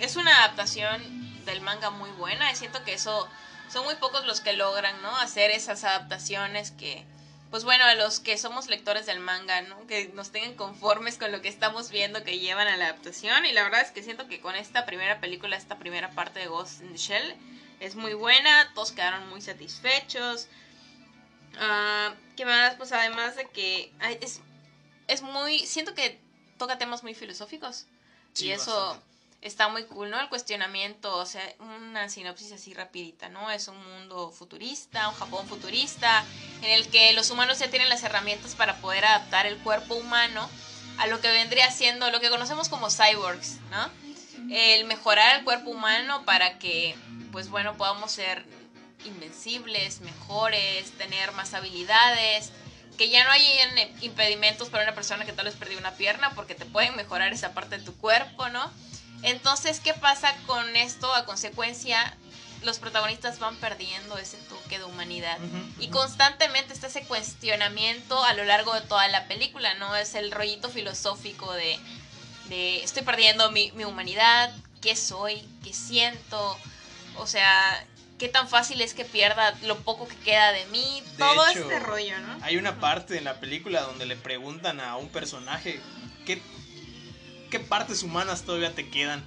es 0.00 0.16
una 0.16 0.36
adaptación 0.38 1.44
del 1.44 1.60
manga 1.62 1.90
muy 1.90 2.10
buena. 2.10 2.50
Y 2.52 2.56
siento 2.56 2.84
que 2.84 2.92
eso 2.92 3.28
son 3.72 3.84
muy 3.84 3.94
pocos 3.94 4.26
los 4.26 4.40
que 4.40 4.52
logran, 4.52 5.00
¿no? 5.00 5.16
Hacer 5.16 5.50
esas 5.50 5.82
adaptaciones 5.84 6.72
que 6.72 7.06
pues 7.52 7.64
bueno, 7.64 7.84
a 7.84 7.94
los 7.94 8.18
que 8.18 8.38
somos 8.38 8.68
lectores 8.68 9.04
del 9.04 9.20
manga, 9.20 9.60
¿no? 9.60 9.86
Que 9.86 10.08
nos 10.14 10.30
tengan 10.30 10.54
conformes 10.54 11.18
con 11.18 11.30
lo 11.32 11.42
que 11.42 11.48
estamos 11.48 11.90
viendo 11.90 12.24
que 12.24 12.38
llevan 12.38 12.66
a 12.66 12.78
la 12.78 12.86
adaptación. 12.86 13.44
Y 13.44 13.52
la 13.52 13.62
verdad 13.62 13.82
es 13.82 13.90
que 13.90 14.02
siento 14.02 14.26
que 14.26 14.40
con 14.40 14.56
esta 14.56 14.86
primera 14.86 15.20
película, 15.20 15.54
esta 15.54 15.78
primera 15.78 16.12
parte 16.12 16.40
de 16.40 16.46
Ghost 16.46 16.80
in 16.80 16.92
the 16.92 16.96
Shell, 16.96 17.36
es 17.78 17.94
muy 17.94 18.14
buena, 18.14 18.72
todos 18.74 18.92
quedaron 18.92 19.28
muy 19.28 19.42
satisfechos. 19.42 20.48
Uh, 21.56 22.14
¿Qué 22.38 22.46
más? 22.46 22.76
Pues 22.76 22.90
además 22.92 23.36
de 23.36 23.46
que 23.50 23.92
es, 24.22 24.40
es 25.06 25.20
muy... 25.20 25.58
Siento 25.58 25.92
que 25.92 26.18
toca 26.56 26.78
temas 26.78 27.02
muy 27.02 27.12
filosóficos. 27.12 27.84
y 28.34 28.52
eso 28.52 28.98
está 29.42 29.68
muy 29.68 29.84
cool, 29.84 30.08
¿no? 30.08 30.20
El 30.20 30.28
cuestionamiento, 30.28 31.16
o 31.16 31.26
sea, 31.26 31.42
una 31.58 32.08
sinopsis 32.08 32.52
así 32.52 32.72
rapidita, 32.72 33.28
¿no? 33.28 33.50
Es 33.50 33.68
un 33.68 33.76
mundo 33.76 34.30
futurista, 34.30 35.08
un 35.08 35.14
Japón 35.16 35.46
futurista, 35.48 36.24
en 36.62 36.70
el 36.70 36.88
que 36.88 37.12
los 37.12 37.30
humanos 37.30 37.58
ya 37.58 37.68
tienen 37.68 37.88
las 37.88 38.04
herramientas 38.04 38.54
para 38.54 38.76
poder 38.76 39.04
adaptar 39.04 39.46
el 39.46 39.58
cuerpo 39.58 39.94
humano 39.96 40.48
a 40.98 41.08
lo 41.08 41.20
que 41.20 41.30
vendría 41.30 41.70
siendo 41.70 42.10
lo 42.10 42.20
que 42.20 42.30
conocemos 42.30 42.68
como 42.68 42.88
cyborgs, 42.88 43.58
¿no? 43.70 43.90
El 44.50 44.84
mejorar 44.84 45.38
el 45.38 45.44
cuerpo 45.44 45.70
humano 45.70 46.24
para 46.24 46.58
que, 46.58 46.94
pues 47.32 47.48
bueno, 47.48 47.76
podamos 47.76 48.12
ser 48.12 48.44
invencibles, 49.04 50.00
mejores, 50.00 50.92
tener 50.98 51.32
más 51.32 51.54
habilidades, 51.54 52.52
que 52.96 53.08
ya 53.08 53.24
no 53.24 53.30
hay 53.32 53.44
impedimentos 54.02 54.68
para 54.68 54.84
una 54.84 54.94
persona 54.94 55.24
que 55.24 55.32
tal 55.32 55.46
vez 55.46 55.56
perdió 55.56 55.78
una 55.78 55.92
pierna 55.92 56.30
porque 56.34 56.54
te 56.54 56.66
pueden 56.66 56.94
mejorar 56.94 57.32
esa 57.32 57.54
parte 57.54 57.78
de 57.78 57.84
tu 57.84 57.96
cuerpo, 57.96 58.48
¿no? 58.50 58.70
Entonces, 59.22 59.80
¿qué 59.80 59.94
pasa 59.94 60.34
con 60.46 60.76
esto? 60.76 61.12
A 61.14 61.24
consecuencia, 61.24 62.16
los 62.62 62.78
protagonistas 62.78 63.38
van 63.38 63.56
perdiendo 63.56 64.18
ese 64.18 64.36
toque 64.48 64.78
de 64.78 64.84
humanidad. 64.84 65.38
Y 65.78 65.88
constantemente 65.88 66.72
está 66.72 66.88
ese 66.88 67.02
cuestionamiento 67.04 68.22
a 68.24 68.34
lo 68.34 68.44
largo 68.44 68.74
de 68.74 68.80
toda 68.82 69.06
la 69.08 69.28
película, 69.28 69.74
¿no? 69.74 69.94
Es 69.96 70.14
el 70.14 70.32
rollito 70.32 70.68
filosófico 70.68 71.52
de, 71.52 71.78
de 72.48 72.82
estoy 72.82 73.02
perdiendo 73.02 73.50
mi, 73.50 73.70
humanidad, 73.84 74.54
qué 74.80 74.96
soy, 74.96 75.42
qué 75.64 75.72
siento, 75.72 76.56
o 77.16 77.26
sea, 77.26 77.86
qué 78.18 78.28
tan 78.28 78.48
fácil 78.48 78.80
es 78.80 78.94
que 78.94 79.04
pierda 79.04 79.54
lo 79.62 79.78
poco 79.80 80.06
que 80.06 80.16
queda 80.16 80.52
de 80.52 80.66
mí, 80.66 81.02
todo 81.18 81.46
este 81.46 81.78
rollo, 81.80 82.18
¿no? 82.20 82.38
Hay 82.42 82.56
una 82.56 82.80
parte 82.80 83.18
en 83.18 83.24
la 83.24 83.40
película 83.40 83.82
donde 83.82 84.06
le 84.06 84.16
preguntan 84.16 84.80
a 84.80 84.96
un 84.96 85.08
personaje 85.08 85.80
qué 86.26 86.40
qué 87.52 87.60
partes 87.60 88.02
humanas 88.02 88.42
todavía 88.42 88.74
te 88.74 88.88
quedan. 88.88 89.22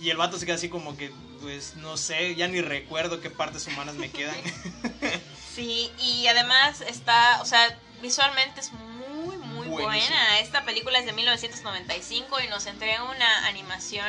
Y 0.00 0.08
el 0.08 0.16
vato 0.16 0.38
se 0.38 0.46
queda 0.46 0.54
así 0.54 0.70
como 0.70 0.96
que, 0.96 1.12
pues 1.42 1.76
no 1.76 1.98
sé, 1.98 2.34
ya 2.34 2.48
ni 2.48 2.62
recuerdo 2.62 3.20
qué 3.20 3.30
partes 3.30 3.66
humanas 3.66 3.94
me 3.94 4.10
quedan. 4.10 4.34
Sí, 5.54 5.90
y 5.98 6.24
además 6.28 6.82
está, 6.82 7.42
o 7.42 7.44
sea, 7.44 7.76
visualmente 8.00 8.60
es 8.60 8.70
muy, 8.70 9.36
muy 9.38 9.66
buena. 9.66 10.38
Esta 10.38 10.64
película 10.64 11.00
es 11.00 11.04
de 11.04 11.12
1995 11.12 12.40
y 12.42 12.46
nos 12.46 12.66
entrega 12.66 13.02
una 13.02 13.48
animación 13.48 14.06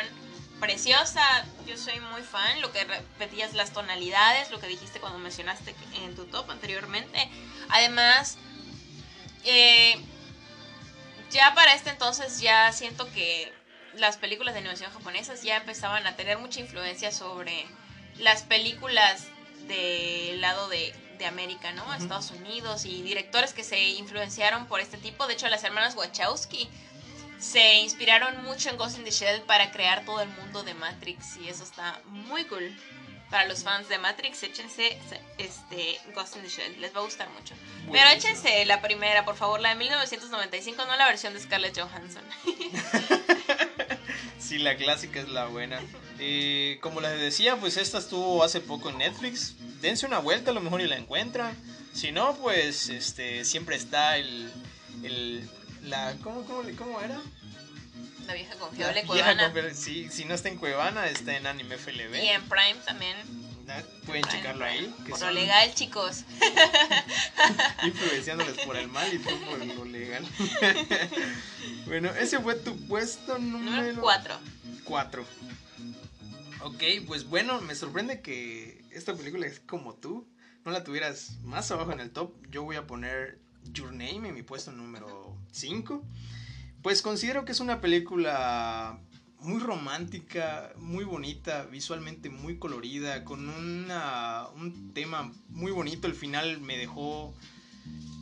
preciosa. 0.60 1.24
Yo 1.66 1.76
soy 1.76 2.00
muy 2.12 2.22
fan, 2.22 2.62
lo 2.62 2.72
que 2.72 2.84
repetías 2.84 3.56
las 3.56 3.74
tonalidades, 3.74 4.52
lo 4.52 4.60
que 4.60 4.68
dijiste 4.68 5.00
cuando 5.00 5.18
mencionaste 5.18 5.74
en 6.04 6.16
tu 6.16 6.26
top 6.26 6.52
anteriormente. 6.52 7.32
Además, 7.70 8.38
eh, 9.44 10.00
ya 11.30 11.54
para 11.54 11.74
este 11.74 11.90
entonces 11.90 12.40
ya 12.42 12.72
siento 12.72 13.12
que 13.12 13.52
las 13.96 14.18
películas 14.18 14.54
de 14.54 14.60
animación 14.60 14.92
japonesas 14.92 15.44
ya 15.44 15.58
empezaban 15.58 16.06
a 16.08 16.16
tener 16.16 16.38
mucha 16.38 16.60
influencia 16.60 17.12
sobre 17.12 17.66
las 18.18 18.44
películas 18.44 19.28
del 19.68 20.42
lado 20.42 20.68
de, 20.68 20.94
América, 21.28 21.74
¿no? 21.74 21.94
Estados 21.94 22.32
Unidos 22.32 22.86
y 22.86 23.02
directores 23.02 23.52
que 23.52 23.66
se 23.66 23.78
influenciaron 23.78 24.68
por 24.68 24.80
este 24.80 24.98
tipo. 24.98 25.28
De 25.28 25.34
hecho, 25.34 25.50
las 25.50 25.66
hermanas 25.66 25.96
Wachowski 25.96 26.70
se 27.40 27.80
inspiraron 27.80 28.42
mucho 28.46 28.70
en 28.70 28.78
Ghost 28.78 28.98
in 28.98 29.04
the 29.04 29.12
Shell 29.12 29.42
para 29.42 29.70
crear 29.72 30.06
todo 30.06 30.22
el 30.22 30.30
mundo 30.30 30.64
de 30.64 30.74
Matrix 30.76 31.36
y 31.36 31.50
eso 31.50 31.66
está 31.66 32.00
muy 32.06 32.46
cool 32.46 32.74
para 33.30 33.48
los 33.48 33.64
fans 33.64 33.88
de 33.90 33.98
Matrix, 34.00 34.42
échense 34.44 34.98
este, 35.38 36.00
Ghost 36.16 36.36
in 36.38 36.44
the 36.44 36.50
Shell, 36.50 36.82
les 36.82 36.96
va 36.96 37.02
a 37.02 37.04
gustar 37.04 37.30
mucho. 37.30 37.54
Pero 37.92 38.10
échense 38.10 38.66
la 38.66 38.82
primera, 38.82 39.26
por 39.26 39.36
favor, 39.36 39.60
la 39.60 39.70
de 39.70 39.76
1995, 39.76 40.86
no 40.86 40.98
la 40.98 41.08
versión 41.08 41.34
de 41.34 41.40
Scarlett 41.40 41.80
Johansson. 41.80 42.24
sí, 44.40 44.58
la 44.58 44.76
clásica 44.76 45.20
es 45.20 45.30
la 45.30 45.46
buena. 45.46 45.80
Eh, 46.18 46.80
como 46.82 47.02
les 47.02 47.20
decía, 47.20 47.58
pues 47.58 47.78
esta 47.78 48.00
estuvo 48.00 48.44
hace 48.44 48.62
poco 48.62 48.90
en 48.90 48.98
Netflix. 48.98 49.56
Dense 49.82 50.06
una 50.06 50.20
vuelta, 50.20 50.52
a 50.52 50.54
lo 50.54 50.62
mejor 50.62 50.82
y 50.82 50.88
la 50.88 50.98
encuentran. 50.98 51.56
Si 51.94 52.12
no, 52.12 52.36
pues 52.36 52.90
este 52.90 53.46
siempre 53.46 53.76
está 53.76 54.18
el, 54.18 54.52
el 55.04 55.50
la 55.84 56.16
¿cómo, 56.24 56.44
cómo, 56.46 56.64
cómo 56.78 57.02
era? 57.02 57.22
La 58.30 58.36
vieja 58.36 58.54
confiable 58.58 59.04
Cuevana. 59.06 59.52
sí, 59.74 60.08
si 60.12 60.24
no 60.24 60.36
está 60.36 60.50
en 60.50 60.58
Cuevana, 60.58 61.08
está 61.08 61.36
en 61.36 61.48
Anime 61.48 61.80
FLB. 61.80 62.14
Y 62.14 62.28
en 62.28 62.44
Prime 62.44 62.76
también. 62.86 63.18
Pueden 64.06 64.24
checarlo 64.26 64.66
ahí. 64.66 64.94
Que 65.04 65.10
por 65.14 65.22
lo 65.22 65.32
legal, 65.32 65.74
chicos. 65.74 66.26
Influenciándoles 67.84 68.64
por 68.64 68.78
el 68.78 68.88
mal 68.88 69.12
y 69.12 69.18
tú 69.18 69.32
por 69.46 69.66
lo 69.66 69.84
legal. 69.86 70.24
bueno, 71.88 72.12
ese 72.20 72.38
fue 72.38 72.54
tu 72.54 72.78
puesto 72.86 73.40
número 73.40 74.00
4. 74.00 74.40
4. 74.84 75.26
Ok, 76.66 76.84
pues 77.08 77.28
bueno, 77.28 77.60
me 77.62 77.74
sorprende 77.74 78.22
que 78.22 78.84
esta 78.92 79.16
película 79.16 79.48
es 79.48 79.60
como 79.60 79.96
tú. 79.96 80.28
No 80.66 80.72
la 80.72 80.84
tuvieras 80.84 81.40
más 81.42 81.72
abajo 81.72 81.94
en 81.94 82.00
el 82.00 82.12
top. 82.12 82.32
Yo 82.52 82.62
voy 82.62 82.76
a 82.76 82.86
poner 82.86 83.40
Your 83.72 83.92
Name 83.92 84.30
en 84.30 84.36
mi 84.36 84.44
puesto 84.44 84.72
número 84.72 85.36
5. 85.52 86.04
Pues 86.82 87.02
considero 87.02 87.44
que 87.44 87.52
es 87.52 87.60
una 87.60 87.82
película 87.82 89.00
muy 89.42 89.60
romántica, 89.60 90.72
muy 90.78 91.04
bonita, 91.04 91.64
visualmente 91.66 92.30
muy 92.30 92.58
colorida, 92.58 93.26
con 93.26 93.50
una, 93.50 94.48
un 94.56 94.94
tema 94.94 95.34
muy 95.50 95.74
bonito. 95.74 96.08
El 96.08 96.16
final 96.16 96.62
me 96.62 96.78
dejó 96.78 97.34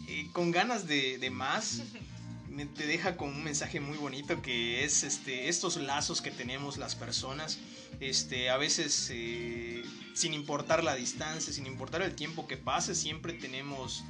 eh, 0.07 0.27
con 0.33 0.51
ganas 0.51 0.87
de, 0.87 1.29
más. 1.31 1.83
Me, 2.49 2.65
te 2.65 2.87
deja 2.87 3.17
con 3.17 3.29
un 3.29 3.43
mensaje 3.43 3.79
muy 3.79 3.99
bonito 3.99 4.41
que 4.41 4.83
es 4.83 5.03
este, 5.03 5.47
estos 5.47 5.77
lazos 5.77 6.23
que 6.23 6.31
tenemos 6.31 6.77
las 6.77 6.95
personas. 6.95 7.59
Este, 7.99 8.49
a 8.49 8.57
veces, 8.57 9.11
eh, 9.13 9.83
sin 10.15 10.33
importar 10.33 10.83
la 10.83 10.95
distancia, 10.95 11.53
sin 11.53 11.67
importar 11.67 12.01
el 12.01 12.15
tiempo 12.15 12.47
que 12.47 12.57
pase, 12.57 12.95
siempre 12.95 13.33
tenemos 13.33 14.03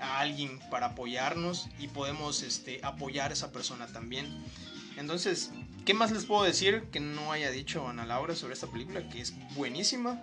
a 0.00 0.20
alguien 0.20 0.58
para 0.70 0.86
apoyarnos 0.86 1.68
y 1.78 1.88
podemos 1.88 2.42
este, 2.42 2.80
apoyar 2.82 3.30
a 3.30 3.34
esa 3.34 3.52
persona 3.52 3.86
también. 3.86 4.26
Entonces, 4.96 5.50
¿qué 5.84 5.94
más 5.94 6.10
les 6.10 6.24
puedo 6.24 6.42
decir 6.42 6.84
que 6.92 7.00
no 7.00 7.32
haya 7.32 7.50
dicho 7.50 7.88
Ana 7.88 8.04
Laura 8.04 8.34
sobre 8.34 8.54
esta 8.54 8.66
película? 8.66 9.08
Que 9.08 9.20
es 9.20 9.34
buenísima. 9.54 10.20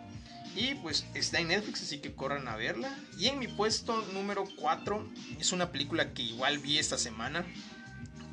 Y 0.55 0.73
pues 0.75 1.05
está 1.13 1.39
en 1.39 1.49
Netflix, 1.49 1.84
así 1.84 1.99
que 1.99 2.13
corran 2.13 2.47
a 2.47 2.55
verla. 2.55 2.95
Y 3.19 3.28
en 3.28 3.39
mi 3.39 3.47
puesto 3.47 4.01
número 4.13 4.45
4 4.57 5.07
es 5.39 5.51
una 5.51 5.71
película 5.71 6.13
que 6.13 6.23
igual 6.23 6.57
vi 6.57 6.80
esta 6.80 6.97
semana. 6.97 7.45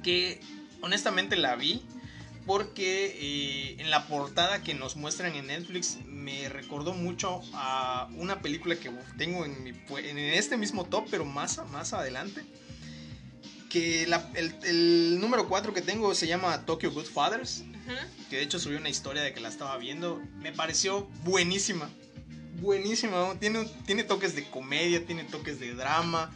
Que 0.03 0.40
honestamente 0.80 1.36
la 1.36 1.57
vi 1.57 1.82
porque 2.47 3.16
eh, 3.18 3.76
en 3.78 3.90
la 3.90 4.07
portada 4.07 4.62
que 4.62 4.74
nos 4.74 4.97
muestran 4.97 5.34
en 5.34 5.47
Netflix 5.47 5.99
me 6.25 6.49
recordó 6.49 6.95
mucho 6.95 7.43
a 7.53 8.09
una 8.16 8.41
película 8.41 8.77
que 8.77 8.91
tengo 9.18 9.45
en, 9.45 9.62
mi, 9.62 9.70
en 9.70 10.18
este 10.18 10.57
mismo 10.57 10.87
top, 10.87 11.07
pero 11.11 11.25
más, 11.25 11.61
más 11.70 11.93
adelante. 11.93 12.43
Que 13.68 14.05
el, 14.64 15.20
número 15.20 15.49
4 15.49 15.75
que 15.75 15.83
tengo 15.83 16.14
se 16.14 16.27
llama 16.27 16.64
Tokyo 16.64 16.91
Good 16.93 17.07
Fathers. 17.07 17.64
Que 18.31 18.37
de 18.37 18.43
hecho 18.43 18.59
subió 18.59 18.79
una 18.79 18.89
historia 18.89 19.22
de 19.22 19.35
que 19.35 19.41
la 19.41 19.49
estaba 19.49 19.77
viendo. 19.77 20.22
Me 20.39 20.53
pareció 20.53 21.03
buenísima. 21.25 21.91
Buenísima. 22.61 23.35
Tiene, 23.39 23.66
tiene 23.85 24.05
toques 24.05 24.35
de 24.35 24.49
comedia, 24.49 25.05
tiene 25.05 25.25
toques 25.25 25.61
de 25.61 25.75
drama 25.75 26.35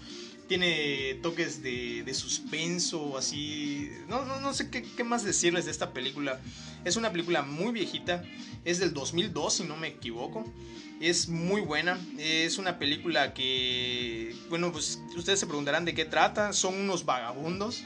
tiene 0.48 1.18
toques 1.22 1.62
de, 1.62 2.02
de 2.02 2.14
suspenso, 2.14 3.16
así. 3.16 3.90
No, 4.08 4.24
no, 4.24 4.40
no 4.40 4.54
sé 4.54 4.70
qué, 4.70 4.82
qué, 4.82 5.04
más 5.04 5.22
decirles 5.22 5.66
de 5.66 5.70
esta 5.70 5.92
película. 5.92 6.40
Es 6.84 6.96
una 6.96 7.12
película 7.12 7.42
muy 7.42 7.72
viejita, 7.72 8.24
es 8.64 8.78
del 8.78 8.94
2002, 8.94 9.52
si 9.52 9.64
no 9.64 9.76
me 9.76 9.88
equivoco. 9.88 10.44
Es 11.00 11.28
muy 11.28 11.60
buena, 11.60 11.98
es 12.18 12.58
una 12.58 12.78
película 12.78 13.32
que, 13.34 14.34
bueno, 14.48 14.72
pues 14.72 14.98
ustedes 15.16 15.38
se 15.38 15.46
preguntarán 15.46 15.84
de 15.84 15.94
qué 15.94 16.04
trata. 16.04 16.52
Son 16.52 16.74
unos 16.74 17.04
vagabundos 17.04 17.84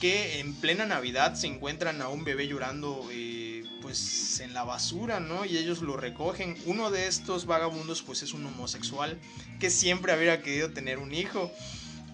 que 0.00 0.38
en 0.40 0.54
plena 0.54 0.86
Navidad 0.86 1.34
se 1.34 1.48
encuentran 1.48 2.00
a 2.00 2.08
un 2.08 2.24
bebé 2.24 2.46
llorando. 2.46 3.06
Eh, 3.10 3.46
pues 3.86 4.40
en 4.40 4.52
la 4.52 4.64
basura, 4.64 5.20
¿no? 5.20 5.44
Y 5.44 5.58
ellos 5.58 5.80
lo 5.80 5.96
recogen. 5.96 6.56
Uno 6.66 6.90
de 6.90 7.06
estos 7.06 7.46
vagabundos 7.46 8.02
pues 8.02 8.22
es 8.24 8.32
un 8.32 8.44
homosexual 8.44 9.16
que 9.60 9.70
siempre 9.70 10.12
habría 10.12 10.42
querido 10.42 10.70
tener 10.72 10.98
un 10.98 11.14
hijo. 11.14 11.52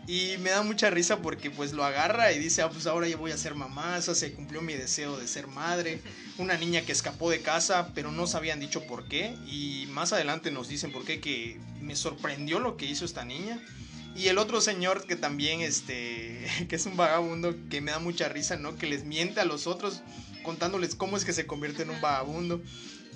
Y 0.06 0.36
me 0.38 0.50
da 0.50 0.62
mucha 0.62 0.90
risa 0.90 1.18
porque 1.18 1.50
pues 1.50 1.72
lo 1.72 1.84
agarra 1.84 2.32
y 2.32 2.38
dice, 2.38 2.62
ah, 2.62 2.70
pues 2.70 2.86
ahora 2.86 3.08
ya 3.08 3.16
voy 3.16 3.30
a 3.30 3.36
ser 3.36 3.54
mamá, 3.54 3.98
o 3.98 4.14
se 4.14 4.32
cumplió 4.32 4.60
mi 4.60 4.74
deseo 4.74 5.16
de 5.16 5.28
ser 5.28 5.46
madre. 5.46 6.00
Una 6.38 6.56
niña 6.56 6.82
que 6.82 6.92
escapó 6.92 7.30
de 7.30 7.40
casa, 7.40 7.90
pero 7.94 8.10
no 8.10 8.26
se 8.26 8.36
habían 8.36 8.58
dicho 8.58 8.84
por 8.86 9.06
qué. 9.06 9.36
Y 9.46 9.86
más 9.90 10.12
adelante 10.12 10.50
nos 10.50 10.68
dicen 10.68 10.90
por 10.90 11.04
qué, 11.04 11.20
que 11.20 11.60
me 11.80 11.94
sorprendió 11.94 12.58
lo 12.58 12.76
que 12.76 12.86
hizo 12.86 13.04
esta 13.04 13.24
niña. 13.24 13.60
Y 14.16 14.26
el 14.26 14.38
otro 14.38 14.60
señor 14.60 15.06
que 15.06 15.16
también, 15.16 15.60
este, 15.60 16.46
que 16.68 16.76
es 16.76 16.86
un 16.86 16.96
vagabundo, 16.96 17.54
que 17.70 17.80
me 17.80 17.92
da 17.92 18.00
mucha 18.00 18.28
risa, 18.28 18.56
¿no? 18.56 18.76
Que 18.76 18.86
les 18.86 19.04
miente 19.04 19.40
a 19.40 19.44
los 19.44 19.66
otros 19.66 20.02
contándoles 20.42 20.96
cómo 20.96 21.16
es 21.16 21.24
que 21.24 21.32
se 21.32 21.46
convierte 21.46 21.84
en 21.84 21.90
un 21.90 22.00
vagabundo 22.00 22.60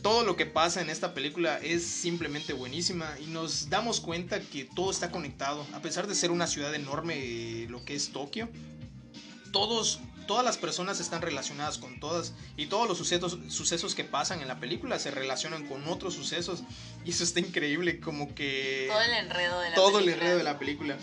todo 0.07 0.23
lo 0.23 0.37
que 0.37 0.47
pasa 0.47 0.81
en 0.81 0.89
esta 0.89 1.15
película 1.15 1.59
es 1.59 1.85
simplemente 1.85 2.53
buenísima 2.53 3.13
y 3.21 3.27
nos 3.27 3.71
damos 3.71 4.01
cuenta 4.01 4.39
que 4.39 4.65
todo 4.65 4.93
está 4.93 5.11
conectado. 5.11 5.67
A 5.73 5.81
pesar 5.81 6.07
de 6.07 6.15
ser 6.15 6.31
una 6.31 6.47
ciudad 6.47 6.73
enorme, 6.77 7.67
lo 7.69 7.85
que 7.85 7.97
es 7.97 8.11
Tokio, 8.11 8.49
todos, 9.51 9.99
todas 10.29 10.45
las 10.45 10.59
personas 10.59 11.01
están 11.01 11.23
relacionadas 11.23 11.79
con 11.79 11.99
todas 11.99 12.35
y 12.57 12.67
todos 12.67 12.87
los 12.89 12.99
sucesos, 12.99 13.37
sucesos 13.49 13.97
que 13.97 14.05
pasan 14.05 14.41
en 14.43 14.47
la 14.47 14.61
película 14.61 15.01
se 15.01 15.11
relacionan 15.11 15.67
con 15.67 15.89
otros 15.89 16.15
sucesos 16.15 16.63
y 17.05 17.11
eso 17.11 17.25
está 17.25 17.41
increíble, 17.41 17.99
como 17.99 18.33
que... 18.33 18.87
Todo 18.89 19.01
el 19.01 19.13
enredo 19.13 19.59
de 19.59 19.71
la 19.71 19.75
todo 19.75 19.99
el 19.99 20.09
enredo 20.09 20.39
de 20.39 20.45
la 20.45 20.57
película. 20.61 20.97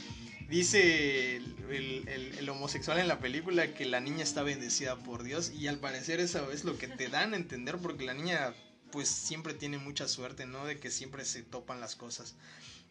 Dice 0.47 1.41
el, 1.69 2.07
el, 2.37 2.49
homosexual 2.49 2.99
en 2.99 3.09
la 3.09 3.19
película 3.19 3.73
que 3.73 3.85
la 3.85 3.99
niña 3.99 4.23
está 4.23 4.43
bendecida 4.43 4.95
por 4.95 5.23
Dios 5.23 5.51
y 5.51 5.67
al 5.67 5.79
parecer 5.79 6.21
eso 6.21 6.53
es 6.53 6.63
lo 6.63 6.77
que 6.77 6.87
te 6.87 7.09
dan 7.09 7.33
a 7.33 7.35
entender 7.35 7.79
porque 7.79 8.05
la 8.05 8.13
niña 8.13 8.53
pues 8.93 9.09
siempre 9.09 9.55
tiene 9.55 9.79
mucha 9.79 10.07
suerte, 10.07 10.45
¿no? 10.45 10.65
De 10.65 10.79
que 10.79 10.91
siempre 10.91 11.25
se 11.25 11.41
topan 11.41 11.81
las 11.81 11.95
cosas. 11.95 12.35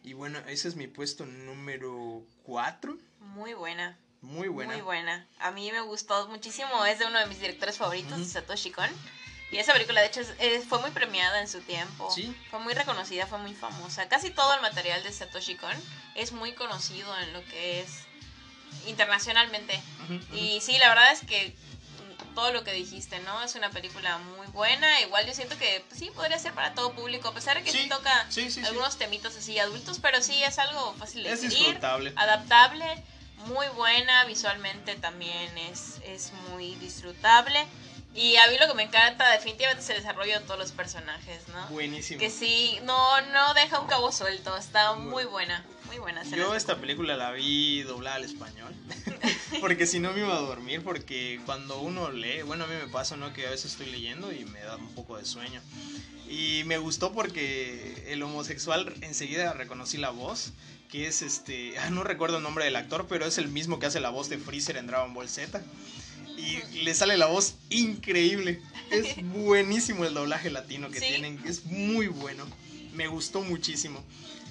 Y 0.03 0.11
bueno, 0.11 0.37
ese 0.49 0.67
es 0.67 0.75
mi 0.75 0.87
puesto 0.87 1.25
número 1.25 2.21
4. 2.43 2.97
Muy 3.21 3.53
buena. 3.53 3.97
Muy 4.19 4.49
buena. 4.49 4.73
Muy 4.73 4.81
buena. 4.81 5.25
A 5.39 5.51
mí 5.51 5.71
me 5.71 5.79
gustó 5.79 6.27
muchísimo. 6.27 6.85
Es 6.85 6.99
de 6.99 7.05
uno 7.05 7.19
de 7.19 7.25
mis 7.27 7.39
directores 7.39 7.77
favoritos, 7.77 8.27
Satoshi 8.27 8.71
Kon. 8.71 8.89
Y 9.49 9.57
esa 9.57 9.71
película, 9.71 10.01
de 10.01 10.07
hecho, 10.07 10.21
fue 10.67 10.81
muy 10.81 10.91
premiada 10.91 11.39
en 11.39 11.47
su 11.47 11.61
tiempo. 11.61 12.11
Sí. 12.11 12.35
Fue 12.51 12.59
muy 12.59 12.73
reconocida, 12.73 13.25
fue 13.25 13.37
muy 13.37 13.53
famosa. 13.53 14.09
Casi 14.09 14.29
todo 14.29 14.53
el 14.55 14.61
material 14.61 15.01
de 15.03 15.13
Satoshi 15.13 15.55
Kon 15.55 15.75
es 16.15 16.33
muy 16.33 16.53
conocido 16.53 17.17
en 17.19 17.31
lo 17.31 17.45
que 17.45 17.79
es 17.79 17.99
internacionalmente. 18.87 19.81
Y 20.33 20.59
sí, 20.59 20.77
la 20.79 20.89
verdad 20.89 21.13
es 21.13 21.21
que 21.21 21.55
todo 22.33 22.51
lo 22.51 22.63
que 22.63 22.73
dijiste, 22.73 23.19
¿no? 23.19 23.41
Es 23.43 23.55
una 23.55 23.69
película 23.69 24.17
muy 24.17 24.47
buena. 24.47 25.01
Igual 25.01 25.25
yo 25.25 25.33
siento 25.33 25.57
que 25.57 25.83
pues, 25.87 25.99
sí 25.99 26.11
podría 26.13 26.37
ser 26.39 26.53
para 26.53 26.73
todo 26.73 26.93
público, 26.93 27.29
a 27.29 27.33
pesar 27.33 27.57
de 27.57 27.63
que 27.63 27.71
sí, 27.71 27.89
toca 27.89 28.27
algunos 28.65 28.97
temitos 28.97 29.35
así 29.35 29.59
adultos, 29.59 29.99
pero 29.99 30.21
sí 30.21 30.43
es 30.43 30.59
algo 30.59 30.93
fácil 30.95 31.23
de 31.23 31.37
seguir, 31.37 31.79
adaptable, 32.15 32.85
muy 33.47 33.67
buena, 33.69 34.25
visualmente 34.25 34.95
también 34.95 35.57
es, 35.57 35.99
es 36.05 36.31
muy 36.49 36.75
disfrutable. 36.75 37.65
Y 38.15 38.35
a 38.37 38.47
mí 38.47 38.57
lo 38.59 38.67
que 38.67 38.75
me 38.75 38.83
encanta 38.83 39.27
definitivamente 39.31 39.83
es 39.83 39.89
el 39.89 39.97
desarrollo 39.97 40.39
de 40.39 40.45
todos 40.45 40.59
los 40.59 40.71
personajes, 40.71 41.47
¿no? 41.47 41.65
Buenísimo. 41.67 42.19
Que 42.19 42.29
sí, 42.29 42.77
no, 42.83 43.21
no 43.21 43.53
deja 43.55 43.79
un 43.79 43.87
cabo 43.87 44.11
suelto, 44.11 44.55
está 44.55 44.93
muy 44.93 45.25
buena, 45.25 45.65
muy 45.93 45.99
buena. 45.99 46.23
Yo 46.23 46.55
esta 46.55 46.79
película 46.79 47.15
la 47.15 47.31
vi 47.31 47.83
doblada 47.83 48.15
al 48.17 48.23
español, 48.23 48.73
porque 49.61 49.85
si 49.85 49.99
no 49.99 50.11
me 50.13 50.21
iba 50.21 50.35
a 50.35 50.41
dormir, 50.41 50.81
porque 50.83 51.39
cuando 51.45 51.79
uno 51.81 52.11
lee, 52.11 52.41
bueno, 52.41 52.63
a 52.63 52.67
mí 52.67 52.73
me 52.73 52.87
pasa, 52.87 53.15
¿no? 53.15 53.31
Que 53.33 53.47
a 53.47 53.51
veces 53.51 53.71
estoy 53.71 53.87
leyendo 53.87 54.31
y 54.31 54.45
me 54.45 54.59
da 54.61 54.77
un 54.77 54.93
poco 54.93 55.17
de 55.17 55.25
sueño. 55.25 55.61
Y 56.27 56.63
me 56.65 56.77
gustó 56.77 57.11
porque 57.11 58.05
el 58.07 58.23
homosexual 58.23 58.93
enseguida 59.01 59.53
reconocí 59.53 59.97
la 59.97 60.09
voz, 60.09 60.53
que 60.89 61.07
es 61.07 61.21
este, 61.21 61.77
ah, 61.77 61.89
no 61.89 62.03
recuerdo 62.03 62.37
el 62.37 62.43
nombre 62.43 62.65
del 62.65 62.75
actor, 62.75 63.05
pero 63.07 63.25
es 63.25 63.37
el 63.37 63.49
mismo 63.49 63.77
que 63.77 63.85
hace 63.85 63.99
la 63.99 64.09
voz 64.09 64.29
de 64.29 64.39
Freezer 64.39 64.77
en 64.77 64.87
Dragon 64.87 65.13
Ball 65.13 65.29
Z 65.29 65.61
y 66.37 66.83
le 66.83 66.93
sale 66.95 67.17
la 67.17 67.27
voz 67.27 67.55
increíble. 67.69 68.61
Es 68.89 69.15
buenísimo 69.33 70.05
el 70.05 70.13
doblaje 70.13 70.49
latino 70.49 70.89
que 70.89 70.99
tienen, 70.99 71.39
es 71.45 71.65
muy 71.65 72.07
bueno. 72.07 72.45
Me 72.93 73.07
gustó 73.07 73.41
muchísimo. 73.41 74.03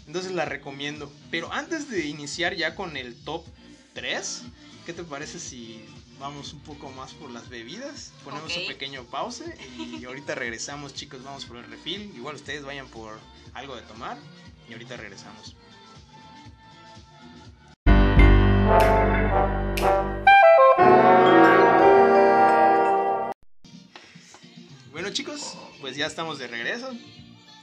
Entonces 0.06 0.32
la 0.32 0.44
recomiendo. 0.44 1.12
Pero 1.30 1.52
antes 1.52 1.90
de 1.90 2.06
iniciar 2.06 2.54
ya 2.54 2.74
con 2.74 2.96
el 2.96 3.14
top 3.24 3.44
3, 3.94 4.42
¿qué 4.86 4.92
te 4.92 5.04
parece 5.04 5.38
si 5.38 5.84
vamos 6.18 6.52
un 6.52 6.60
poco 6.60 6.90
más 6.90 7.12
por 7.14 7.30
las 7.30 7.48
bebidas? 7.48 8.12
Ponemos 8.24 8.56
un 8.56 8.66
pequeño 8.66 9.04
pause 9.04 9.44
y 9.78 10.04
ahorita 10.04 10.34
regresamos, 10.34 10.94
chicos, 10.94 11.22
vamos 11.24 11.44
por 11.46 11.58
el 11.58 11.64
refil. 11.64 12.12
Igual 12.16 12.36
ustedes 12.36 12.64
vayan 12.64 12.88
por 12.88 13.18
algo 13.54 13.76
de 13.76 13.82
tomar 13.82 14.16
y 14.68 14.72
ahorita 14.72 14.96
regresamos. 14.96 15.56
Bueno 24.90 25.10
chicos, 25.10 25.56
pues 25.80 25.96
ya 25.96 26.06
estamos 26.06 26.38
de 26.38 26.46
regreso. 26.46 26.92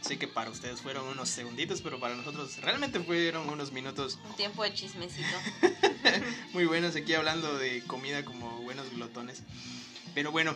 Sé 0.01 0.17
que 0.17 0.27
para 0.27 0.49
ustedes 0.49 0.81
fueron 0.81 1.07
unos 1.07 1.29
segunditos, 1.29 1.81
pero 1.81 1.99
para 1.99 2.15
nosotros 2.15 2.57
realmente 2.61 2.99
fueron 2.99 3.49
unos 3.49 3.71
minutos. 3.71 4.17
Un 4.25 4.35
tiempo 4.35 4.63
de 4.63 4.73
chismecito. 4.73 5.27
Muy 6.53 6.65
buenos 6.65 6.95
aquí 6.95 7.13
hablando 7.13 7.57
de 7.57 7.83
comida 7.83 8.23
como 8.23 8.61
buenos 8.61 8.89
glotones. 8.91 9.43
Pero 10.15 10.31
bueno, 10.31 10.55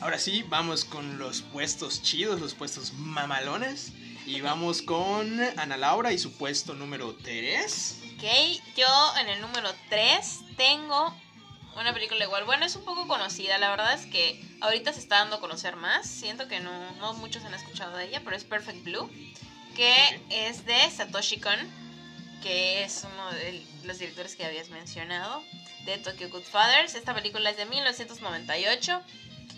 ahora 0.00 0.18
sí, 0.18 0.44
vamos 0.48 0.84
con 0.84 1.18
los 1.18 1.42
puestos 1.42 2.02
chidos, 2.02 2.40
los 2.40 2.54
puestos 2.54 2.92
mamalones. 2.94 3.92
Y 4.26 4.40
vamos 4.40 4.82
con 4.82 5.40
Ana 5.56 5.76
Laura 5.76 6.12
y 6.12 6.18
su 6.18 6.32
puesto 6.32 6.74
número 6.74 7.16
3. 7.22 7.98
Ok, 8.14 8.24
yo 8.76 9.16
en 9.20 9.28
el 9.28 9.40
número 9.40 9.68
3 9.88 10.40
tengo 10.56 11.14
una 11.76 11.92
película 11.92 12.24
igual. 12.24 12.44
Bueno, 12.44 12.64
es 12.66 12.76
un 12.76 12.84
poco 12.84 13.06
conocida. 13.06 13.58
La 13.58 13.70
verdad 13.70 13.94
es 13.94 14.06
que 14.06 14.40
ahorita 14.60 14.92
se 14.92 15.00
está 15.00 15.18
dando 15.18 15.36
a 15.36 15.40
conocer 15.40 15.76
más. 15.76 16.06
Siento 16.06 16.48
que 16.48 16.60
no, 16.60 16.92
no 16.96 17.14
muchos 17.14 17.44
han 17.44 17.54
escuchado 17.54 17.96
de 17.96 18.06
ella, 18.06 18.20
pero 18.24 18.36
es 18.36 18.44
Perfect 18.44 18.84
Blue. 18.84 19.10
Que 19.74 20.20
es 20.28 20.66
de 20.66 20.90
Satoshi 20.90 21.40
Kon, 21.40 21.58
que 22.42 22.84
es 22.84 23.06
uno 23.10 23.30
de 23.32 23.64
los 23.84 23.98
directores 23.98 24.36
que 24.36 24.44
habías 24.44 24.68
mencionado. 24.68 25.42
De 25.84 25.98
Tokyo 25.98 26.28
Good 26.28 26.44
Fathers. 26.44 26.94
Esta 26.94 27.14
película 27.14 27.50
es 27.50 27.56
de 27.56 27.66
1998. 27.66 29.02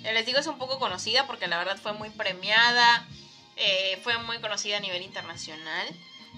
Les 0.05 0.27
digo, 0.27 0.39
es 0.39 0.47
un 0.47 0.59
poco 0.59 0.79
conocida 0.79 1.27
porque 1.27 1.49
la 1.49 1.59
verdad 1.59 1.79
fue 1.83 1.93
muy 1.93 2.11
premiada. 2.11 3.07
Eh, 3.57 4.01
fue 4.03 4.19
muy 4.19 4.39
conocida 4.39 4.79
a 4.79 4.81
nivel 4.81 5.03
internacional. 5.03 5.89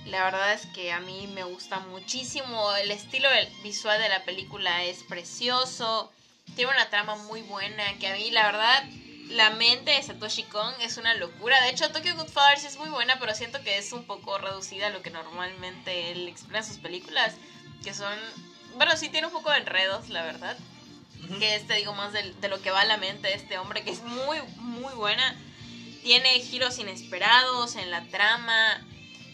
La 0.07 0.23
verdad 0.23 0.53
es 0.53 0.67
que 0.67 0.93
a 0.93 1.01
mí 1.01 1.27
me 1.35 1.43
gusta 1.43 1.81
muchísimo. 1.81 2.75
El 2.77 2.93
estilo 2.93 3.29
visual 3.63 4.01
de 4.01 4.09
la 4.09 4.25
película 4.25 4.85
es 4.85 5.03
precioso. 5.03 6.13
Tiene 6.55 6.71
una 6.71 6.89
trama 6.91 7.17
muy 7.17 7.43
buena. 7.43 7.83
Que 7.99 8.07
a 8.07 8.15
mí, 8.15 8.31
la 8.31 8.47
verdad, 8.47 8.85
la 9.31 9.51
mente 9.51 9.91
de 9.91 10.03
Satoshi 10.03 10.45
Kon 10.45 10.73
es 10.81 10.97
una 10.97 11.15
locura. 11.15 11.61
De 11.63 11.71
hecho, 11.71 11.91
Tokyo 11.91 12.15
Goodfathers 12.15 12.65
es 12.65 12.77
muy 12.77 12.89
buena, 12.89 13.19
pero 13.19 13.35
siento 13.35 13.61
que 13.63 13.79
es 13.79 13.93
un 13.93 14.05
poco 14.05 14.39
reducida 14.39 14.87
a 14.87 14.91
lo 14.91 15.03
que 15.03 15.11
normalmente 15.11 16.13
él 16.13 16.29
explica 16.29 16.59
en 16.59 16.65
sus 16.65 16.79
películas. 16.79 17.35
que 17.83 17.93
son, 17.93 18.15
bueno, 18.77 18.97
sí 18.97 19.09
tiene 19.09 19.27
un 19.27 19.33
poco 19.33 19.51
de 19.51 19.59
enredos, 19.59 20.09
la 20.09 20.23
verdad, 20.23 20.57
que 21.41 21.57
es, 21.57 21.67
te 21.67 21.75
digo, 21.75 21.95
más 21.95 22.13
de, 22.13 22.33
de, 22.33 22.49
lo 22.49 22.63
que 22.63 22.71
va 22.71 22.83
a 22.83 22.85
la 22.85 22.97
mente 22.97 23.29
de 23.29 23.35
este 23.35 23.59
hombre, 23.59 23.83
que 23.83 23.91
es 23.91 24.03
muy, 24.03 24.39
muy 24.59 24.95
buena. 24.95 25.35
Tiene 26.05 26.39
giros 26.39 26.79
inesperados 26.79 27.75
en 27.75 27.91
la 27.91 28.03
trama. 28.05 28.85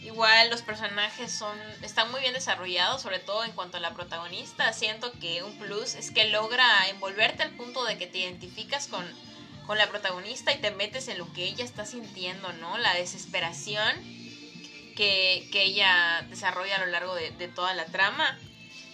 Igual 0.03 0.49
los 0.49 0.61
personajes 0.61 1.31
son 1.31 1.57
están 1.81 2.11
muy 2.11 2.21
bien 2.21 2.33
desarrollados, 2.33 3.01
sobre 3.01 3.19
todo 3.19 3.43
en 3.43 3.53
cuanto 3.53 3.77
a 3.77 3.79
la 3.79 3.93
protagonista. 3.93 4.71
Siento 4.73 5.11
que 5.19 5.43
un 5.43 5.57
plus 5.57 5.95
es 5.95 6.11
que 6.11 6.29
logra 6.29 6.89
envolverte 6.89 7.43
al 7.43 7.51
punto 7.51 7.85
de 7.85 7.97
que 7.97 8.07
te 8.07 8.19
identificas 8.19 8.87
con, 8.87 9.05
con 9.65 9.77
la 9.77 9.89
protagonista 9.89 10.51
y 10.53 10.59
te 10.59 10.71
metes 10.71 11.07
en 11.07 11.17
lo 11.17 11.31
que 11.33 11.45
ella 11.45 11.63
está 11.63 11.85
sintiendo, 11.85 12.51
¿no? 12.53 12.77
La 12.77 12.93
desesperación 12.95 13.95
que, 14.95 15.47
que 15.51 15.63
ella 15.63 16.25
desarrolla 16.29 16.75
a 16.75 16.85
lo 16.85 16.87
largo 16.87 17.15
de, 17.15 17.31
de 17.31 17.47
toda 17.47 17.73
la 17.73 17.85
trama. 17.85 18.37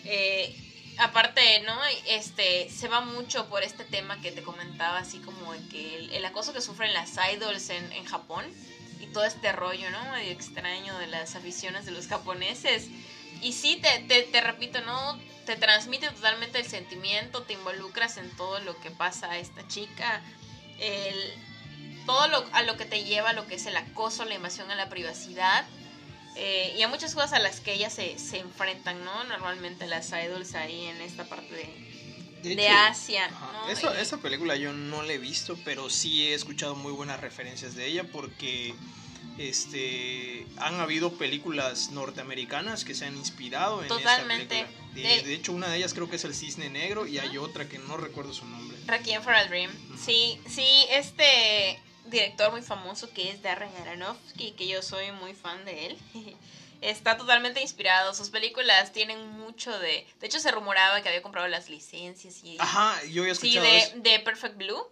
Eh, 0.05 0.55
aparte, 0.99 1.61
¿no? 1.61 1.77
Este, 2.07 2.69
se 2.69 2.87
va 2.87 3.01
mucho 3.01 3.47
por 3.49 3.63
este 3.63 3.83
tema 3.83 4.21
que 4.21 4.31
te 4.31 4.43
comentaba, 4.43 4.99
así 4.99 5.19
como 5.19 5.53
que 5.71 6.09
el, 6.11 6.25
acoso 6.25 6.53
que 6.53 6.61
sufren 6.61 6.93
las 6.93 7.17
idols 7.33 7.69
en, 7.69 7.91
en, 7.93 8.05
Japón 8.05 8.45
y 8.99 9.07
todo 9.07 9.23
este 9.23 9.51
rollo, 9.51 9.89
¿no? 9.91 10.11
Medio 10.11 10.31
extraño 10.31 10.97
de 10.99 11.07
las 11.07 11.35
aficiones 11.35 11.85
de 11.85 11.91
los 11.91 12.07
japoneses. 12.07 12.87
Y 13.41 13.53
sí, 13.53 13.79
te, 13.81 13.99
te, 14.07 14.23
te 14.23 14.41
repito, 14.41 14.81
¿no? 14.81 15.19
Te 15.45 15.55
transmite 15.55 16.09
totalmente 16.09 16.59
el 16.59 16.67
sentimiento, 16.67 17.43
te 17.43 17.53
involucras 17.53 18.17
en 18.17 18.29
todo 18.35 18.59
lo 18.59 18.79
que 18.79 18.91
pasa 18.91 19.31
a 19.31 19.37
esta 19.37 19.67
chica, 19.67 20.21
el, 20.79 21.33
todo 22.05 22.27
lo, 22.27 22.45
a 22.51 22.63
lo 22.63 22.77
que 22.77 22.85
te 22.85 23.03
lleva 23.03 23.33
lo 23.33 23.47
que 23.47 23.55
es 23.55 23.65
el 23.65 23.77
acoso, 23.77 24.25
la 24.25 24.35
invasión 24.35 24.69
a 24.71 24.75
la 24.75 24.89
privacidad 24.89 25.65
eh, 26.35 26.75
y 26.77 26.81
a 26.81 26.87
muchas 26.87 27.15
cosas 27.15 27.33
a 27.33 27.39
las 27.39 27.59
que 27.59 27.73
ellas 27.73 27.93
se, 27.93 28.17
se, 28.19 28.39
enfrentan, 28.39 29.03
¿no? 29.03 29.23
Normalmente 29.25 29.87
las 29.87 30.11
idols 30.11 30.55
ahí 30.55 30.85
en 30.85 31.01
esta 31.01 31.25
parte 31.25 31.53
de, 31.53 31.88
de, 32.41 32.67
Asia. 32.67 33.29
¿no? 33.29 33.69
Eso. 33.69 33.93
Esa 33.93 34.17
película 34.17 34.55
yo 34.55 34.73
no 34.73 35.03
la 35.03 35.13
he 35.13 35.17
visto, 35.17 35.57
pero 35.65 35.89
sí 35.89 36.27
he 36.27 36.33
escuchado 36.33 36.75
muy 36.75 36.91
buenas 36.91 37.19
referencias 37.19 37.75
de 37.75 37.87
ella 37.87 38.03
porque 38.11 38.73
este 39.37 40.45
han 40.57 40.79
habido 40.79 41.13
películas 41.13 41.91
norteamericanas 41.91 42.83
que 42.83 42.93
se 42.93 43.05
han 43.05 43.15
inspirado 43.15 43.81
en 43.81 43.87
Totalmente. 43.87 44.59
esta 44.59 44.67
película. 44.67 45.19
De, 45.19 45.23
de, 45.23 45.33
hecho, 45.33 45.53
una 45.53 45.69
de 45.69 45.77
ellas 45.77 45.93
creo 45.93 46.09
que 46.09 46.17
es 46.17 46.23
El 46.25 46.35
Cisne 46.35 46.69
Negro 46.69 47.07
y 47.07 47.19
hay 47.19 47.37
otra 47.37 47.69
que 47.69 47.79
no 47.79 47.95
recuerdo 47.95 48.33
su 48.33 48.45
nombre. 48.45 48.77
Requiem 48.85 49.21
for 49.21 49.33
a 49.33 49.45
Dream. 49.45 49.69
Uh 49.69 49.93
-huh. 49.93 49.97
Sí, 49.97 50.41
sí, 50.47 50.85
este 50.89 51.79
director 52.09 52.51
muy 52.51 52.61
famoso 52.61 53.09
que 53.13 53.29
es 53.29 53.41
Darren 53.41 53.69
Aronofsky, 53.81 54.51
que 54.51 54.67
yo 54.67 54.81
soy 54.81 55.11
muy 55.11 55.33
fan 55.33 55.63
de 55.65 55.87
él. 55.87 55.97
Está 56.81 57.17
totalmente 57.17 57.61
inspirado. 57.61 58.13
Sus 58.13 58.29
películas 58.29 58.91
tienen 58.93 59.27
mucho 59.31 59.77
de. 59.79 60.07
De 60.19 60.27
hecho, 60.27 60.39
se 60.39 60.51
rumoraba 60.51 61.01
que 61.01 61.09
había 61.09 61.21
comprado 61.21 61.47
las 61.47 61.69
licencias 61.69 62.43
y. 62.43 62.57
Ajá, 62.59 63.01
yo 63.05 63.23
había 63.23 63.33
escuchado 63.33 63.65
Sí, 63.65 63.71
de, 63.71 63.77
eso. 63.79 63.93
de 63.97 64.19
Perfect 64.19 64.57
Blue. 64.57 64.87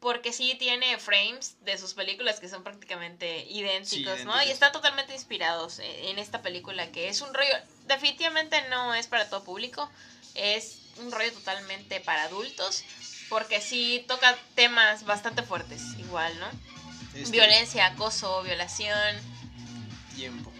Porque 0.00 0.32
sí 0.32 0.56
tiene 0.58 0.96
frames 0.98 1.56
de 1.60 1.76
sus 1.76 1.92
películas 1.92 2.40
que 2.40 2.48
son 2.48 2.64
prácticamente 2.64 3.44
idénticos, 3.50 3.90
sí, 3.90 4.00
idénticos. 4.00 4.34
¿no? 4.34 4.42
Y 4.44 4.50
está 4.50 4.72
totalmente 4.72 5.12
inspirados 5.12 5.78
en 5.78 6.18
esta 6.18 6.40
película 6.40 6.90
que 6.90 7.10
es 7.10 7.20
un 7.20 7.34
rollo. 7.34 7.52
Definitivamente 7.86 8.56
no 8.70 8.94
es 8.94 9.06
para 9.08 9.28
todo 9.28 9.44
público. 9.44 9.90
Es 10.34 10.78
un 10.96 11.12
rollo 11.12 11.30
totalmente 11.34 12.00
para 12.00 12.22
adultos 12.22 12.82
porque 13.28 13.60
sí 13.60 14.04
toca 14.08 14.36
temas 14.54 15.04
bastante 15.04 15.42
fuertes, 15.42 15.82
igual, 15.98 16.32
¿no? 16.40 16.48
Este... 17.14 17.30
Violencia, 17.30 17.86
acoso, 17.86 18.42
violación. 18.42 19.16
Tiempo. 20.14 20.52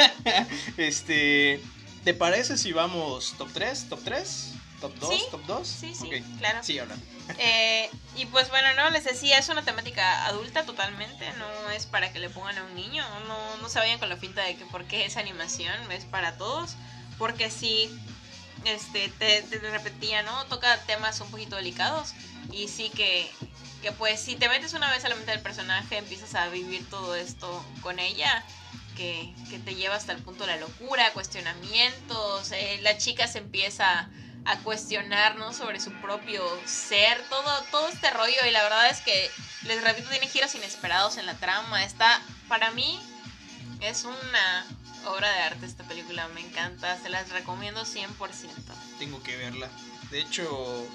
este, 0.76 1.60
¿te 2.04 2.14
parece 2.14 2.56
si 2.56 2.72
vamos 2.72 3.34
top 3.38 3.50
3, 3.52 3.88
top 3.88 4.00
3? 4.04 4.52
¿Top 4.80 4.94
2? 4.98 5.14
¿Sí? 5.14 5.22
¿Top 5.30 5.42
2? 5.46 5.68
Sí, 5.68 5.94
sí, 5.94 6.06
okay. 6.06 6.22
claro. 6.38 6.58
Sí, 6.62 6.78
ahora. 6.78 6.96
Eh, 7.38 7.88
y 8.16 8.26
pues 8.26 8.48
bueno, 8.50 8.68
no, 8.74 8.90
les 8.90 9.04
decía, 9.04 9.38
es 9.38 9.48
una 9.48 9.62
temática 9.62 10.26
adulta 10.26 10.64
totalmente, 10.64 11.24
no 11.38 11.70
es 11.70 11.86
para 11.86 12.12
que 12.12 12.18
le 12.18 12.28
pongan 12.28 12.58
a 12.58 12.64
un 12.64 12.74
niño, 12.74 13.04
no, 13.28 13.56
no 13.58 13.68
se 13.68 13.78
vayan 13.78 14.00
con 14.00 14.08
la 14.08 14.16
finta 14.16 14.42
de 14.42 14.56
que 14.56 14.64
porque 14.66 15.06
es 15.06 15.16
animación, 15.16 15.74
es 15.92 16.04
para 16.04 16.36
todos, 16.36 16.74
porque 17.16 17.48
sí, 17.48 17.88
este, 18.64 19.08
te, 19.08 19.42
te, 19.42 19.58
repetía, 19.70 20.22
¿no? 20.22 20.44
Toca 20.46 20.76
temas 20.84 21.20
un 21.20 21.30
poquito 21.30 21.56
delicados 21.56 22.12
y 22.50 22.68
sí 22.68 22.90
que, 22.90 23.30
que 23.82 23.92
pues 23.92 24.20
si 24.20 24.36
te 24.36 24.48
metes 24.48 24.74
una 24.74 24.90
vez 24.90 25.04
a 25.04 25.08
la 25.08 25.14
mente 25.14 25.30
del 25.30 25.40
personaje 25.40 25.98
empiezas 25.98 26.34
a 26.34 26.48
vivir 26.48 26.88
todo 26.90 27.14
esto 27.14 27.64
con 27.82 27.98
ella, 27.98 28.44
que, 28.96 29.34
te 29.64 29.74
lleva 29.74 29.96
hasta 29.96 30.12
el 30.12 30.22
punto 30.22 30.44
de 30.46 30.52
la 30.52 30.56
locura, 30.56 31.12
cuestionamientos, 31.12 32.52
eh, 32.52 32.80
la 32.82 32.96
chica 32.96 33.26
se 33.26 33.38
empieza 33.38 34.08
a 34.44 34.58
cuestionar, 34.58 35.36
¿no? 35.36 35.52
Sobre 35.52 35.80
su 35.80 35.92
propio 36.00 36.42
ser, 36.64 37.22
todo, 37.28 37.62
todo 37.70 37.88
este 37.88 38.10
rollo 38.10 38.46
y 38.46 38.50
la 38.50 38.62
verdad 38.62 38.90
es 38.90 39.00
que, 39.00 39.30
les 39.64 39.82
repito, 39.82 40.08
tiene 40.08 40.26
giros 40.26 40.54
inesperados 40.54 41.16
en 41.16 41.26
la 41.26 41.34
trama, 41.34 41.84
está, 41.84 42.20
para 42.48 42.70
mí, 42.72 42.98
es 43.80 44.04
una 44.04 44.66
obra 45.06 45.30
de 45.30 45.42
arte 45.42 45.66
esta 45.66 45.84
película, 45.84 46.28
me 46.28 46.40
encanta, 46.40 47.00
se 47.00 47.08
las 47.08 47.28
recomiendo 47.30 47.82
100%. 47.84 48.08
Tengo 48.98 49.22
que 49.22 49.36
verla. 49.36 49.68
De 50.10 50.20
hecho, 50.20 50.86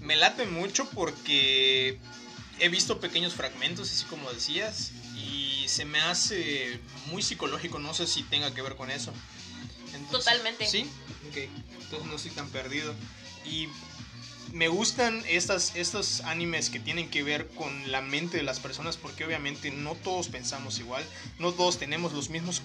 me 0.00 0.16
late 0.16 0.46
mucho 0.46 0.88
porque 0.90 1.98
he 2.58 2.68
visto 2.68 3.00
pequeños 3.00 3.34
fragmentos, 3.34 3.90
así 3.90 4.04
como 4.04 4.32
decías, 4.32 4.92
y 5.30 5.68
se 5.68 5.84
me 5.84 6.00
hace 6.00 6.80
muy 7.06 7.22
psicológico, 7.22 7.78
no 7.78 7.94
sé 7.94 8.06
si 8.06 8.22
tenga 8.24 8.52
que 8.52 8.62
ver 8.62 8.76
con 8.76 8.90
eso. 8.90 9.12
Entonces, 9.94 10.10
Totalmente. 10.24 10.66
Sí, 10.66 10.90
ok, 11.28 11.36
entonces 11.82 12.08
no 12.08 12.16
estoy 12.16 12.30
tan 12.32 12.48
perdido. 12.48 12.94
Y 13.44 13.68
me 14.52 14.68
gustan 14.68 15.22
estas, 15.28 15.76
estos 15.76 16.20
animes 16.22 16.70
que 16.70 16.80
tienen 16.80 17.08
que 17.08 17.22
ver 17.22 17.48
con 17.48 17.90
la 17.90 18.00
mente 18.00 18.38
de 18.38 18.42
las 18.42 18.58
personas 18.58 18.96
porque 18.96 19.24
obviamente 19.24 19.70
no 19.70 19.94
todos 19.94 20.28
pensamos 20.28 20.78
igual, 20.78 21.04
no 21.38 21.52
todos 21.52 21.78
tenemos 21.78 22.12
los 22.12 22.30
mismos 22.30 22.60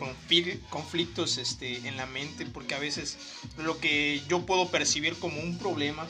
conflictos 0.70 1.38
este, 1.38 1.88
en 1.88 1.98
la 1.98 2.06
mente 2.06 2.46
porque 2.46 2.76
a 2.76 2.80
veces 2.80 3.18
lo 3.58 3.80
que 3.80 4.22
yo 4.28 4.46
puedo 4.46 4.70
percibir 4.70 5.16
como 5.18 5.40
un 5.42 5.58
problema, 5.60 6.08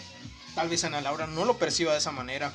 tal 0.56 0.70
vez 0.70 0.84
Ana 0.84 1.02
Laura 1.02 1.28
no 1.28 1.46
lo 1.46 1.58
perciba 1.58 1.92
de 1.92 2.00
esa 2.00 2.12
manera, 2.12 2.54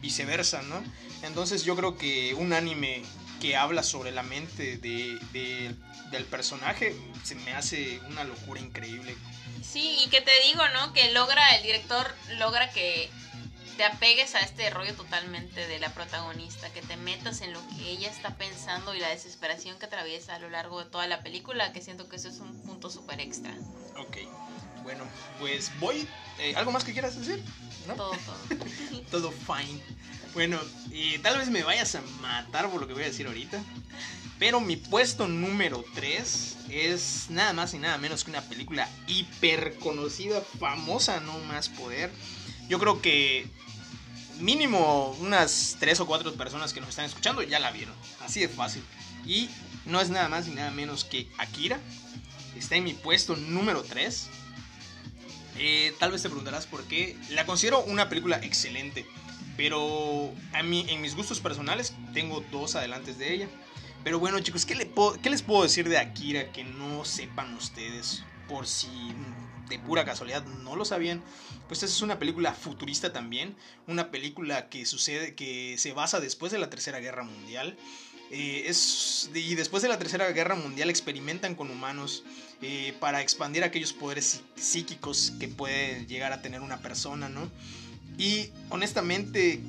viceversa, 0.00 0.62
¿no? 0.62 0.82
Entonces 1.22 1.64
yo 1.64 1.76
creo 1.76 1.96
que 1.96 2.34
un 2.34 2.52
anime 2.52 3.02
que 3.40 3.56
habla 3.56 3.82
sobre 3.82 4.12
la 4.12 4.22
mente 4.22 4.76
de, 4.76 5.18
de, 5.32 5.74
del 6.10 6.24
personaje 6.24 6.94
se 7.24 7.34
me 7.34 7.54
hace 7.54 8.00
una 8.08 8.24
locura 8.24 8.60
increíble. 8.60 9.16
Sí, 9.62 9.96
y 10.04 10.10
que 10.10 10.20
te 10.20 10.32
digo, 10.46 10.62
¿no? 10.74 10.92
Que 10.92 11.12
logra, 11.12 11.56
el 11.56 11.62
director 11.62 12.06
logra 12.38 12.70
que 12.70 13.10
te 13.76 13.84
apegues 13.84 14.34
a 14.34 14.40
este 14.40 14.68
rollo 14.68 14.94
totalmente 14.94 15.66
de 15.66 15.78
la 15.78 15.88
protagonista, 15.94 16.70
que 16.70 16.82
te 16.82 16.96
metas 16.98 17.40
en 17.40 17.52
lo 17.54 17.60
que 17.68 17.90
ella 17.90 18.10
está 18.10 18.36
pensando 18.36 18.94
y 18.94 19.00
la 19.00 19.08
desesperación 19.08 19.78
que 19.78 19.86
atraviesa 19.86 20.34
a 20.34 20.38
lo 20.38 20.50
largo 20.50 20.84
de 20.84 20.90
toda 20.90 21.06
la 21.06 21.22
película, 21.22 21.72
que 21.72 21.80
siento 21.80 22.08
que 22.08 22.16
eso 22.16 22.28
es 22.28 22.40
un 22.40 22.60
punto 22.62 22.90
súper 22.90 23.20
extra. 23.20 23.54
Ok, 23.96 24.18
bueno, 24.82 25.04
pues 25.38 25.70
voy. 25.80 26.06
Eh, 26.38 26.54
¿Algo 26.56 26.72
más 26.72 26.84
que 26.84 26.92
quieras 26.92 27.18
decir? 27.18 27.42
¿No? 27.86 27.94
Todo, 27.94 28.10
todo. 28.10 29.00
todo 29.10 29.32
fine. 29.32 29.80
Bueno, 30.34 30.60
y 30.92 31.18
tal 31.18 31.38
vez 31.38 31.50
me 31.50 31.64
vayas 31.64 31.94
a 31.96 32.02
matar 32.20 32.70
por 32.70 32.80
lo 32.80 32.86
que 32.86 32.94
voy 32.94 33.02
a 33.02 33.06
decir 33.06 33.26
ahorita. 33.26 33.62
Pero 34.38 34.60
mi 34.60 34.76
puesto 34.76 35.28
número 35.28 35.84
3 35.94 36.56
es 36.70 37.26
nada 37.28 37.52
más 37.52 37.74
y 37.74 37.78
nada 37.78 37.98
menos 37.98 38.24
que 38.24 38.30
una 38.30 38.40
película 38.42 38.88
hiper 39.06 39.76
conocida, 39.78 40.40
famosa, 40.58 41.20
no 41.20 41.38
más 41.40 41.68
poder. 41.68 42.10
Yo 42.68 42.78
creo 42.78 43.02
que 43.02 43.46
mínimo 44.38 45.14
unas 45.20 45.76
3 45.80 46.00
o 46.00 46.06
4 46.06 46.34
personas 46.34 46.72
que 46.72 46.80
nos 46.80 46.90
están 46.90 47.04
escuchando 47.04 47.42
ya 47.42 47.58
la 47.58 47.70
vieron. 47.70 47.94
Así 48.20 48.40
de 48.40 48.48
fácil. 48.48 48.82
Y 49.26 49.50
no 49.84 50.00
es 50.00 50.08
nada 50.08 50.28
más 50.28 50.48
y 50.48 50.52
nada 50.52 50.70
menos 50.70 51.04
que 51.04 51.28
Akira. 51.36 51.80
Está 52.56 52.76
en 52.76 52.84
mi 52.84 52.94
puesto 52.94 53.36
número 53.36 53.82
3. 53.82 54.28
Eh, 55.58 55.94
tal 55.98 56.12
vez 56.12 56.22
te 56.22 56.28
preguntarás 56.28 56.66
por 56.66 56.84
qué. 56.84 57.18
La 57.30 57.44
considero 57.44 57.82
una 57.82 58.08
película 58.08 58.38
excelente. 58.38 59.06
Pero 59.60 60.32
a 60.54 60.62
mí, 60.62 60.86
en 60.88 61.02
mis 61.02 61.14
gustos 61.14 61.38
personales, 61.38 61.92
tengo 62.14 62.42
dos 62.50 62.76
adelantes 62.76 63.18
de 63.18 63.34
ella. 63.34 63.48
Pero 64.02 64.18
bueno, 64.18 64.40
chicos, 64.40 64.64
¿qué, 64.64 64.74
le 64.74 64.86
puedo, 64.86 65.20
¿qué, 65.20 65.28
les 65.28 65.42
puedo 65.42 65.64
decir 65.64 65.86
de 65.86 65.98
Akira 65.98 66.50
que 66.50 66.64
no 66.64 67.04
sepan 67.04 67.54
ustedes? 67.56 68.24
Por 68.48 68.66
si 68.66 68.88
de 69.68 69.78
pura 69.78 70.06
casualidad 70.06 70.46
no 70.46 70.76
lo 70.76 70.86
sabían. 70.86 71.22
Pues 71.68 71.82
esta 71.82 71.94
es 71.94 72.00
una 72.00 72.18
película 72.18 72.54
futurista 72.54 73.12
también. 73.12 73.54
Una 73.86 74.10
película 74.10 74.70
que 74.70 74.86
sucede, 74.86 75.34
que 75.34 75.76
se 75.76 75.92
basa 75.92 76.20
después 76.20 76.50
de 76.52 76.58
la 76.58 76.70
Tercera 76.70 76.98
Guerra 76.98 77.24
Mundial. 77.24 77.76
Eh, 78.30 78.64
es, 78.66 79.28
y 79.34 79.56
después 79.56 79.82
de 79.82 79.90
la 79.90 79.98
Tercera 79.98 80.32
Guerra 80.32 80.54
Mundial 80.54 80.88
experimentan 80.88 81.54
con 81.54 81.70
humanos 81.70 82.24
eh, 82.62 82.94
para 82.98 83.20
expandir 83.20 83.62
aquellos 83.62 83.92
poderes 83.92 84.40
psíquicos 84.56 85.34
que 85.38 85.48
puede 85.48 86.06
llegar 86.06 86.32
a 86.32 86.40
tener 86.40 86.62
una 86.62 86.78
persona, 86.78 87.28
¿no? 87.28 87.50
Y 88.20 88.50
honestamente 88.68 89.60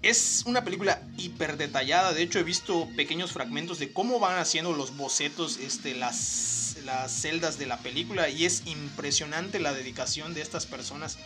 es 0.00 0.44
una 0.46 0.64
película 0.64 1.02
hiper 1.18 1.58
detallada. 1.58 2.14
De 2.14 2.22
hecho, 2.22 2.38
he 2.38 2.42
visto 2.42 2.88
pequeños 2.96 3.32
fragmentos 3.32 3.78
de 3.78 3.92
cómo 3.92 4.18
van 4.18 4.38
haciendo 4.38 4.72
los 4.72 4.96
bocetos, 4.96 5.58
este, 5.58 5.94
las, 5.94 6.78
las 6.86 7.12
celdas 7.12 7.58
de 7.58 7.66
la 7.66 7.76
película. 7.80 8.30
Y 8.30 8.46
es 8.46 8.62
impresionante 8.64 9.60
la 9.60 9.74
dedicación 9.74 10.32
de 10.32 10.40
estas 10.40 10.64
personas 10.64 11.18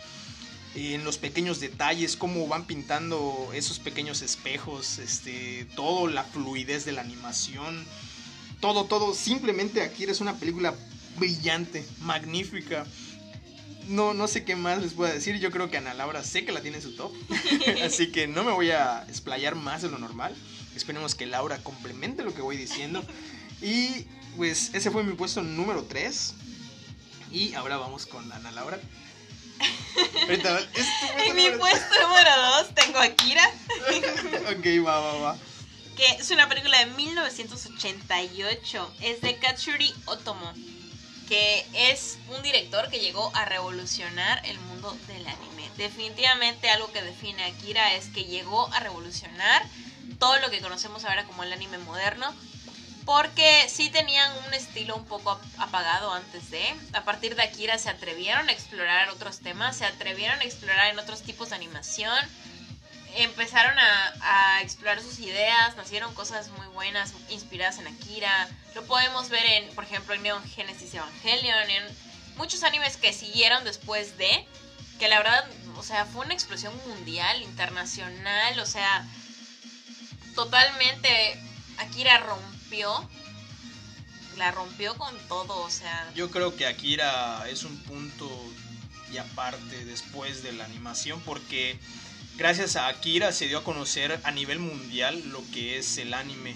en 0.75 1.05
los 1.05 1.17
pequeños 1.17 1.61
detalles, 1.61 2.17
cómo 2.17 2.45
van 2.49 2.65
pintando 2.65 3.51
esos 3.53 3.79
pequeños 3.79 4.21
espejos, 4.21 4.99
este, 4.99 5.65
todo, 5.77 6.07
la 6.07 6.25
fluidez 6.25 6.83
de 6.83 6.91
la 6.91 7.01
animación, 7.01 7.85
todo, 8.59 8.85
todo. 8.85 9.13
Simplemente 9.13 9.83
Akira 9.83 10.11
es 10.11 10.19
una 10.19 10.35
película 10.35 10.75
brillante, 11.17 11.85
magnífica. 12.01 12.85
No, 13.87 14.13
no 14.13 14.27
sé 14.27 14.45
qué 14.45 14.55
más 14.55 14.81
les 14.81 14.93
puedo 14.93 15.11
decir. 15.11 15.39
Yo 15.39 15.51
creo 15.51 15.69
que 15.69 15.77
Ana 15.77 15.93
Laura 15.93 16.23
sé 16.23 16.45
que 16.45 16.51
la 16.51 16.61
tiene 16.61 16.77
en 16.77 16.83
su 16.83 16.95
top. 16.95 17.11
Así 17.83 18.11
que 18.11 18.27
no 18.27 18.43
me 18.43 18.51
voy 18.51 18.71
a 18.71 19.03
explayar 19.07 19.55
más 19.55 19.81
de 19.81 19.89
lo 19.89 19.97
normal. 19.97 20.35
Esperemos 20.75 21.15
que 21.15 21.25
Laura 21.25 21.57
complemente 21.59 22.23
lo 22.23 22.33
que 22.33 22.41
voy 22.41 22.57
diciendo. 22.57 23.03
Y 23.61 24.05
pues 24.37 24.71
ese 24.73 24.91
fue 24.91 25.03
mi 25.03 25.13
puesto 25.13 25.41
número 25.41 25.83
3. 25.83 26.33
Y 27.31 27.53
ahora 27.53 27.77
vamos 27.77 28.05
con 28.05 28.31
Ana 28.31 28.51
Laura. 28.51 28.79
Ahorita, 30.23 30.59
en 31.25 31.35
mi 31.35 31.49
puesto 31.51 32.01
número 32.01 32.29
2 32.63 32.75
tengo 32.75 32.99
Akira. 32.99 33.43
ok, 34.51 34.65
va, 34.85 34.99
va, 34.99 35.13
va. 35.19 35.37
Que 35.95 36.05
es 36.19 36.31
una 36.31 36.47
película 36.47 36.79
de 36.79 36.87
1988. 36.87 38.93
Es 39.01 39.21
de 39.21 39.37
Katsuri 39.37 39.93
Otomo. 40.05 40.53
Que 41.31 41.65
es 41.73 42.17
un 42.35 42.41
director 42.43 42.89
que 42.89 42.99
llegó 42.99 43.31
a 43.33 43.45
revolucionar 43.45 44.45
el 44.45 44.59
mundo 44.59 44.91
del 45.07 45.25
anime. 45.25 45.71
Definitivamente 45.77 46.69
algo 46.69 46.91
que 46.91 47.01
define 47.01 47.45
a 47.45 47.47
Akira 47.47 47.93
es 47.93 48.07
que 48.07 48.25
llegó 48.25 48.67
a 48.73 48.81
revolucionar 48.81 49.63
todo 50.19 50.37
lo 50.39 50.49
que 50.49 50.59
conocemos 50.59 51.05
ahora 51.05 51.23
como 51.23 51.43
el 51.43 51.53
anime 51.53 51.77
moderno 51.77 52.35
porque 53.05 53.65
sí 53.69 53.89
tenían 53.89 54.29
un 54.45 54.53
estilo 54.53 54.93
un 54.97 55.05
poco 55.05 55.39
apagado 55.57 56.11
antes 56.11 56.51
de. 56.51 56.61
A 56.91 57.05
partir 57.05 57.37
de 57.37 57.43
Akira 57.43 57.77
se 57.77 57.89
atrevieron 57.89 58.49
a 58.49 58.51
explorar 58.51 59.09
otros 59.09 59.39
temas, 59.39 59.77
se 59.77 59.85
atrevieron 59.85 60.41
a 60.41 60.43
explorar 60.43 60.91
en 60.91 60.99
otros 60.99 61.21
tipos 61.21 61.51
de 61.51 61.55
animación, 61.55 62.19
empezaron 63.15 63.77
a, 63.77 64.61
explorar 64.61 65.01
sus 65.01 65.19
ideas, 65.19 65.75
nacieron 65.75 66.13
cosas 66.13 66.49
muy 66.49 66.67
buenas 66.67 67.13
inspiradas 67.29 67.79
en 67.79 67.87
Akira. 67.87 68.47
Lo 68.75 68.83
podemos 68.85 69.29
ver 69.29 69.43
en, 69.45 69.73
por 69.73 69.83
ejemplo, 69.83 70.13
en 70.13 70.21
Neon 70.21 70.43
Genesis 70.47 70.93
Evangelion, 70.93 71.69
en 71.69 71.83
muchos 72.37 72.63
animes 72.63 72.97
que 72.97 73.11
siguieron 73.11 73.63
después 73.63 74.17
de, 74.17 74.45
que 74.99 75.07
la 75.07 75.17
verdad, 75.17 75.45
o 75.77 75.83
sea, 75.83 76.05
fue 76.05 76.25
una 76.25 76.33
explosión 76.35 76.73
mundial, 76.87 77.41
internacional, 77.41 78.59
o 78.59 78.65
sea, 78.65 79.05
totalmente 80.35 81.41
Akira 81.79 82.19
rompió 82.19 83.09
la 84.37 84.51
rompió 84.51 84.95
con 84.95 85.15
todo, 85.27 85.59
o 85.61 85.69
sea. 85.69 86.09
Yo 86.15 86.31
creo 86.31 86.55
que 86.55 86.65
Akira 86.65 87.47
es 87.49 87.63
un 87.63 87.77
punto 87.83 88.29
y 89.11 89.17
aparte 89.17 89.85
después 89.85 90.41
de 90.41 90.53
la 90.53 90.65
animación 90.65 91.21
porque 91.21 91.77
gracias 92.37 92.75
a 92.75 92.87
Akira 92.87 93.31
se 93.31 93.47
dio 93.47 93.59
a 93.59 93.63
conocer 93.63 94.19
a 94.23 94.31
nivel 94.31 94.59
mundial 94.59 95.21
lo 95.29 95.41
que 95.53 95.77
es 95.77 95.97
el 95.97 96.13
anime. 96.13 96.55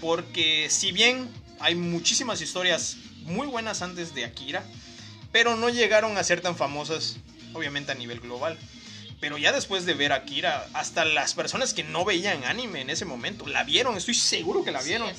Porque 0.00 0.68
si 0.70 0.92
bien 0.92 1.30
hay 1.60 1.74
muchísimas 1.74 2.40
historias 2.40 2.96
muy 3.22 3.46
buenas 3.46 3.82
antes 3.82 4.14
de 4.14 4.24
Akira, 4.24 4.64
pero 5.32 5.56
no 5.56 5.68
llegaron 5.68 6.16
a 6.16 6.24
ser 6.24 6.40
tan 6.40 6.56
famosas 6.56 7.16
obviamente 7.52 7.92
a 7.92 7.94
nivel 7.94 8.20
global. 8.20 8.58
Pero 9.20 9.38
ya 9.38 9.52
después 9.52 9.86
de 9.86 9.94
ver 9.94 10.12
Akira, 10.12 10.68
hasta 10.74 11.04
las 11.04 11.34
personas 11.34 11.72
que 11.72 11.82
no 11.82 12.04
veían 12.04 12.44
anime 12.44 12.82
en 12.82 12.90
ese 12.90 13.04
momento, 13.04 13.46
la 13.46 13.64
vieron, 13.64 13.96
estoy 13.96 14.14
seguro 14.14 14.62
que 14.62 14.72
la 14.72 14.82
vieron. 14.82 15.10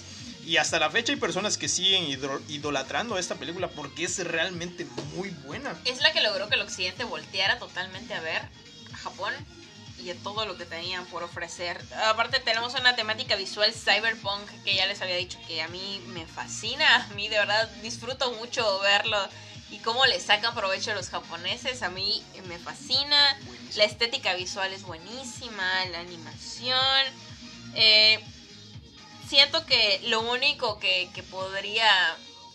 y 0.46 0.58
hasta 0.58 0.80
la 0.80 0.90
fecha 0.90 1.12
hay 1.12 1.20
personas 1.20 1.58
que 1.58 1.68
siguen 1.68 2.06
idolatrando 2.48 3.18
esta 3.18 3.36
película 3.36 3.68
porque 3.68 4.06
es 4.06 4.20
realmente 4.20 4.86
muy 5.16 5.30
buena. 5.30 5.76
Es 5.84 6.00
la 6.02 6.14
que 6.14 6.22
logró 6.22 6.48
que 6.48 6.56
el 6.56 6.62
occidente 6.62 7.04
volteara 7.04 7.60
totalmente 7.60 8.14
a 8.14 8.22
ver 8.22 8.44
a 8.94 8.98
Japón 8.98 9.34
y 10.08 10.12
a 10.12 10.16
todo 10.24 10.46
lo 10.46 10.58
que 10.58 10.66
tenían 10.66 11.06
por 11.08 11.24
ofrecer. 11.24 11.84
Aparte 12.06 12.40
tenemos 12.40 12.74
una 12.76 12.96
temática 12.96 13.36
visual 13.36 13.74
cyberpunk 13.74 14.50
que 14.64 14.74
ya 14.74 14.86
les 14.86 15.02
había 15.02 15.18
dicho 15.18 15.38
que 15.48 15.62
a 15.62 15.68
mí 15.68 16.02
me 16.08 16.26
fascina, 16.26 16.96
a 16.96 17.14
mí 17.14 17.28
de 17.28 17.38
verdad 17.38 17.70
disfruto 17.82 18.32
mucho 18.34 18.80
verlo 18.80 19.18
y 19.70 19.80
cómo 19.80 20.06
le 20.06 20.22
sacan 20.22 20.56
provecho 20.56 20.92
a 20.92 20.96
los 20.96 21.10
japoneses, 21.10 21.84
a 21.84 21.90
mí 21.90 22.24
me 22.48 22.58
fascina. 22.58 23.38
La 23.76 23.84
estética 23.84 24.34
visual 24.36 24.72
es 24.72 24.84
buenísima, 24.84 25.86
la 25.92 26.00
animación. 26.00 27.06
Eh, 27.76 28.24
siento 29.28 29.66
que 29.66 30.00
lo 30.06 30.22
único 30.22 30.80
que, 30.80 31.10
podría 31.30 31.90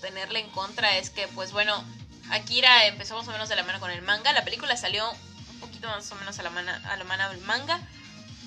tenerle 0.00 0.38
en 0.38 0.48
contra 0.50 0.96
es 0.96 1.10
que, 1.10 1.28
pues 1.28 1.52
bueno, 1.52 1.84
Akira 2.30 2.86
empezó 2.86 3.14
más 3.14 3.28
o 3.28 3.32
menos 3.32 3.50
de 3.50 3.56
la 3.56 3.62
mano 3.62 3.78
con 3.78 3.90
el 3.90 4.00
manga. 4.00 4.32
La 4.32 4.42
película 4.42 4.74
salió 4.78 5.06
poquito 5.82 5.88
más 5.88 6.10
o 6.12 6.14
menos 6.16 6.38
a 6.38 6.42
la 6.42 6.50
mano, 6.50 6.72
a 6.84 6.96
la 6.96 7.04
mano 7.04 7.28
del 7.30 7.40
manga. 7.42 7.80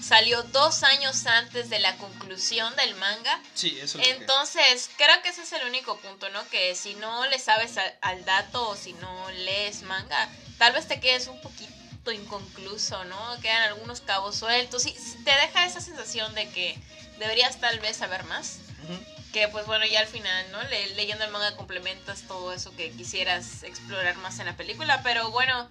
Salió 0.02 0.44
dos 0.44 0.84
años 0.84 1.26
antes 1.26 1.70
de 1.70 1.80
la 1.80 1.96
conclusión 1.98 2.76
del 2.76 2.96
manga. 2.96 3.40
Sí, 3.54 3.78
eso 3.82 4.00
es 4.00 4.08
Entonces, 4.10 4.90
creo 4.98 5.22
que 5.24 5.30
ese 5.30 5.42
es 5.42 5.54
el 5.54 5.68
único 5.68 5.98
punto, 5.98 6.30
¿no? 6.30 6.48
Que 6.50 6.76
si 6.76 6.94
no 6.96 7.26
le 7.28 7.40
sabes 7.40 7.76
al 8.02 8.26
dato 8.26 8.70
o 8.70 8.76
si 8.76 8.94
no 8.94 9.32
lees 9.32 9.82
manga, 9.84 10.30
tal 10.58 10.74
vez 10.74 10.88
te 10.88 11.00
quedes 11.00 11.28
un 11.28 11.42
poquito 11.42 12.12
inconcluso, 12.12 13.04
¿no? 13.06 13.40
Quedan 13.42 13.64
algunos 13.64 14.02
cabos 14.02 14.36
sueltos 14.36 14.86
y 14.86 14.92
te 15.24 15.32
deja 15.32 15.66
esa 15.66 15.82
sensación 15.82 16.36
de 16.36 16.50
que 16.50 16.78
deberías 17.18 17.60
tal 17.60 17.80
vez 17.80 17.98
saber 17.98 18.26
más. 18.26 18.60
Que 19.34 19.48
pues 19.48 19.66
bueno, 19.66 19.86
ya 19.86 20.02
al 20.02 20.08
final, 20.08 20.52
¿no? 20.52 20.62
leyendo 20.96 21.26
el 21.26 21.32
manga 21.32 21.56
complementas 21.56 22.22
todo 22.28 22.54
eso 22.54 22.76
que 22.76 22.92
quisieras 22.92 23.64
explorar 23.64 24.16
más 24.18 24.40
en 24.40 24.46
la 24.46 24.56
película, 24.56 25.02
pero 25.04 25.32
bueno, 25.32 25.68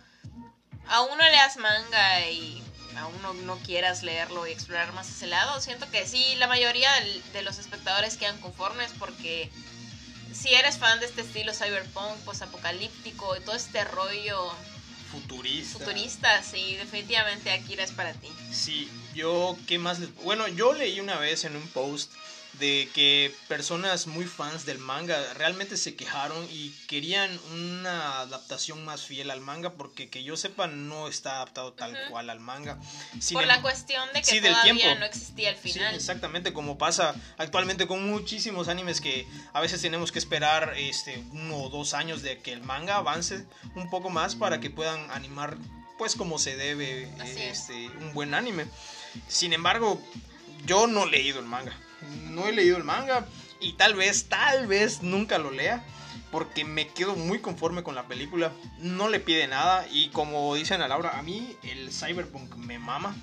aún 0.88 1.16
no 1.16 1.24
leas 1.24 1.56
manga 1.56 2.28
y 2.30 2.62
aún 2.96 3.20
no, 3.22 3.34
no, 3.34 3.56
quieras 3.58 4.02
leerlo 4.02 4.46
y 4.46 4.52
explorar 4.52 4.92
más 4.92 5.08
ese 5.08 5.26
lado, 5.26 5.60
siento 5.60 5.90
que 5.90 6.06
sí, 6.06 6.34
la 6.36 6.46
mayoría 6.46 6.90
de 7.32 7.42
los 7.42 7.58
espectadores 7.58 8.16
quedan 8.16 8.40
conformes 8.40 8.92
porque 8.98 9.50
si 10.32 10.54
eres 10.54 10.78
fan 10.78 11.00
de 11.00 11.06
este 11.06 11.22
estilo 11.22 11.52
cyberpunk, 11.52 12.16
post 12.24 12.42
apocalíptico 12.42 13.36
y 13.36 13.40
todo 13.40 13.54
este 13.54 13.84
rollo 13.84 14.52
futurista. 15.10 15.78
Futurista, 15.78 16.42
sí, 16.42 16.76
definitivamente 16.76 17.52
Akira 17.52 17.84
es 17.84 17.92
para 17.92 18.12
ti. 18.14 18.28
Sí, 18.52 18.88
yo, 19.14 19.56
¿qué 19.66 19.78
más? 19.78 19.98
Bueno, 20.24 20.48
yo 20.48 20.72
leí 20.72 21.00
una 21.00 21.18
vez 21.18 21.44
en 21.44 21.56
un 21.56 21.66
post 21.68 22.12
de 22.58 22.88
que 22.94 23.34
personas 23.48 24.06
muy 24.06 24.26
fans 24.26 24.64
del 24.64 24.78
manga 24.78 25.18
realmente 25.34 25.76
se 25.76 25.96
quejaron 25.96 26.46
y 26.50 26.70
querían 26.86 27.30
una 27.52 28.20
adaptación 28.20 28.84
más 28.84 29.02
fiel 29.02 29.30
al 29.30 29.40
manga 29.40 29.72
porque 29.72 30.08
que 30.08 30.22
yo 30.22 30.36
sepa 30.36 30.66
no 30.66 31.08
está 31.08 31.36
adaptado 31.36 31.72
tal 31.72 31.96
cual 32.10 32.30
al 32.30 32.40
manga. 32.40 32.78
Por 33.32 33.46
la 33.46 33.60
cuestión 33.60 34.08
de 34.12 34.22
que 34.22 34.40
todavía 34.40 34.94
no 34.94 35.04
existía 35.04 35.50
el 35.50 35.56
final. 35.56 35.94
exactamente, 35.94 36.52
como 36.52 36.78
pasa 36.78 37.14
actualmente 37.38 37.86
con 37.86 38.08
muchísimos 38.08 38.68
animes 38.68 39.00
que 39.00 39.26
a 39.52 39.60
veces 39.60 39.80
tenemos 39.82 40.12
que 40.12 40.18
esperar 40.18 40.74
este 40.76 41.18
uno 41.32 41.58
o 41.58 41.70
dos 41.70 41.94
años 41.94 42.22
de 42.22 42.38
que 42.38 42.52
el 42.52 42.62
manga 42.62 42.96
avance 42.96 43.44
un 43.74 43.90
poco 43.90 44.10
más 44.10 44.36
para 44.36 44.60
que 44.60 44.70
puedan 44.70 45.10
animar 45.10 45.56
pues 45.98 46.14
como 46.16 46.38
se 46.38 46.56
debe 46.56 47.08
este, 47.36 47.88
un 48.00 48.12
buen 48.14 48.34
anime. 48.34 48.66
Sin 49.28 49.52
embargo, 49.52 50.00
yo 50.66 50.86
no 50.86 51.04
he 51.04 51.10
leído 51.10 51.38
el 51.38 51.46
manga 51.46 51.76
no 52.30 52.46
he 52.46 52.52
leído 52.52 52.76
el 52.76 52.84
manga 52.84 53.26
y 53.60 53.74
tal 53.74 53.94
vez, 53.94 54.28
tal 54.28 54.66
vez 54.66 55.02
nunca 55.02 55.38
lo 55.38 55.50
lea 55.50 55.84
porque 56.30 56.64
me 56.64 56.88
quedo 56.88 57.14
muy 57.14 57.38
conforme 57.38 57.84
con 57.84 57.94
la 57.94 58.08
película. 58.08 58.52
No 58.78 59.08
le 59.08 59.20
pide 59.20 59.46
nada 59.46 59.86
y 59.90 60.08
como 60.08 60.54
dicen 60.54 60.82
a 60.82 60.88
Laura, 60.88 61.18
a 61.18 61.22
mí 61.22 61.56
el 61.62 61.92
cyberpunk 61.92 62.56
me 62.56 62.78
mama. 62.78 63.14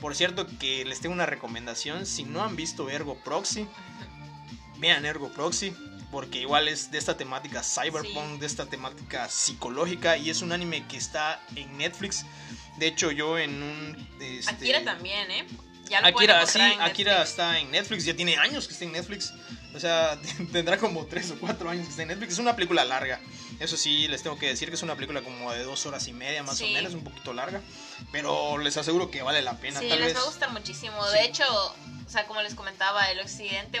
Por 0.00 0.14
cierto 0.14 0.46
que 0.58 0.84
les 0.84 1.00
tengo 1.00 1.12
una 1.12 1.26
recomendación, 1.26 2.06
si 2.06 2.24
no 2.24 2.42
han 2.42 2.56
visto 2.56 2.88
Ergo 2.88 3.16
Proxy, 3.16 3.66
vean 4.78 5.04
Ergo 5.04 5.30
Proxy 5.30 5.74
porque 6.10 6.40
igual 6.40 6.68
es 6.68 6.90
de 6.90 6.98
esta 6.98 7.16
temática 7.16 7.62
cyberpunk, 7.62 8.40
de 8.40 8.46
esta 8.46 8.66
temática 8.66 9.28
psicológica 9.28 10.16
y 10.16 10.30
es 10.30 10.42
un 10.42 10.52
anime 10.52 10.86
que 10.86 10.96
está 10.96 11.40
en 11.56 11.76
Netflix. 11.76 12.24
De 12.78 12.86
hecho, 12.86 13.10
yo 13.10 13.38
en 13.38 13.62
un... 13.62 14.08
Este, 14.20 14.52
Akira 14.52 14.84
también, 14.84 15.30
¿eh? 15.30 15.46
Akira, 15.94 16.46
sí, 16.46 16.60
Akira 16.80 17.22
está 17.22 17.58
en 17.58 17.70
Netflix, 17.70 18.04
ya 18.04 18.14
tiene 18.14 18.36
años 18.36 18.66
que 18.66 18.72
está 18.72 18.84
en 18.84 18.92
Netflix. 18.92 19.32
O 19.74 19.80
sea, 19.80 20.18
tendrá 20.52 20.78
como 20.78 21.06
3 21.06 21.30
o 21.32 21.38
4 21.40 21.70
años 21.70 21.84
que 21.84 21.90
está 21.90 22.02
en 22.02 22.08
Netflix. 22.08 22.34
Es 22.34 22.38
una 22.38 22.54
película 22.56 22.84
larga. 22.84 23.20
Eso 23.60 23.76
sí, 23.76 24.08
les 24.08 24.22
tengo 24.22 24.38
que 24.38 24.46
decir 24.48 24.68
que 24.68 24.74
es 24.74 24.82
una 24.82 24.94
película 24.94 25.22
como 25.22 25.52
de 25.52 25.62
dos 25.64 25.84
horas 25.86 26.06
y 26.08 26.12
media 26.12 26.42
más 26.42 26.54
o 26.54 26.64
Sí. 26.64 26.72
menos, 26.72 26.94
un 26.94 27.04
poquito 27.04 27.32
larga. 27.34 27.60
Pero 28.10 28.58
les 28.58 28.76
aseguro 28.76 29.10
que 29.10 29.22
vale 29.22 29.42
la 29.42 29.58
pena. 29.58 29.80
Sí, 29.80 29.88
Tal 29.88 29.98
les 30.00 30.08
vez. 30.08 30.16
va 30.16 30.20
a 30.22 30.26
gustar 30.26 30.50
muchísimo. 30.50 30.94
Sí. 31.06 31.12
De 31.12 31.24
hecho, 31.24 31.44
o 32.06 32.10
sea, 32.10 32.26
como 32.26 32.40
les 32.42 32.54
comentaba, 32.54 33.10
el 33.10 33.20
occidente 33.20 33.80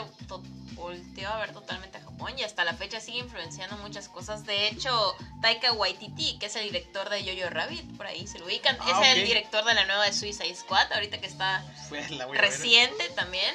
volteó 0.74 1.28
a 1.28 1.38
ver 1.38 1.52
totalmente 1.52 1.98
a 1.98 2.02
Japón 2.02 2.38
y 2.38 2.42
hasta 2.42 2.64
la 2.64 2.72
fecha 2.74 3.00
sigue 3.00 3.18
influenciando 3.18 3.76
muchas 3.78 4.08
cosas. 4.08 4.46
De 4.46 4.68
hecho, 4.68 5.14
Taika 5.42 5.72
Waititi, 5.72 6.38
que 6.38 6.46
es 6.46 6.56
el 6.56 6.64
director 6.64 7.08
de 7.10 7.22
Jojo 7.22 7.50
Rabbit, 7.50 7.96
por 7.96 8.06
ahí 8.06 8.26
se 8.26 8.38
lo 8.38 8.46
ubican, 8.46 8.76
Ah, 8.80 8.86
es 8.88 8.96
ok. 8.96 9.04
el 9.16 9.24
director 9.26 9.64
de 9.64 9.74
la 9.74 9.84
nueva 9.84 10.04
de 10.06 10.12
Suicide 10.14 10.54
Squad, 10.54 10.90
ahorita 10.92 11.20
que 11.20 11.26
está 11.26 11.62
Pues 11.90 12.06
reciente 12.32 13.08
también. 13.10 13.54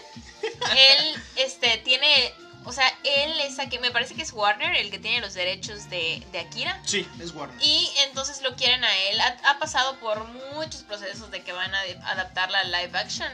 Él 0.77 1.23
este 1.35 1.77
tiene, 1.77 2.33
o 2.65 2.71
sea, 2.71 2.87
él 3.03 3.39
es 3.41 3.59
a 3.59 3.69
que 3.69 3.79
me 3.79 3.91
parece 3.91 4.15
que 4.15 4.21
es 4.21 4.31
Warner 4.33 4.75
el 4.75 4.91
que 4.91 4.99
tiene 4.99 5.21
los 5.21 5.33
derechos 5.33 5.89
de, 5.89 6.23
de 6.31 6.39
Akira. 6.39 6.81
Sí, 6.85 7.07
es 7.21 7.33
Warner. 7.33 7.57
Y 7.61 7.89
entonces 8.07 8.41
lo 8.41 8.55
quieren 8.55 8.83
a 8.83 8.97
él. 9.09 9.19
Ha, 9.21 9.51
ha 9.51 9.59
pasado 9.59 9.97
por 9.99 10.25
muchos 10.53 10.83
procesos 10.83 11.31
de 11.31 11.43
que 11.43 11.51
van 11.51 11.73
a 11.73 11.81
adaptarla 12.11 12.59
a 12.59 12.63
live 12.63 12.97
action. 12.97 13.29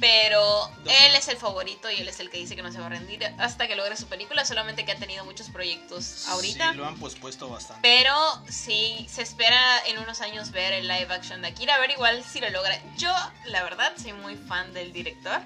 Pero 0.00 0.70
él 0.84 1.14
es 1.16 1.26
el 1.26 1.36
favorito 1.38 1.90
y 1.90 1.96
él 1.96 2.08
es 2.08 2.20
el 2.20 2.30
que 2.30 2.38
dice 2.38 2.54
que 2.54 2.62
no 2.62 2.70
se 2.70 2.78
va 2.78 2.86
a 2.86 2.90
rendir 2.90 3.24
hasta 3.38 3.66
que 3.66 3.74
logre 3.74 3.96
su 3.96 4.06
película. 4.06 4.44
Solamente 4.44 4.84
que 4.84 4.92
ha 4.92 4.96
tenido 4.96 5.24
muchos 5.24 5.48
proyectos 5.48 6.28
ahorita. 6.28 6.70
Sí, 6.70 6.76
lo 6.76 6.86
han 6.86 6.96
pospuesto 7.00 7.48
bastante. 7.48 7.80
Pero 7.82 8.14
sí, 8.48 9.08
se 9.10 9.22
espera 9.22 9.58
en 9.86 9.98
unos 9.98 10.20
años 10.20 10.52
ver 10.52 10.72
el 10.72 10.86
live 10.86 11.12
action 11.12 11.42
de 11.42 11.48
Akira. 11.48 11.74
A 11.74 11.80
ver 11.80 11.90
igual 11.90 12.22
si 12.22 12.38
lo 12.38 12.48
logra. 12.50 12.80
Yo, 12.96 13.12
la 13.46 13.64
verdad, 13.64 13.92
soy 14.00 14.12
muy 14.12 14.36
fan 14.36 14.72
del 14.72 14.92
director. 14.92 15.40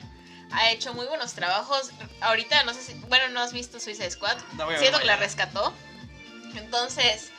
Ha 0.52 0.70
hecho 0.70 0.92
muy 0.94 1.06
buenos 1.06 1.32
trabajos. 1.34 1.90
Ahorita, 2.20 2.62
no 2.64 2.74
sé 2.74 2.82
si... 2.82 2.94
Bueno, 3.08 3.28
¿no 3.28 3.40
has 3.40 3.52
visto 3.52 3.80
Suicide 3.80 4.10
Squad? 4.10 4.36
La 4.56 4.64
voy 4.64 4.74
a 4.74 4.78
ver 4.78 4.78
Siento 4.80 4.98
que 4.98 5.06
la 5.06 5.16
rescató. 5.16 5.72
Entonces, 6.54 7.30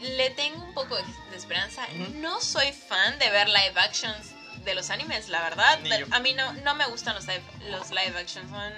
le 0.00 0.30
tengo 0.30 0.62
un 0.62 0.74
poco 0.74 0.96
de 0.96 1.36
esperanza. 1.36 1.86
No 2.16 2.40
soy 2.40 2.72
fan 2.72 3.18
de 3.18 3.30
ver 3.30 3.48
live 3.48 3.72
actions 3.76 4.30
de 4.64 4.74
los 4.74 4.90
animes, 4.90 5.28
la 5.28 5.40
verdad. 5.42 5.78
A 6.10 6.20
mí 6.20 6.34
no, 6.34 6.52
no 6.52 6.74
me 6.74 6.86
gustan 6.86 7.14
los 7.14 7.26
live, 7.26 7.42
los 7.70 7.90
live 7.90 8.18
actions. 8.18 8.50
Son 8.50 8.72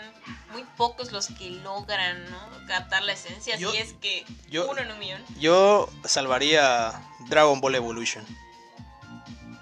muy 0.53 0.65
pocos 0.77 1.13
los 1.13 1.29
que 1.29 1.51
logran 1.51 2.31
¿no? 2.31 2.67
captar 2.67 3.03
la 3.03 3.13
esencia. 3.13 3.57
Yo- 3.57 3.71
si 3.73 3.79
es 3.79 3.93
que 3.95 4.25
yo- 4.49 4.71
uno 4.71 4.81
en 4.81 4.91
un 4.91 4.99
millón. 4.99 5.25
Yo 5.39 5.91
salvaría 6.05 7.01
Dragon 7.29 7.61
Ball 7.61 7.75
Evolution. 7.75 8.25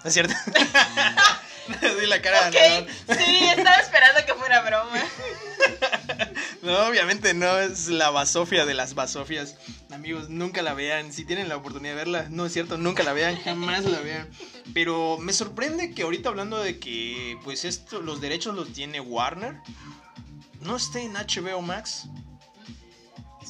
¿No 0.03 0.07
es 0.07 0.13
cierto? 0.13 0.33
Di 1.99 2.05
la 2.05 2.21
cara. 2.21 2.47
Ok, 2.47 2.55
no. 3.07 3.15
sí, 3.15 3.39
estaba 3.45 3.77
esperando 3.77 4.25
que 4.25 4.33
fuera 4.33 4.61
broma. 4.61 5.03
No, 6.61 6.87
obviamente 6.87 7.33
no 7.33 7.59
es 7.59 7.87
la 7.87 8.09
basofia 8.09 8.65
de 8.65 8.73
las 8.73 8.93
basofias. 8.93 9.55
Amigos, 9.91 10.29
nunca 10.29 10.61
la 10.61 10.73
vean. 10.73 11.13
Si 11.13 11.23
tienen 11.23 11.47
la 11.47 11.55
oportunidad 11.55 11.93
de 11.93 11.97
verla, 11.97 12.27
no 12.29 12.45
es 12.45 12.51
cierto, 12.51 12.77
nunca 12.77 13.03
la 13.03 13.13
vean, 13.13 13.37
jamás 13.41 13.85
la 13.85 13.99
vean. 13.99 14.27
Pero 14.73 15.17
me 15.17 15.33
sorprende 15.33 15.93
que 15.93 16.01
ahorita 16.03 16.29
hablando 16.29 16.59
de 16.59 16.79
que 16.79 17.37
pues 17.43 17.63
esto, 17.63 18.01
los 18.01 18.19
derechos 18.19 18.55
los 18.55 18.73
tiene 18.73 18.99
Warner, 18.99 19.55
no 20.61 20.75
esté 20.75 21.03
en 21.03 21.13
HBO 21.13 21.61
Max. 21.61 22.07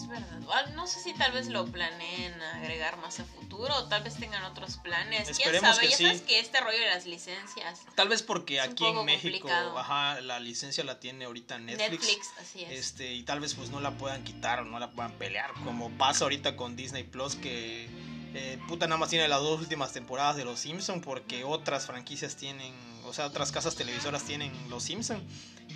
Es 0.08 0.22
verdad. 0.22 0.40
Ah, 0.54 0.66
No 0.74 0.88
sé 0.88 1.00
si 1.02 1.14
tal 1.14 1.32
vez 1.34 1.48
lo 1.48 1.66
planeen 1.66 2.42
agregar 2.42 2.98
más 2.98 3.20
a 3.20 3.26
futuro 3.26 3.76
o 3.76 3.88
tal 3.88 4.04
vez 4.04 4.16
tengan 4.16 4.44
otros 4.46 4.78
planes. 4.78 5.24
¿Quién 5.24 5.32
Esperemos 5.32 5.76
sabe? 5.76 5.82
que 5.88 5.92
ya 5.92 5.98
sí. 5.98 6.04
sabes 6.06 6.22
que 6.22 6.40
este 6.40 6.62
rollo 6.62 6.80
de 6.80 6.86
las 6.88 7.06
licencias. 7.06 7.82
Tal 7.96 8.08
vez 8.08 8.24
porque 8.24 8.62
aquí 8.62 8.86
en 8.86 9.06
México, 9.06 9.50
ajá, 9.78 10.22
la 10.22 10.40
licencia 10.40 10.84
la 10.84 11.00
tiene 11.00 11.26
ahorita 11.26 11.58
Netflix. 11.60 11.92
Netflix, 12.08 12.32
así 12.40 12.64
es. 12.64 12.72
Este, 12.72 13.14
y 13.14 13.24
tal 13.24 13.40
vez 13.40 13.54
pues 13.54 13.70
no 13.70 13.80
la 13.82 13.92
puedan 13.92 14.24
quitar 14.24 14.60
o 14.62 14.66
no 14.66 14.80
la 14.80 14.92
puedan 14.92 15.12
pelear, 15.14 15.52
como 15.64 15.90
pasa 15.92 16.26
ahorita 16.26 16.56
con 16.56 16.76
Disney 16.76 17.04
Plus 17.04 17.36
que 17.36 17.90
eh, 18.34 18.60
puta 18.68 18.88
nada 18.88 18.98
más 19.00 19.10
tiene 19.10 19.28
las 19.28 19.40
dos 19.42 19.60
últimas 19.60 19.94
temporadas 19.94 20.36
de 20.36 20.46
Los 20.46 20.60
Simpson 20.60 21.02
porque 21.02 21.44
otras 21.44 21.86
franquicias 21.86 22.36
tienen, 22.36 22.74
o 23.08 23.14
sea, 23.14 23.26
otras 23.26 23.52
casas 23.52 23.76
televisoras 23.76 24.24
tienen 24.24 24.52
Los 24.70 24.84
Simpson, 24.84 25.24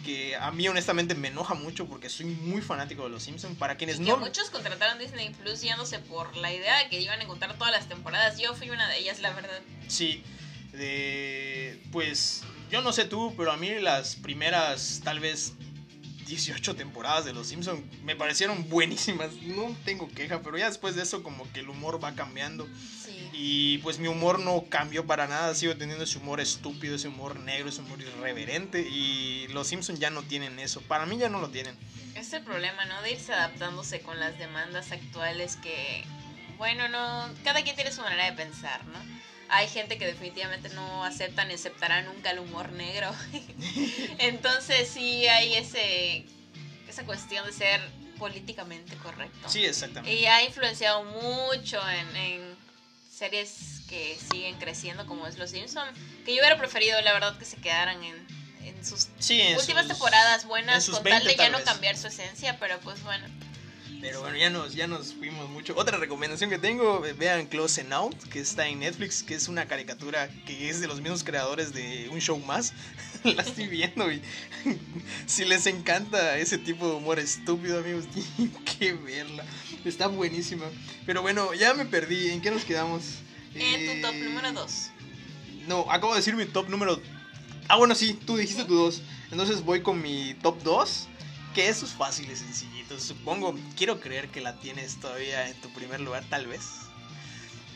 que 0.03 0.35
a 0.35 0.51
mí 0.51 0.67
honestamente 0.67 1.15
me 1.15 1.29
enoja 1.29 1.53
mucho 1.53 1.87
porque 1.87 2.09
soy 2.09 2.25
muy 2.25 2.61
fanático 2.61 3.03
de 3.03 3.09
Los 3.09 3.23
Simpson. 3.23 3.55
Para 3.55 3.77
quienes 3.77 3.99
Y 3.99 4.03
que 4.03 4.11
no 4.11 4.17
muchos 4.17 4.49
contrataron 4.49 4.99
Disney 4.99 5.29
Plus 5.29 5.61
yéndose 5.61 5.99
por 5.99 6.35
la 6.35 6.53
idea 6.53 6.77
de 6.79 6.89
que 6.89 6.99
iban 6.99 7.19
a 7.19 7.23
encontrar 7.23 7.57
todas 7.57 7.71
las 7.71 7.87
temporadas. 7.87 8.37
Yo 8.37 8.53
fui 8.53 8.69
una 8.69 8.87
de 8.89 8.99
ellas, 8.99 9.19
la 9.19 9.31
verdad. 9.31 9.61
Sí, 9.87 10.23
de, 10.73 11.81
pues 11.91 12.43
yo 12.69 12.81
no 12.81 12.93
sé 12.93 13.05
tú, 13.05 13.33
pero 13.37 13.51
a 13.51 13.57
mí 13.57 13.69
las 13.79 14.15
primeras 14.15 15.01
tal 15.03 15.19
vez 15.19 15.53
18 16.25 16.75
temporadas 16.75 17.25
de 17.25 17.33
Los 17.33 17.47
Simpson 17.47 17.83
me 18.03 18.15
parecieron 18.15 18.69
buenísimas. 18.69 19.33
No 19.41 19.75
tengo 19.83 20.07
queja, 20.09 20.41
pero 20.41 20.57
ya 20.57 20.67
después 20.67 20.95
de 20.95 21.03
eso 21.03 21.23
como 21.23 21.51
que 21.51 21.59
el 21.59 21.69
humor 21.69 22.03
va 22.03 22.15
cambiando. 22.15 22.67
Y 23.33 23.77
pues 23.79 23.99
mi 23.99 24.07
humor 24.07 24.39
no 24.39 24.65
cambió 24.69 25.05
para 25.05 25.27
nada. 25.27 25.55
Sigo 25.55 25.75
teniendo 25.75 26.03
ese 26.03 26.17
humor 26.17 26.39
estúpido, 26.39 26.95
ese 26.95 27.07
humor 27.07 27.39
negro, 27.39 27.69
ese 27.69 27.81
humor 27.81 28.01
irreverente 28.01 28.81
y 28.81 29.47
Los 29.49 29.67
Simpson 29.67 29.97
ya 29.97 30.09
no 30.09 30.23
tienen 30.23 30.59
eso. 30.59 30.81
Para 30.81 31.05
mí 31.05 31.17
ya 31.17 31.29
no 31.29 31.39
lo 31.39 31.49
tienen. 31.49 31.77
Es 32.15 32.33
el 32.33 32.43
problema, 32.43 32.85
¿no? 32.85 33.01
De 33.01 33.11
irse 33.11 33.33
adaptándose 33.33 34.01
con 34.01 34.19
las 34.19 34.37
demandas 34.37 34.91
actuales 34.91 35.55
que, 35.57 36.03
bueno, 36.57 36.89
no, 36.89 37.29
cada 37.43 37.63
quien 37.63 37.75
tiene 37.75 37.91
su 37.91 38.01
manera 38.01 38.25
de 38.25 38.33
pensar, 38.33 38.85
¿no? 38.85 38.99
Hay 39.49 39.67
gente 39.67 39.97
que 39.97 40.05
definitivamente 40.05 40.69
no 40.69 41.03
acepta 41.03 41.43
ni 41.45 41.55
aceptará 41.55 42.01
nunca 42.03 42.31
el 42.31 42.39
humor 42.39 42.71
negro. 42.71 43.11
Entonces 44.17 44.87
sí 44.87 45.27
hay 45.27 45.55
ese, 45.55 46.25
esa 46.87 47.03
cuestión 47.05 47.45
de 47.45 47.53
ser 47.53 47.81
políticamente 48.17 48.95
correcto. 48.97 49.49
Sí, 49.49 49.65
exactamente. 49.65 50.13
Y 50.15 50.25
ha 50.25 50.43
influenciado 50.43 51.03
mucho 51.03 51.81
en, 51.89 52.15
en 52.15 52.50
series 53.21 53.81
que 53.87 54.17
siguen 54.31 54.55
creciendo 54.57 55.05
como 55.05 55.27
es 55.27 55.37
Los 55.37 55.51
Simpson, 55.51 55.87
que 56.25 56.33
yo 56.33 56.41
hubiera 56.41 56.57
preferido, 56.57 56.99
la 57.01 57.13
verdad, 57.13 57.37
que 57.37 57.45
se 57.45 57.57
quedaran 57.57 58.03
en, 58.03 58.15
en 58.65 58.83
sus 58.83 59.09
Sí, 59.19 59.39
en 59.39 59.57
últimas 59.59 59.83
sus- 59.83 59.89
temporadas 59.93 60.41
en 60.41 60.47
buenas, 60.49 60.89
con 60.89 61.03
20 61.03 61.09
tal 61.19 61.27
de 61.27 61.35
ya 61.35 61.49
no 61.49 61.63
cambiar 61.63 61.95
su 61.97 62.07
esencia, 62.07 62.57
pero 62.59 62.79
pues 62.79 63.03
bueno. 63.03 63.23
Pero 64.01 64.21
bueno, 64.21 64.35
ya 64.35 64.49
nos, 64.49 64.73
ya 64.73 64.87
nos 64.87 65.13
fuimos 65.13 65.47
mucho. 65.49 65.75
Otra 65.77 65.97
recomendación 65.97 66.49
que 66.49 66.57
tengo, 66.57 67.01
vean 67.19 67.45
Close 67.45 67.81
and 67.81 67.93
Out, 67.93 68.15
que 68.29 68.39
está 68.39 68.67
en 68.67 68.79
Netflix, 68.79 69.21
que 69.21 69.35
es 69.35 69.47
una 69.47 69.67
caricatura 69.67 70.27
que 70.47 70.69
es 70.69 70.81
de 70.81 70.87
los 70.87 71.01
mismos 71.01 71.23
creadores 71.23 71.71
de 71.71 72.09
Un 72.11 72.19
Show 72.19 72.39
Más. 72.39 72.73
La 73.23 73.43
estoy 73.43 73.67
viendo 73.67 74.11
y 74.11 74.19
si 75.27 75.45
les 75.45 75.67
encanta 75.67 76.39
ese 76.39 76.57
tipo 76.57 76.87
de 76.87 76.95
humor 76.95 77.19
estúpido, 77.19 77.77
amigos, 77.77 78.05
tienen 78.37 78.51
que 78.65 78.93
verla. 78.93 79.45
Está 79.85 80.07
buenísima. 80.07 80.65
Pero 81.05 81.21
bueno, 81.21 81.53
ya 81.53 81.75
me 81.75 81.85
perdí. 81.85 82.31
¿En 82.31 82.41
qué 82.41 82.49
nos 82.49 82.65
quedamos? 82.65 83.19
En 83.53 84.01
tu 84.01 84.07
top 84.07 84.15
Eh, 84.15 84.23
número 84.23 84.51
2. 84.51 84.89
No, 85.67 85.91
acabo 85.91 86.13
de 86.13 86.19
decir 86.19 86.35
mi 86.35 86.45
top 86.45 86.69
número... 86.69 86.99
Ah, 87.67 87.77
bueno, 87.77 87.93
sí, 87.93 88.17
tú 88.25 88.35
dijiste 88.35 88.65
tu 88.65 88.73
2. 88.75 89.01
Entonces 89.31 89.63
voy 89.63 89.81
con 89.81 90.01
mi 90.01 90.33
top 90.41 90.61
2. 90.63 91.07
Que 91.53 91.67
eso 91.67 91.85
es 91.85 91.91
fácil 91.91 92.31
y 92.31 92.35
sencillito. 92.35 92.99
Supongo, 92.99 93.55
quiero 93.75 93.99
creer 93.99 94.29
que 94.29 94.41
la 94.41 94.59
tienes 94.59 94.99
todavía 94.99 95.49
en 95.49 95.59
tu 95.61 95.69
primer 95.73 95.99
lugar, 95.99 96.23
tal 96.29 96.47
vez. 96.47 96.61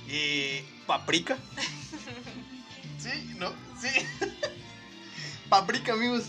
Eh, 0.07 0.65
Paprika. 0.85 1.37
Sí, 2.97 3.35
¿no? 3.37 3.51
Sí. 3.79 3.89
Paprika, 5.49 5.93
amigos. 5.93 6.23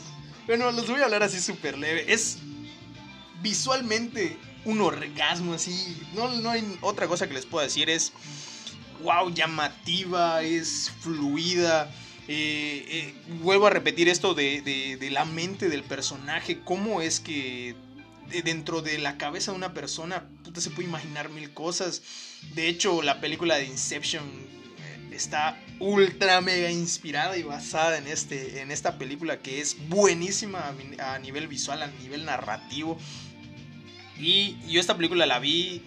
Bueno, 0.47 0.71
los 0.73 0.87
voy 0.89 1.01
a 1.01 1.05
hablar 1.05 1.23
así 1.23 1.41
súper 1.41 1.79
leve. 1.79 2.13
Es 2.13 2.39
visualmente 3.41 4.37
un 4.67 4.83
orgasmo 4.83 5.55
así. 5.55 5.97
No, 6.15 6.29
no 6.29 6.51
hay 6.51 6.79
otra 6.83 7.07
cosa 7.07 7.27
que 7.27 7.33
les 7.33 7.47
pueda 7.47 7.65
decir. 7.65 7.89
Es, 7.89 8.13
wow, 9.03 9.33
llamativa, 9.33 10.43
es 10.43 10.93
fluida. 11.01 11.91
Eh, 12.29 12.85
eh, 12.89 13.15
vuelvo 13.41 13.67
a 13.69 13.71
repetir 13.71 14.09
esto 14.09 14.35
de, 14.35 14.61
de- 14.63 15.11
la 15.11 15.25
mente 15.25 15.69
del 15.69 15.83
personaje. 15.85 16.59
¿Cómo 16.65 17.01
es 17.01 17.21
que 17.21 17.75
de- 18.31 18.43
dentro 18.43 18.83
de 18.83 18.99
la 18.99 19.17
cabeza 19.17 19.53
de 19.53 19.57
una 19.59 19.73
persona 19.73 20.29
se 20.57 20.71
puede 20.71 20.89
imaginar 20.89 21.29
mil 21.31 21.53
cosas? 21.53 22.03
De 22.55 22.69
hecho, 22.69 23.03
la 23.03 23.21
película 23.21 23.57
de 23.57 23.67
Inception 23.67 24.25
eh, 24.25 25.15
está 25.15 25.57
ultra 25.79 26.41
mega 26.41 26.71
inspirada 26.71 27.37
y 27.37 27.43
basada 27.45 27.99
en, 27.99 28.07
este, 28.09 28.61
en 28.61 28.71
esta 28.73 28.99
película 28.99 29.39
que 29.39 29.61
es 29.61 29.77
buenísima 29.89 30.75
a 30.99 31.19
nivel 31.21 31.47
visual, 31.47 31.83
a 31.83 31.87
nivel 31.87 32.25
narrativo. 32.25 32.99
Y 34.19 34.57
yo 34.69 34.81
esta 34.81 34.97
película 34.97 35.27
la 35.27 35.39
vi 35.39 35.83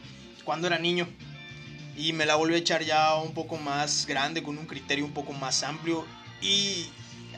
cuando 0.45 0.67
era 0.67 0.79
niño. 0.79 1.07
Y 1.97 2.13
me 2.13 2.25
la 2.25 2.35
volví 2.35 2.53
a 2.55 2.57
echar 2.59 2.83
ya 2.83 3.15
un 3.15 3.33
poco 3.33 3.57
más 3.57 4.05
grande, 4.05 4.41
con 4.41 4.57
un 4.57 4.65
criterio 4.67 5.03
un 5.03 5.13
poco 5.13 5.33
más 5.33 5.63
amplio. 5.63 6.05
Y 6.41 6.87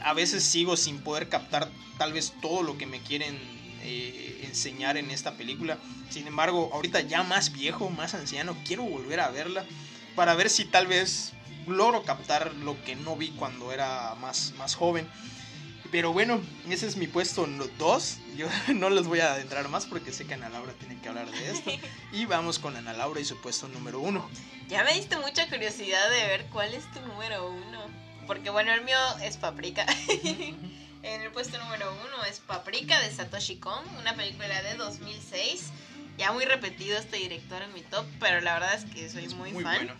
a 0.02 0.14
veces 0.14 0.44
sigo 0.44 0.76
sin 0.76 1.00
poder 1.00 1.28
captar 1.28 1.70
tal 1.98 2.12
vez 2.12 2.34
todo 2.40 2.62
lo 2.62 2.78
que 2.78 2.86
me 2.86 3.00
quieren 3.00 3.38
eh, 3.82 4.44
enseñar 4.44 4.96
en 4.96 5.10
esta 5.10 5.32
película. 5.36 5.78
Sin 6.10 6.26
embargo, 6.26 6.70
ahorita 6.72 7.00
ya 7.00 7.22
más 7.22 7.52
viejo, 7.52 7.90
más 7.90 8.14
anciano, 8.14 8.56
quiero 8.64 8.84
volver 8.84 9.20
a 9.20 9.30
verla 9.30 9.64
para 10.14 10.34
ver 10.34 10.50
si 10.50 10.64
tal 10.64 10.86
vez 10.86 11.32
logro 11.66 12.02
captar 12.02 12.54
lo 12.54 12.82
que 12.84 12.96
no 12.96 13.16
vi 13.16 13.30
cuando 13.30 13.72
era 13.72 14.14
más, 14.16 14.52
más 14.58 14.74
joven. 14.74 15.08
Pero 15.90 16.12
bueno, 16.12 16.40
ese 16.70 16.86
es 16.86 16.96
mi 16.96 17.06
puesto 17.06 17.46
2. 17.46 18.18
Yo 18.36 18.46
no 18.74 18.88
les 18.88 19.06
voy 19.06 19.20
a 19.20 19.34
adentrar 19.34 19.68
más 19.68 19.86
porque 19.86 20.12
sé 20.12 20.26
que 20.26 20.34
Ana 20.34 20.48
Laura 20.48 20.72
tiene 20.72 20.98
que 21.00 21.08
hablar 21.08 21.30
de 21.30 21.50
esto. 21.50 21.70
Y 22.12 22.24
vamos 22.26 22.58
con 22.58 22.76
Ana 22.76 22.92
Laura 22.92 23.20
y 23.20 23.24
su 23.24 23.40
puesto 23.40 23.68
número 23.68 24.00
1. 24.00 24.30
Ya 24.68 24.84
me 24.84 24.94
diste 24.94 25.18
mucha 25.18 25.48
curiosidad 25.48 26.08
de 26.10 26.26
ver 26.26 26.46
cuál 26.46 26.72
es 26.72 26.90
tu 26.92 27.00
número 27.00 27.50
1. 27.50 28.11
Porque 28.26 28.50
bueno, 28.50 28.72
el 28.72 28.82
mío 28.82 28.98
es 29.22 29.36
Paprika. 29.36 29.86
en 31.02 31.22
el 31.22 31.30
puesto 31.32 31.58
número 31.58 31.92
1 32.14 32.24
es 32.24 32.40
Paprika 32.40 33.00
de 33.00 33.10
Satoshi 33.10 33.56
Kon, 33.56 33.84
una 33.98 34.14
película 34.14 34.62
de 34.62 34.74
2006. 34.76 35.70
Ya 36.18 36.32
muy 36.32 36.44
repetido 36.44 36.98
este 36.98 37.16
director 37.16 37.62
en 37.62 37.72
mi 37.72 37.80
top, 37.82 38.04
pero 38.20 38.40
la 38.40 38.54
verdad 38.54 38.74
es 38.74 38.84
que 38.84 39.08
soy 39.08 39.28
muy, 39.34 39.52
fan. 39.62 39.90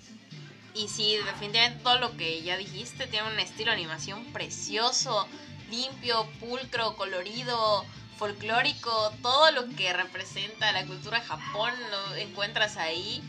Y 0.74 0.88
sí, 0.88 1.16
definitivamente 1.24 1.82
todo 1.82 1.98
lo 1.98 2.16
que 2.16 2.42
ya 2.42 2.56
dijiste 2.56 3.06
tiene 3.06 3.28
un 3.28 3.38
estilo 3.38 3.70
de 3.70 3.78
animación 3.78 4.24
precioso, 4.32 5.26
limpio, 5.70 6.28
pulcro, 6.38 6.96
colorido, 6.96 7.84
folclórico, 8.18 9.12
todo 9.22 9.50
lo 9.50 9.68
que 9.74 9.92
representa 9.92 10.70
la 10.72 10.86
cultura 10.86 11.18
de 11.18 11.26
Japón 11.26 11.72
lo 11.90 12.16
encuentras 12.16 12.76
ahí, 12.76 13.22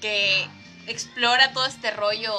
que 0.00 0.46
explora 0.86 1.52
todo 1.52 1.66
este 1.66 1.90
rollo 1.90 2.34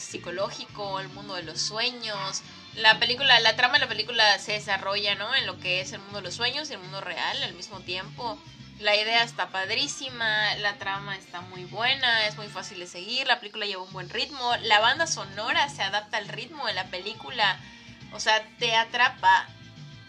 psicológico, 0.00 1.00
el 1.00 1.08
mundo 1.08 1.34
de 1.34 1.42
los 1.42 1.60
sueños. 1.60 2.42
La 2.74 2.98
película, 2.98 3.38
la 3.40 3.56
trama 3.56 3.74
de 3.74 3.80
la 3.80 3.88
película 3.88 4.38
se 4.38 4.52
desarrolla, 4.52 5.14
¿no? 5.14 5.34
En 5.34 5.46
lo 5.46 5.58
que 5.58 5.80
es 5.80 5.92
el 5.92 6.00
mundo 6.00 6.18
de 6.18 6.24
los 6.24 6.34
sueños 6.34 6.70
y 6.70 6.74
el 6.74 6.78
mundo 6.80 7.00
real 7.00 7.42
al 7.42 7.54
mismo 7.54 7.80
tiempo. 7.80 8.38
La 8.78 8.96
idea 8.96 9.22
está 9.22 9.50
padrísima, 9.50 10.54
la 10.56 10.78
trama 10.78 11.16
está 11.16 11.42
muy 11.42 11.64
buena, 11.64 12.26
es 12.26 12.36
muy 12.36 12.48
fácil 12.48 12.78
de 12.78 12.86
seguir, 12.86 13.26
la 13.26 13.38
película 13.38 13.66
lleva 13.66 13.82
un 13.82 13.92
buen 13.92 14.08
ritmo, 14.08 14.56
la 14.62 14.80
banda 14.80 15.06
sonora 15.06 15.68
se 15.68 15.82
adapta 15.82 16.16
al 16.16 16.28
ritmo 16.28 16.66
de 16.66 16.72
la 16.72 16.86
película, 16.86 17.58
o 18.12 18.20
sea, 18.20 18.42
te 18.58 18.74
atrapa 18.74 19.46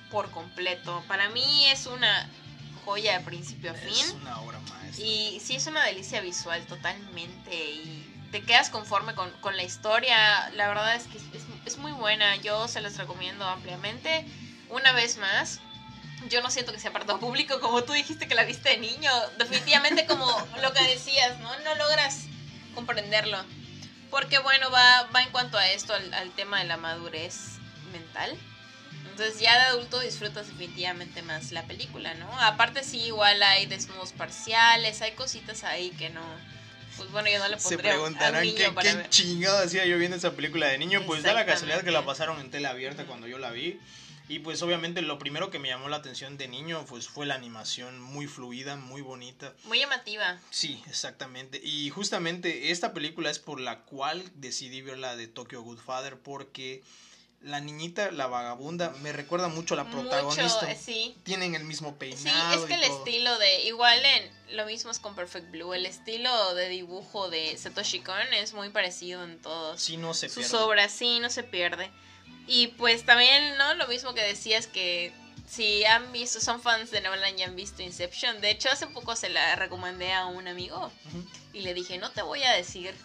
por 0.09 0.31
completo. 0.31 1.03
Para 1.07 1.29
mí 1.29 1.65
es 1.67 1.85
una 1.85 2.29
joya 2.85 3.17
de 3.17 3.25
principio 3.25 3.71
a 3.71 3.73
fin. 3.73 3.91
Es 3.91 4.11
una 4.11 4.39
obra 4.39 4.59
maestra. 4.59 5.05
Y 5.05 5.41
sí 5.41 5.55
es 5.55 5.67
una 5.67 5.83
delicia 5.83 6.21
visual 6.21 6.65
totalmente 6.65 7.53
y 7.53 8.11
te 8.32 8.43
quedas 8.43 8.69
conforme 8.69 9.13
con, 9.13 9.32
la 9.55 9.63
historia. 9.63 10.49
La 10.51 10.67
verdad 10.67 10.95
es 10.95 11.03
que 11.03 11.17
es, 11.17 11.25
es 11.65 11.77
muy 11.77 11.91
buena, 11.91 12.36
yo 12.38 12.67
se 12.67 12.82
las 12.82 12.97
recomiendo 12.97 13.45
ampliamente. 13.45 14.25
Una 14.69 14.93
vez 14.93 15.17
más, 15.17 15.59
yo 16.29 16.41
no 16.41 16.49
siento 16.49 16.71
que 16.71 16.79
sea 16.79 16.93
para 16.93 17.05
todo 17.05 17.19
público, 17.19 17.59
como 17.59 17.84
tú 17.84 17.93
dijiste 17.93 18.27
que 18.27 18.36
la 18.36 18.43
viste 18.43 18.69
de 18.69 18.77
niño. 18.77 19.11
Definitivamente 19.38 20.05
como 20.05 20.25
lo 20.61 20.73
que 20.73 20.84
decías, 20.84 21.39
¿no? 21.39 21.57
No 21.59 21.75
logras 21.75 22.25
comprenderlo. 22.75 23.38
Porque 24.09 24.39
bueno, 24.39 24.69
va, 24.71 25.03
va 25.15 25.23
en 25.23 25.32
cuanto 25.32 25.57
a 25.57 25.69
esto, 25.69 25.93
al, 25.93 26.32
tema 26.32 26.59
de 26.59 26.65
la 26.65 26.77
madurez 26.77 27.57
mental. 27.91 28.38
Entonces 29.09 29.39
ya 29.39 29.53
de 29.55 29.65
adulto 29.67 29.99
disfrutas 29.99 30.47
definitivamente 30.47 31.21
más 31.21 31.51
la 31.51 31.63
película, 31.63 32.13
¿no? 32.15 32.27
Aparte 32.41 32.84
sí, 32.84 32.99
igual 32.99 33.41
hay 33.43 33.65
desnudos 33.65 34.13
parciales, 34.13 35.01
hay 35.01 35.11
cositas 35.13 35.63
ahí 35.63 35.91
que 35.91 36.09
no... 36.09 36.21
Pues 36.97 37.11
bueno, 37.11 37.29
yo 37.29 37.39
no 37.39 37.47
le 37.47 37.57
pondría 37.57 37.69
Se 37.69 37.77
preguntarán 37.77 38.43
qué, 38.43 38.71
qué 38.81 39.05
chingado 39.09 39.63
hacía 39.63 39.85
yo 39.85 39.97
viendo 39.97 40.17
esa 40.17 40.31
película 40.33 40.67
de 40.67 40.77
niño. 40.77 41.03
Pues 41.05 41.23
da 41.23 41.33
la 41.33 41.45
casualidad 41.45 41.83
que 41.83 41.91
la 41.91 42.05
pasaron 42.05 42.39
en 42.39 42.51
tele 42.51 42.67
abierta 42.67 43.05
cuando 43.05 43.27
yo 43.27 43.37
la 43.37 43.51
vi. 43.51 43.79
Y 44.31 44.39
pues 44.39 44.61
obviamente 44.61 45.01
lo 45.01 45.19
primero 45.19 45.49
que 45.49 45.59
me 45.59 45.67
llamó 45.67 45.89
la 45.89 45.97
atención 45.97 46.37
de 46.37 46.47
niño 46.47 46.85
pues 46.87 47.09
fue 47.09 47.25
la 47.25 47.35
animación 47.35 47.99
muy 47.99 48.27
fluida, 48.27 48.77
muy 48.77 49.01
bonita. 49.01 49.53
Muy 49.65 49.79
llamativa. 49.79 50.39
Sí, 50.51 50.81
exactamente. 50.87 51.59
Y 51.61 51.89
justamente 51.89 52.71
esta 52.71 52.93
película 52.93 53.29
es 53.29 53.39
por 53.39 53.59
la 53.59 53.81
cual 53.81 54.23
decidí 54.35 54.81
ver 54.81 54.99
la 54.99 55.17
de 55.17 55.27
Tokyo 55.27 55.61
Goodfather 55.63 56.17
porque 56.17 56.81
la 57.43 57.59
niñita, 57.59 58.11
la 58.11 58.27
vagabunda, 58.27 58.91
me 59.01 59.11
recuerda 59.11 59.47
mucho 59.47 59.73
a 59.73 59.77
la 59.77 59.89
protagonista. 59.89 60.43
Mucho, 60.43 60.79
sí. 60.79 61.15
Tienen 61.23 61.55
el 61.55 61.63
mismo 61.63 61.95
peinado. 61.95 62.53
Sí, 62.53 62.59
es 62.59 62.65
que 62.65 62.75
el 62.75 62.83
estilo 62.83 63.37
de. 63.39 63.63
Igual 63.63 63.99
en. 64.05 64.41
Lo 64.55 64.65
mismo 64.65 64.91
es 64.91 64.99
con 64.99 65.15
Perfect 65.15 65.49
Blue. 65.49 65.73
El 65.73 65.85
estilo 65.85 66.53
de 66.55 66.69
dibujo 66.69 67.29
de 67.29 67.57
Satoshi 67.57 68.01
Kon 68.01 68.33
es 68.33 68.53
muy 68.53 68.69
parecido 68.69 69.23
en 69.23 69.41
todos. 69.41 69.81
Sí, 69.81 69.97
no 69.97 70.13
se 70.13 70.27
pierde. 70.27 70.43
Sus 70.43 70.59
obras, 70.59 70.91
sí, 70.91 71.19
no 71.19 71.29
se 71.29 71.43
pierde. 71.43 71.89
Y 72.47 72.67
pues 72.67 73.05
también, 73.05 73.57
¿no? 73.57 73.73
Lo 73.75 73.87
mismo 73.87 74.13
que 74.13 74.21
decías 74.21 74.67
que 74.67 75.13
si 75.47 75.83
han 75.85 76.11
visto, 76.11 76.39
son 76.39 76.61
fans 76.61 76.91
de 76.91 77.01
Nolan 77.01 77.37
y 77.37 77.43
han 77.43 77.55
visto 77.55 77.81
Inception. 77.81 78.39
De 78.39 78.51
hecho, 78.51 78.69
hace 78.69 78.87
poco 78.87 79.15
se 79.15 79.29
la 79.29 79.55
recomendé 79.55 80.13
a 80.13 80.25
un 80.25 80.47
amigo 80.47 80.91
y 81.53 81.61
le 81.61 81.73
dije, 81.73 81.97
no 81.97 82.11
te 82.11 82.21
voy 82.21 82.43
a 82.43 82.51
decir 82.51 82.95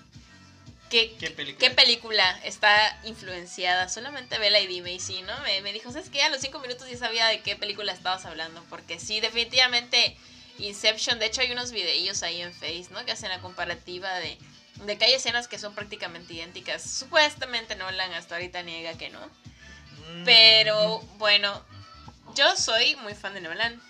qué, 1.18 1.56
¿Qué, 1.58 1.70
película? 1.70 2.40
está 2.44 3.00
influenciada. 3.04 3.88
Solamente 3.88 4.38
vela 4.38 4.60
y 4.60 4.66
dime. 4.66 4.92
Y 4.92 5.00
sí, 5.00 5.22
¿no? 5.22 5.38
Me, 5.40 5.60
me 5.60 5.72
dijo, 5.72 5.92
¿sabes 5.92 6.10
qué? 6.10 6.22
A 6.22 6.30
los 6.30 6.40
cinco 6.40 6.60
minutos 6.60 6.88
ya 6.88 6.96
sabía 6.96 7.26
de 7.26 7.40
qué 7.40 7.56
película 7.56 7.92
estabas 7.92 8.24
hablando. 8.24 8.64
Porque 8.70 8.98
sí, 8.98 9.20
definitivamente 9.20 10.16
Inception. 10.58 11.18
De 11.18 11.26
hecho, 11.26 11.40
hay 11.40 11.52
unos 11.52 11.72
videillos 11.72 12.22
ahí 12.22 12.40
en 12.40 12.52
Face, 12.52 12.86
¿no? 12.90 13.04
Que 13.04 13.12
hacen 13.12 13.28
la 13.28 13.40
comparativa 13.40 14.14
de 14.18 14.38
de 14.84 14.98
que 14.98 15.06
hay 15.06 15.14
escenas 15.14 15.48
que 15.48 15.58
son 15.58 15.74
prácticamente 15.74 16.34
idénticas. 16.34 16.82
Supuestamente 16.82 17.76
Nolan 17.76 18.12
hasta 18.12 18.34
ahorita 18.34 18.62
niega 18.62 18.96
que 18.98 19.08
no. 19.10 19.20
Mm. 19.20 20.24
Pero 20.24 21.00
bueno, 21.18 21.62
yo 22.34 22.56
soy 22.56 22.96
muy 22.96 23.14
fan 23.14 23.34
de 23.34 23.40
Nolan. 23.40 23.80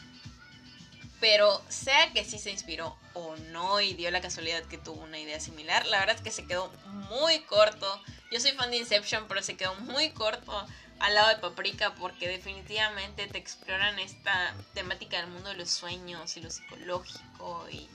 Pero 1.20 1.62
sea 1.68 2.12
que 2.12 2.24
sí 2.24 2.38
se 2.38 2.50
inspiró 2.50 2.96
o 3.14 3.36
no 3.36 3.80
y 3.80 3.94
dio 3.94 4.10
la 4.10 4.20
casualidad 4.20 4.62
que 4.64 4.78
tuvo 4.78 5.02
una 5.02 5.18
idea 5.18 5.40
similar, 5.40 5.86
la 5.86 6.00
verdad 6.00 6.16
es 6.16 6.22
que 6.22 6.30
se 6.30 6.46
quedó 6.46 6.70
muy 7.10 7.40
corto. 7.40 7.86
Yo 8.30 8.40
soy 8.40 8.52
fan 8.52 8.70
de 8.70 8.76
Inception, 8.76 9.26
pero 9.28 9.42
se 9.42 9.56
quedó 9.56 9.74
muy 9.76 10.10
corto 10.10 10.66
al 10.98 11.14
lado 11.14 11.28
de 11.28 11.36
Paprika 11.36 11.94
porque 11.94 12.28
definitivamente 12.28 13.26
te 13.26 13.38
exploran 13.38 13.98
esta 13.98 14.54
temática 14.74 15.18
del 15.18 15.28
mundo 15.28 15.50
de 15.50 15.56
los 15.56 15.70
sueños 15.70 16.36
y 16.36 16.40
lo 16.40 16.50
psicológico 16.50 17.66
y, 17.70 17.88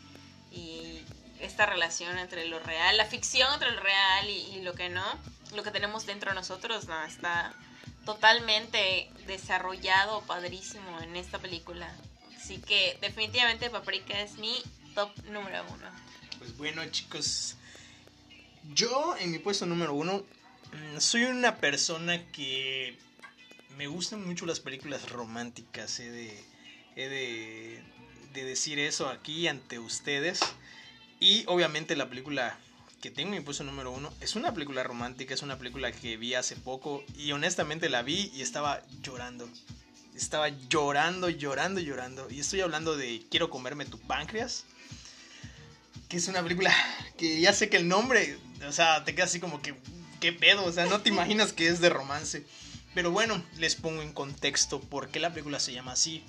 esta 1.39 1.65
relación 1.65 2.19
entre 2.19 2.47
lo 2.47 2.59
real, 2.59 2.97
la 2.97 3.05
ficción 3.05 3.51
entre 3.51 3.71
lo 3.71 3.81
real 3.81 4.29
y, 4.29 4.61
lo 4.61 4.75
que 4.75 4.89
no, 4.89 5.03
lo 5.55 5.63
que 5.63 5.71
tenemos 5.71 6.05
dentro 6.05 6.29
de 6.29 6.35
nosotros, 6.35 6.85
no, 6.85 7.03
está 7.03 7.55
totalmente 8.05 9.09
desarrollado, 9.25 10.21
padrísimo 10.27 10.99
en 11.01 11.15
esta 11.15 11.39
película. 11.39 11.91
Así 12.51 12.59
que 12.59 12.97
definitivamente 12.99 13.69
Paprika 13.69 14.19
es 14.21 14.37
mi 14.37 14.53
top 14.93 15.09
número 15.29 15.63
uno. 15.69 15.87
Pues 16.37 16.57
bueno 16.57 16.85
chicos, 16.91 17.55
yo 18.73 19.15
en 19.17 19.31
mi 19.31 19.39
puesto 19.39 19.65
número 19.65 19.93
uno 19.93 20.25
mm, 20.73 20.99
soy 20.99 21.23
una 21.23 21.59
persona 21.59 22.21
que 22.33 22.97
me 23.77 23.87
gustan 23.87 24.27
mucho 24.27 24.45
las 24.45 24.59
películas 24.59 25.09
románticas, 25.11 25.97
he 26.01 26.09
de, 26.11 26.43
de, 26.97 27.81
de 28.33 28.43
decir 28.43 28.79
eso 28.79 29.07
aquí 29.07 29.47
ante 29.47 29.79
ustedes. 29.79 30.41
Y 31.21 31.45
obviamente 31.47 31.95
la 31.95 32.09
película 32.09 32.59
que 33.01 33.11
tengo 33.11 33.31
mi 33.31 33.39
puesto 33.39 33.63
número 33.63 33.91
uno 33.91 34.11
es 34.19 34.35
una 34.35 34.53
película 34.53 34.83
romántica, 34.83 35.33
es 35.33 35.41
una 35.41 35.57
película 35.57 35.93
que 35.93 36.17
vi 36.17 36.33
hace 36.33 36.57
poco 36.57 37.01
y 37.15 37.31
honestamente 37.31 37.87
la 37.87 38.01
vi 38.01 38.29
y 38.33 38.41
estaba 38.41 38.81
llorando. 39.01 39.47
Estaba 40.15 40.49
llorando, 40.69 41.29
llorando, 41.29 41.79
llorando. 41.79 42.29
Y 42.29 42.39
estoy 42.39 42.61
hablando 42.61 42.95
de 42.95 43.23
Quiero 43.29 43.49
comerme 43.49 43.85
tu 43.85 43.99
páncreas. 43.99 44.65
Que 46.09 46.17
es 46.17 46.27
una 46.27 46.43
película 46.43 46.73
que 47.17 47.39
ya 47.39 47.53
sé 47.53 47.69
que 47.69 47.77
el 47.77 47.87
nombre, 47.87 48.37
o 48.67 48.71
sea, 48.71 49.03
te 49.05 49.15
queda 49.15 49.25
así 49.25 49.39
como 49.39 49.61
que, 49.61 49.75
¿qué 50.19 50.33
pedo? 50.33 50.65
O 50.65 50.71
sea, 50.71 50.85
no 50.85 51.01
te 51.01 51.09
imaginas 51.15 51.53
que 51.53 51.67
es 51.67 51.79
de 51.79 51.89
romance. 51.89 52.45
Pero 52.93 53.11
bueno, 53.11 53.41
les 53.57 53.75
pongo 53.75 54.01
en 54.01 54.11
contexto 54.11 54.81
por 54.81 55.09
qué 55.09 55.19
la 55.19 55.31
película 55.31 55.59
se 55.59 55.73
llama 55.73 55.93
así. 55.93 56.23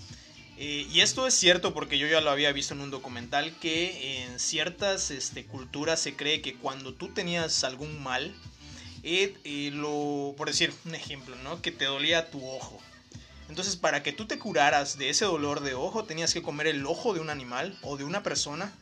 Eh, 0.59 0.87
y 0.93 1.01
esto 1.01 1.27
es 1.27 1.35
cierto 1.35 1.75
porque 1.75 1.99
yo 1.99 2.07
ya 2.07 2.21
lo 2.21 2.31
había 2.31 2.53
visto 2.53 2.75
en 2.75 2.83
un 2.83 2.91
documental 2.91 3.59
que 3.59 4.23
en 4.23 4.39
ciertas 4.39 5.11
este, 5.11 5.45
culturas 5.45 5.99
se 5.99 6.15
cree 6.15 6.41
que 6.41 6.55
cuando 6.55 6.95
tú 6.95 7.09
tenías 7.09 7.65
algún 7.65 8.01
mal, 8.03 8.35
eh, 9.03 9.35
eh, 9.45 9.71
lo, 9.73 10.35
por 10.37 10.49
decir 10.49 10.73
un 10.85 10.95
ejemplo, 10.95 11.35
¿no? 11.37 11.61
que 11.63 11.73
te 11.73 11.87
dolía 11.87 12.31
tu 12.31 12.47
ojo. 12.47 12.81
Entonces 13.53 13.77
para 13.77 14.03
que 14.03 14.15
tú 14.15 14.25
te 14.25 14.39
curaras 14.39 14.97
de 14.97 15.11
ese 15.11 15.27
dolor 15.27 15.61
de 15.61 15.75
ojo 15.75 16.05
tenías 16.05 16.33
que 16.33 16.41
comer 16.41 16.69
el 16.69 16.87
ojo 16.87 17.13
de 17.13 17.21
un 17.21 17.29
animal 17.29 17.79
o 17.83 17.99
de 17.99 18.05
una 18.05 18.23
persona 18.23 18.73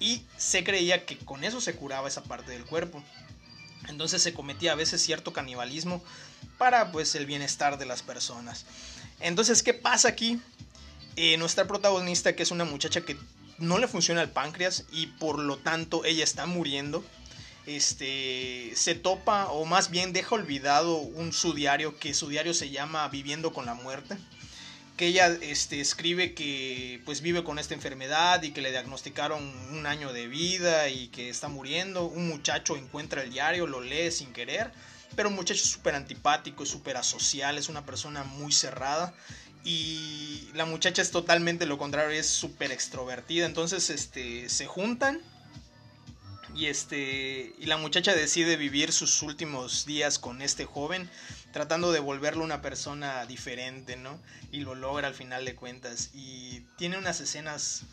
y 0.00 0.20
se 0.36 0.64
creía 0.64 1.06
que 1.06 1.16
con 1.16 1.44
eso 1.44 1.62
se 1.62 1.74
curaba 1.74 2.08
esa 2.08 2.22
parte 2.24 2.52
del 2.52 2.66
cuerpo. 2.66 3.02
Entonces 3.88 4.20
se 4.20 4.34
cometía 4.34 4.72
a 4.72 4.74
veces 4.74 5.00
cierto 5.00 5.32
canibalismo 5.32 6.04
para 6.58 6.92
pues 6.92 7.14
el 7.14 7.24
bienestar 7.24 7.78
de 7.78 7.86
las 7.86 8.02
personas. 8.02 8.66
Entonces, 9.18 9.62
¿qué 9.62 9.72
pasa 9.72 10.08
aquí? 10.08 10.38
Eh, 11.16 11.38
nuestra 11.38 11.66
protagonista, 11.66 12.36
que 12.36 12.42
es 12.42 12.50
una 12.50 12.66
muchacha 12.66 13.00
que 13.00 13.16
no 13.56 13.78
le 13.78 13.88
funciona 13.88 14.20
el 14.20 14.28
páncreas 14.28 14.84
y 14.92 15.06
por 15.06 15.38
lo 15.38 15.56
tanto 15.56 16.04
ella 16.04 16.22
está 16.22 16.44
muriendo, 16.44 17.02
este, 17.68 18.72
se 18.74 18.94
topa 18.94 19.48
o 19.48 19.66
más 19.66 19.90
bien 19.90 20.14
deja 20.14 20.34
olvidado 20.34 20.96
un 20.96 21.34
su 21.34 21.52
diario 21.52 21.98
que 21.98 22.14
su 22.14 22.28
diario 22.28 22.54
se 22.54 22.70
llama 22.70 23.06
Viviendo 23.08 23.52
con 23.52 23.66
la 23.66 23.74
muerte. 23.74 24.16
que 24.96 25.06
ella 25.06 25.28
este, 25.42 25.80
escribe 25.80 26.34
que 26.34 27.00
pues 27.04 27.20
vive 27.20 27.44
con 27.44 27.58
esta 27.58 27.74
enfermedad 27.74 28.42
y 28.42 28.52
que 28.52 28.62
le 28.62 28.70
diagnosticaron 28.70 29.44
un 29.70 29.86
año 29.86 30.12
de 30.12 30.26
vida 30.26 30.88
y 30.88 31.08
que 31.08 31.28
está 31.28 31.48
muriendo. 31.48 32.06
Un 32.06 32.26
muchacho 32.28 32.76
encuentra 32.76 33.22
el 33.22 33.30
diario, 33.30 33.66
lo 33.66 33.80
lee 33.80 34.10
sin 34.10 34.32
querer, 34.32 34.72
pero 35.14 35.28
un 35.28 35.36
muchacho 35.36 35.64
súper 35.64 35.94
antipático, 35.94 36.66
súper 36.66 36.96
asocial, 36.96 37.58
es 37.58 37.68
una 37.68 37.84
persona 37.84 38.24
muy 38.24 38.50
cerrada. 38.50 39.14
Y 39.62 40.48
la 40.54 40.64
muchacha 40.64 41.02
es 41.02 41.10
totalmente 41.10 41.66
lo 41.66 41.76
contrario, 41.78 42.18
es 42.18 42.26
súper 42.26 42.72
extrovertida. 42.72 43.44
Entonces 43.46 43.90
este, 43.90 44.48
se 44.48 44.66
juntan 44.66 45.20
y, 46.58 46.66
este, 46.66 47.54
y 47.56 47.66
la 47.66 47.76
muchacha 47.76 48.16
decide 48.16 48.56
vivir 48.56 48.92
sus 48.92 49.22
últimos 49.22 49.86
días 49.86 50.18
con 50.18 50.42
este 50.42 50.64
joven 50.64 51.08
tratando 51.52 51.92
de 51.92 52.00
volverlo 52.00 52.42
una 52.42 52.62
persona 52.62 53.24
diferente, 53.26 53.96
¿no? 53.96 54.20
Y 54.50 54.60
lo 54.60 54.74
logra 54.74 55.06
al 55.06 55.14
final 55.14 55.44
de 55.44 55.54
cuentas. 55.54 56.10
Y 56.14 56.62
tiene 56.76 56.98
unas 56.98 57.20
escenas 57.20 57.84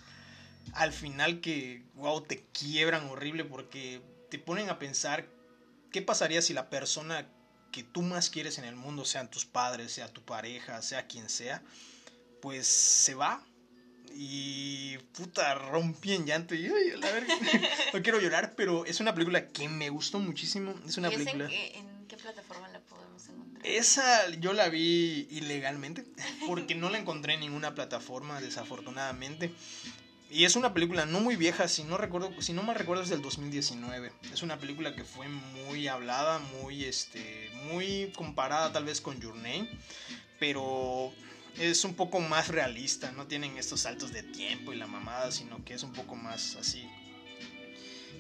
al 0.74 0.92
final 0.94 1.42
que, 1.42 1.84
wow, 1.94 2.22
te 2.22 2.44
quiebran 2.54 3.08
horrible 3.08 3.46
porque 3.46 4.02
te 4.32 4.40
ponen 4.40 4.70
a 4.72 4.80
pensar 4.80 5.28
qué 5.92 6.02
pasaría 6.02 6.42
si 6.42 6.54
la 6.54 6.72
persona 6.72 7.28
que 7.72 7.84
tú 7.84 8.02
más 8.02 8.32
quieres 8.32 8.58
en 8.58 8.66
el 8.66 8.76
mundo, 8.76 9.06
sean 9.06 9.30
tus 9.30 9.46
padres, 9.46 9.92
sea 9.92 10.12
tu 10.12 10.26
pareja, 10.26 10.82
sea 10.82 11.06
quien 11.06 11.30
sea, 11.30 11.62
pues 12.42 12.66
se 12.66 13.14
va. 13.14 13.46
Y 14.18 14.98
puta, 15.18 15.56
rompí 15.56 16.14
en 16.14 16.26
llanto. 16.26 16.56
Y 16.56 16.68
ay, 16.68 17.00
la 17.00 17.12
verdad, 17.12 17.36
no 17.94 18.02
quiero 18.02 18.22
llorar, 18.22 18.54
pero 18.56 18.86
es 18.86 19.02
una 19.02 19.14
película 19.14 19.48
que 19.50 19.68
me 19.68 19.90
gustó 19.90 20.20
muchísimo. 20.20 20.74
Es 20.88 20.98
una 20.98 21.10
¿Y 21.10 21.16
esa 21.16 21.20
en 21.20 21.26
película. 21.26 21.50
qué, 21.50 21.78
en 21.78 22.08
qué 22.08 22.16
plataforma 22.16 22.70
la 22.70 22.80
podemos 22.80 23.28
encontrar? 23.28 23.66
Esa 23.66 24.30
yo 24.36 24.54
la 24.54 24.70
vi 24.70 25.28
ilegalmente, 25.32 26.06
porque 26.48 26.76
no 26.76 26.90
la 26.90 26.98
encontré 26.98 27.34
en 27.34 27.42
ninguna 27.42 27.76
plataforma, 27.76 28.40
desafortunadamente. 28.40 29.52
Y 30.30 30.46
es 30.46 30.56
una 30.56 30.74
película 30.74 31.06
no 31.06 31.20
muy 31.20 31.36
vieja, 31.36 31.68
si 31.68 31.84
no 31.84 31.98
recuerdo, 31.98 32.42
si 32.42 32.54
no 32.54 32.64
mal 32.64 32.76
recuerdo 32.76 33.04
es 33.04 33.10
del 33.10 33.22
2019. 33.22 34.12
Es 34.34 34.44
una 34.44 34.58
película 34.58 34.96
que 34.96 35.04
fue 35.04 35.28
muy 35.28 35.88
hablada, 35.88 36.40
muy 36.40 36.86
este, 36.86 37.50
muy 37.66 38.12
comparada 38.16 38.72
tal 38.72 38.86
vez 38.86 39.02
con 39.02 39.20
Your 39.20 39.36
Name, 39.36 39.70
pero 40.40 41.14
es 41.58 41.84
un 41.84 41.96
poco 41.96 42.20
más 42.20 42.50
realista, 42.50 43.12
no 43.12 43.28
tienen 43.28 43.58
estos 43.58 43.82
saltos 43.82 44.12
de 44.12 44.24
tiempo 44.24 44.74
y 44.74 44.78
la 44.78 44.88
mamada, 44.88 45.32
sino 45.32 45.64
que 45.64 45.74
es 45.74 45.84
un 45.84 45.94
poco 45.94 46.16
más 46.16 46.56
así. 46.56 46.88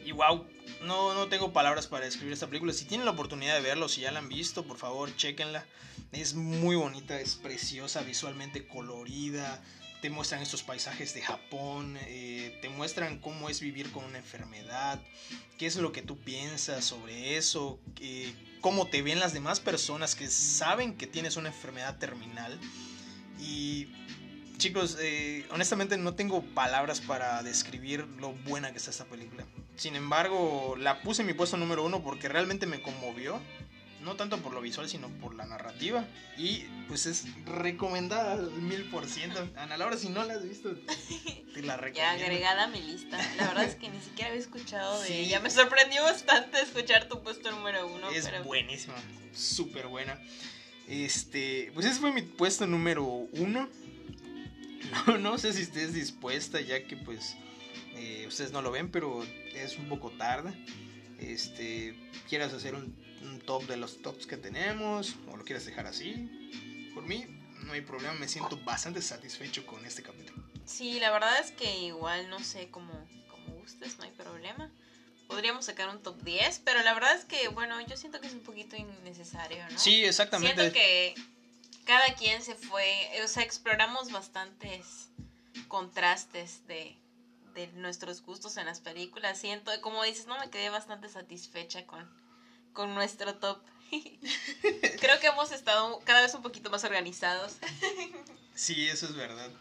Y 0.05 0.11
wow, 0.11 0.45
no, 0.83 1.13
no 1.15 1.27
tengo 1.27 1.51
palabras 1.51 1.87
para 1.87 2.05
describir 2.05 2.33
esta 2.33 2.47
película. 2.47 2.73
Si 2.73 2.85
tienen 2.85 3.05
la 3.05 3.11
oportunidad 3.11 3.55
de 3.55 3.61
verlo, 3.61 3.89
si 3.89 4.01
ya 4.01 4.11
la 4.11 4.19
han 4.19 4.29
visto, 4.29 4.65
por 4.65 4.77
favor, 4.77 5.15
chequenla. 5.15 5.65
Es 6.11 6.35
muy 6.35 6.75
bonita, 6.75 7.19
es 7.19 7.35
preciosa, 7.35 8.01
visualmente 8.03 8.67
colorida. 8.67 9.63
Te 10.01 10.11
muestran 10.11 10.43
estos 10.43 10.61
paisajes 10.61 11.15
de 11.15 11.23
Japón, 11.23 11.97
eh, 12.01 12.59
te 12.61 12.69
muestran 12.69 13.19
cómo 13.19 13.49
es 13.49 13.59
vivir 13.59 13.91
con 13.91 14.05
una 14.05 14.19
enfermedad, 14.19 15.01
qué 15.57 15.65
es 15.65 15.77
lo 15.77 15.91
que 15.91 16.03
tú 16.03 16.19
piensas 16.19 16.85
sobre 16.85 17.37
eso, 17.37 17.79
eh, 17.99 18.31
cómo 18.61 18.85
te 18.87 19.01
ven 19.01 19.19
las 19.19 19.33
demás 19.33 19.59
personas 19.59 20.13
que 20.13 20.27
saben 20.27 20.95
que 20.95 21.07
tienes 21.07 21.37
una 21.37 21.49
enfermedad 21.49 21.97
terminal. 21.97 22.59
Y 23.39 23.87
chicos, 24.57 24.97
eh, 24.99 25.45
honestamente 25.51 25.97
no 25.97 26.15
tengo 26.15 26.41
palabras 26.41 27.01
para 27.01 27.43
describir 27.43 28.05
lo 28.19 28.31
buena 28.33 28.71
que 28.71 28.77
está 28.77 28.91
esta 28.91 29.05
película. 29.05 29.45
Sin 29.75 29.95
embargo, 29.95 30.75
la 30.79 31.01
puse 31.01 31.21
en 31.21 31.27
mi 31.27 31.33
puesto 31.33 31.57
número 31.57 31.83
uno 31.83 32.01
porque 32.03 32.29
realmente 32.29 32.65
me 32.65 32.81
conmovió. 32.81 33.41
No 34.01 34.15
tanto 34.15 34.37
por 34.37 34.53
lo 34.53 34.61
visual, 34.61 34.87
sino 34.87 35.09
por 35.09 35.33
la 35.33 35.45
narrativa. 35.47 36.05
Y 36.37 36.59
pues 36.87 37.07
es 37.07 37.25
recomendada 37.45 38.33
al 38.33 38.51
mil 38.51 38.87
por 38.91 39.07
ciento. 39.07 39.49
Ana 39.57 39.77
Laura, 39.77 39.97
si 39.97 40.09
no 40.09 40.23
la 40.23 40.35
has 40.35 40.43
visto, 40.47 40.75
te 41.55 41.61
la 41.63 41.73
Ya 41.75 41.81
recomiendo. 41.81 42.23
agregada 42.23 42.63
a 42.65 42.67
mi 42.67 42.81
lista. 42.83 43.17
La 43.37 43.47
verdad 43.47 43.63
es 43.63 43.73
que 43.73 43.89
ni 43.89 43.99
siquiera 43.99 44.29
había 44.29 44.41
escuchado 44.41 45.01
de 45.01 45.07
Sí. 45.07 45.13
ella. 45.13 45.39
Me 45.39 45.49
sorprendió 45.49 46.03
bastante 46.03 46.61
escuchar 46.61 47.07
tu 47.09 47.23
puesto 47.23 47.49
número 47.49 47.87
uno. 47.87 48.11
es 48.11 48.25
pero... 48.27 48.43
buenísima, 48.43 48.93
súper 49.33 49.87
buena. 49.87 50.19
Este, 50.87 51.71
pues 51.73 51.85
ese 51.85 51.99
fue 51.99 52.11
mi 52.11 52.21
puesto 52.21 52.65
número 52.67 53.03
uno. 53.05 53.69
No, 55.07 55.17
no 55.17 55.37
sé 55.39 55.51
si 55.51 55.63
estés 55.63 55.95
dispuesta, 55.95 56.61
ya 56.61 56.85
que 56.85 56.95
pues 56.95 57.35
eh, 57.95 58.25
ustedes 58.27 58.51
no 58.51 58.61
lo 58.61 58.69
ven, 58.69 58.91
pero 58.91 59.25
es 59.55 59.79
un 59.79 59.89
poco 59.89 60.11
tarde. 60.11 60.53
Este, 61.17 61.95
quieras 62.29 62.53
hacer 62.53 62.75
un, 62.75 62.95
un 63.23 63.39
top 63.39 63.65
de 63.65 63.77
los 63.77 64.03
tops 64.03 64.27
que 64.27 64.37
tenemos, 64.37 65.15
o 65.31 65.37
lo 65.37 65.43
quieras 65.43 65.65
dejar 65.65 65.87
así. 65.87 66.91
Por 66.93 67.03
mí, 67.03 67.25
no 67.65 67.73
hay 67.73 67.81
problema, 67.81 68.13
me 68.13 68.27
siento 68.27 68.57
bastante 68.63 69.01
satisfecho 69.01 69.65
con 69.65 69.83
este 69.85 70.03
capítulo. 70.03 70.43
Sí, 70.65 70.99
la 70.99 71.11
verdad 71.11 71.39
es 71.39 71.51
que 71.51 71.79
igual 71.79 72.29
no 72.29 72.39
sé 72.39 72.69
cómo, 72.69 72.93
cómo 73.29 73.59
gustes, 73.59 73.97
no 73.97 74.05
hay 74.05 74.11
problema. 74.11 74.71
Podríamos 75.27 75.65
sacar 75.65 75.89
un 75.89 76.01
top 76.01 76.21
10, 76.21 76.61
pero 76.63 76.81
la 76.83 76.93
verdad 76.93 77.15
es 77.15 77.25
que, 77.25 77.47
bueno, 77.49 77.79
yo 77.87 77.97
siento 77.97 78.21
que 78.21 78.27
es 78.27 78.33
un 78.33 78.43
poquito 78.43 78.75
innecesario, 78.75 79.67
¿no? 79.69 79.79
Sí, 79.79 80.05
exactamente. 80.05 80.55
Siento 80.55 80.73
que 80.73 81.15
cada 81.85 82.13
quien 82.15 82.41
se 82.43 82.55
fue, 82.55 83.09
o 83.23 83.27
sea, 83.27 83.43
exploramos 83.43 84.11
bastantes 84.11 85.09
contrastes 85.67 86.65
de, 86.67 86.95
de 87.53 87.67
nuestros 87.73 88.21
gustos 88.21 88.57
en 88.57 88.65
las 88.65 88.81
películas. 88.81 89.39
Siento, 89.39 89.71
como 89.81 90.03
dices, 90.03 90.27
no 90.27 90.37
me 90.39 90.49
quedé 90.49 90.69
bastante 90.69 91.09
satisfecha 91.09 91.85
con, 91.85 92.07
con 92.73 92.93
nuestro 92.93 93.35
top. 93.35 93.59
Creo 94.99 95.19
que 95.19 95.27
hemos 95.27 95.51
estado 95.51 95.99
cada 96.05 96.21
vez 96.21 96.33
un 96.33 96.41
poquito 96.41 96.69
más 96.69 96.83
organizados. 96.83 97.53
Sí, 98.53 98.87
eso 98.87 99.07
es 99.07 99.15
verdad. 99.15 99.51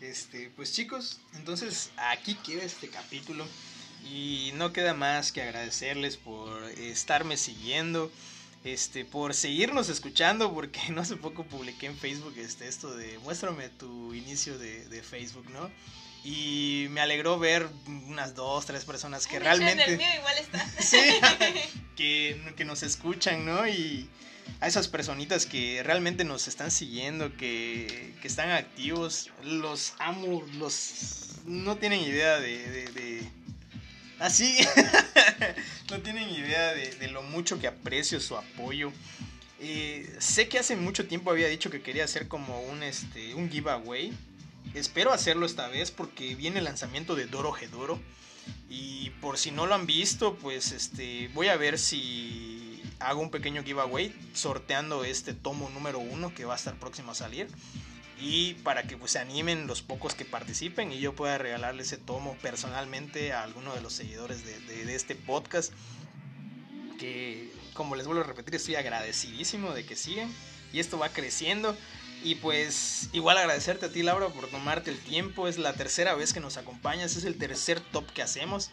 Este, 0.00 0.50
pues 0.50 0.72
chicos, 0.72 1.18
entonces 1.34 1.90
aquí 1.96 2.34
queda 2.36 2.62
este 2.62 2.88
capítulo 2.88 3.44
y 4.04 4.50
no 4.54 4.72
queda 4.72 4.94
más 4.94 5.32
que 5.32 5.42
agradecerles 5.42 6.16
por 6.16 6.62
estarme 6.70 7.36
siguiendo, 7.36 8.10
este, 8.64 9.04
por 9.04 9.34
seguirnos 9.34 9.88
escuchando, 9.88 10.52
porque 10.52 10.80
no 10.90 11.00
hace 11.02 11.16
poco 11.16 11.44
publiqué 11.44 11.86
en 11.86 11.96
Facebook 11.96 12.34
este, 12.36 12.68
esto 12.68 12.94
de 12.94 13.18
muéstrame 13.18 13.68
tu 13.68 14.14
inicio 14.14 14.58
de, 14.58 14.86
de 14.88 15.02
Facebook, 15.02 15.48
¿no? 15.50 15.70
Y 16.24 16.88
me 16.90 17.00
alegró 17.00 17.38
ver 17.38 17.68
unas 17.86 18.34
dos, 18.34 18.66
tres 18.66 18.84
personas 18.84 19.26
que 19.26 19.36
hecho, 19.36 19.46
En 19.46 19.52
el 19.52 19.58
realmente 19.60 19.96
mío 19.96 20.06
igual 20.18 20.34
está. 20.38 20.68
sí, 20.82 20.98
que, 21.96 22.52
que 22.56 22.64
nos 22.64 22.82
escuchan, 22.82 23.46
¿no? 23.46 23.66
Y 23.68 24.08
a 24.60 24.66
esas 24.66 24.88
personitas 24.88 25.46
que 25.46 25.82
realmente 25.84 26.24
nos 26.24 26.48
están 26.48 26.70
siguiendo, 26.70 27.36
que, 27.36 28.14
que 28.20 28.28
están 28.28 28.50
activos, 28.50 29.30
los 29.44 29.94
amo, 30.00 30.42
los... 30.54 31.36
No 31.44 31.76
tienen 31.76 32.00
idea 32.00 32.38
de... 32.40 32.58
de, 32.68 32.84
de- 32.92 33.37
Así, 34.18 34.58
no 35.90 36.00
tienen 36.00 36.28
idea 36.30 36.74
de, 36.74 36.90
de 36.90 37.08
lo 37.08 37.22
mucho 37.22 37.58
que 37.58 37.68
aprecio 37.68 38.20
su 38.20 38.36
apoyo. 38.36 38.92
Eh, 39.60 40.08
sé 40.20 40.48
que 40.48 40.58
hace 40.58 40.76
mucho 40.76 41.06
tiempo 41.06 41.30
había 41.30 41.48
dicho 41.48 41.70
que 41.70 41.82
quería 41.82 42.04
hacer 42.04 42.28
como 42.28 42.60
un, 42.62 42.82
este, 42.82 43.34
un 43.34 43.50
giveaway. 43.50 44.12
Espero 44.74 45.12
hacerlo 45.12 45.46
esta 45.46 45.68
vez 45.68 45.90
porque 45.90 46.34
viene 46.34 46.58
el 46.58 46.64
lanzamiento 46.64 47.14
de 47.14 47.26
Doro 47.26 47.56
Hedoro. 47.56 47.98
Y 48.70 49.10
por 49.20 49.38
si 49.38 49.50
no 49.50 49.66
lo 49.66 49.74
han 49.74 49.86
visto, 49.86 50.36
pues 50.36 50.72
este 50.72 51.28
voy 51.34 51.48
a 51.48 51.56
ver 51.56 51.78
si 51.78 52.82
hago 52.98 53.20
un 53.20 53.30
pequeño 53.30 53.62
giveaway 53.62 54.14
sorteando 54.32 55.04
este 55.04 55.34
tomo 55.34 55.68
número 55.70 55.98
uno 55.98 56.34
que 56.34 56.44
va 56.44 56.54
a 56.54 56.56
estar 56.56 56.74
próximo 56.74 57.12
a 57.12 57.14
salir. 57.14 57.48
Y 58.20 58.54
para 58.64 58.82
que 58.84 58.96
pues 58.96 59.12
se 59.12 59.18
animen 59.20 59.66
los 59.68 59.80
pocos 59.82 60.14
que 60.14 60.24
participen 60.24 60.90
y 60.92 60.98
yo 60.98 61.14
pueda 61.14 61.38
regalarle 61.38 61.82
ese 61.82 61.96
tomo 61.98 62.36
personalmente 62.42 63.32
a 63.32 63.42
alguno 63.44 63.74
de 63.74 63.80
los 63.80 63.92
seguidores 63.92 64.44
de, 64.44 64.58
de- 64.60 64.84
de 64.84 64.94
este 64.94 65.14
podcast. 65.14 65.72
Que 66.98 67.52
como 67.74 67.94
les 67.94 68.06
vuelvo 68.06 68.22
a 68.22 68.26
repetir, 68.26 68.54
estoy 68.56 68.74
agradecidísimo 68.74 69.72
de 69.72 69.84
que 69.86 69.94
sigan. 69.96 70.32
Y 70.72 70.80
esto 70.80 70.98
va 70.98 71.10
creciendo. 71.10 71.76
Y 72.24 72.34
pues 72.36 73.08
igual 73.12 73.38
agradecerte 73.38 73.86
a 73.86 73.92
ti 73.92 74.02
Laura 74.02 74.28
por 74.28 74.48
tomarte 74.48 74.90
el 74.90 74.98
tiempo. 74.98 75.46
Es 75.46 75.56
la 75.58 75.72
tercera 75.74 76.14
vez 76.14 76.32
que 76.32 76.40
nos 76.40 76.56
acompañas. 76.56 77.14
Es 77.16 77.24
el 77.24 77.36
tercer 77.38 77.78
top 77.80 78.10
que 78.12 78.22
hacemos. 78.22 78.70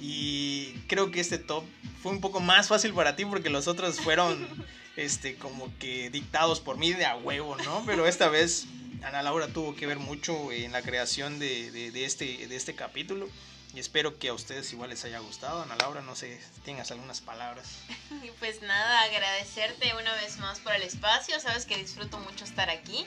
Y 0.00 0.72
creo 0.88 1.12
que 1.12 1.20
este 1.20 1.38
top 1.38 1.64
fue 2.02 2.10
un 2.10 2.20
poco 2.20 2.40
más 2.40 2.66
fácil 2.66 2.92
para 2.92 3.14
ti 3.14 3.24
porque 3.24 3.50
los 3.50 3.68
otros 3.68 4.00
fueron 4.00 4.48
este 4.96 5.36
como 5.36 5.70
que 5.78 6.10
dictados 6.10 6.60
por 6.60 6.76
mí 6.78 6.92
de 6.92 7.06
a 7.06 7.16
huevo, 7.16 7.56
¿no? 7.56 7.82
Pero 7.86 8.06
esta 8.06 8.28
vez 8.28 8.66
Ana 9.02 9.22
Laura 9.22 9.48
tuvo 9.48 9.74
que 9.74 9.86
ver 9.86 9.98
mucho 9.98 10.52
en 10.52 10.72
la 10.72 10.82
creación 10.82 11.38
de, 11.38 11.70
de- 11.70 12.04
este, 12.04 12.46
de 12.46 12.56
este 12.56 12.74
capítulo. 12.74 13.28
Y 13.74 13.80
espero 13.80 14.18
que 14.18 14.28
a 14.28 14.34
ustedes 14.34 14.70
igual 14.74 14.90
les 14.90 15.02
haya 15.06 15.18
gustado. 15.20 15.62
Ana 15.62 15.76
Laura, 15.76 16.02
no 16.02 16.14
sé 16.14 16.38
tengas 16.64 16.90
algunas 16.90 17.20
palabras. 17.20 17.68
Pues 18.38 18.60
nada, 18.60 19.02
agradecerte 19.02 19.94
una 19.98 20.12
vez 20.16 20.36
más 20.38 20.58
por 20.60 20.74
el 20.74 20.82
espacio. 20.82 21.38
Sabes 21.40 21.64
que 21.64 21.76
disfruto 21.78 22.18
mucho 22.18 22.44
estar 22.44 22.68
aquí. 22.70 23.06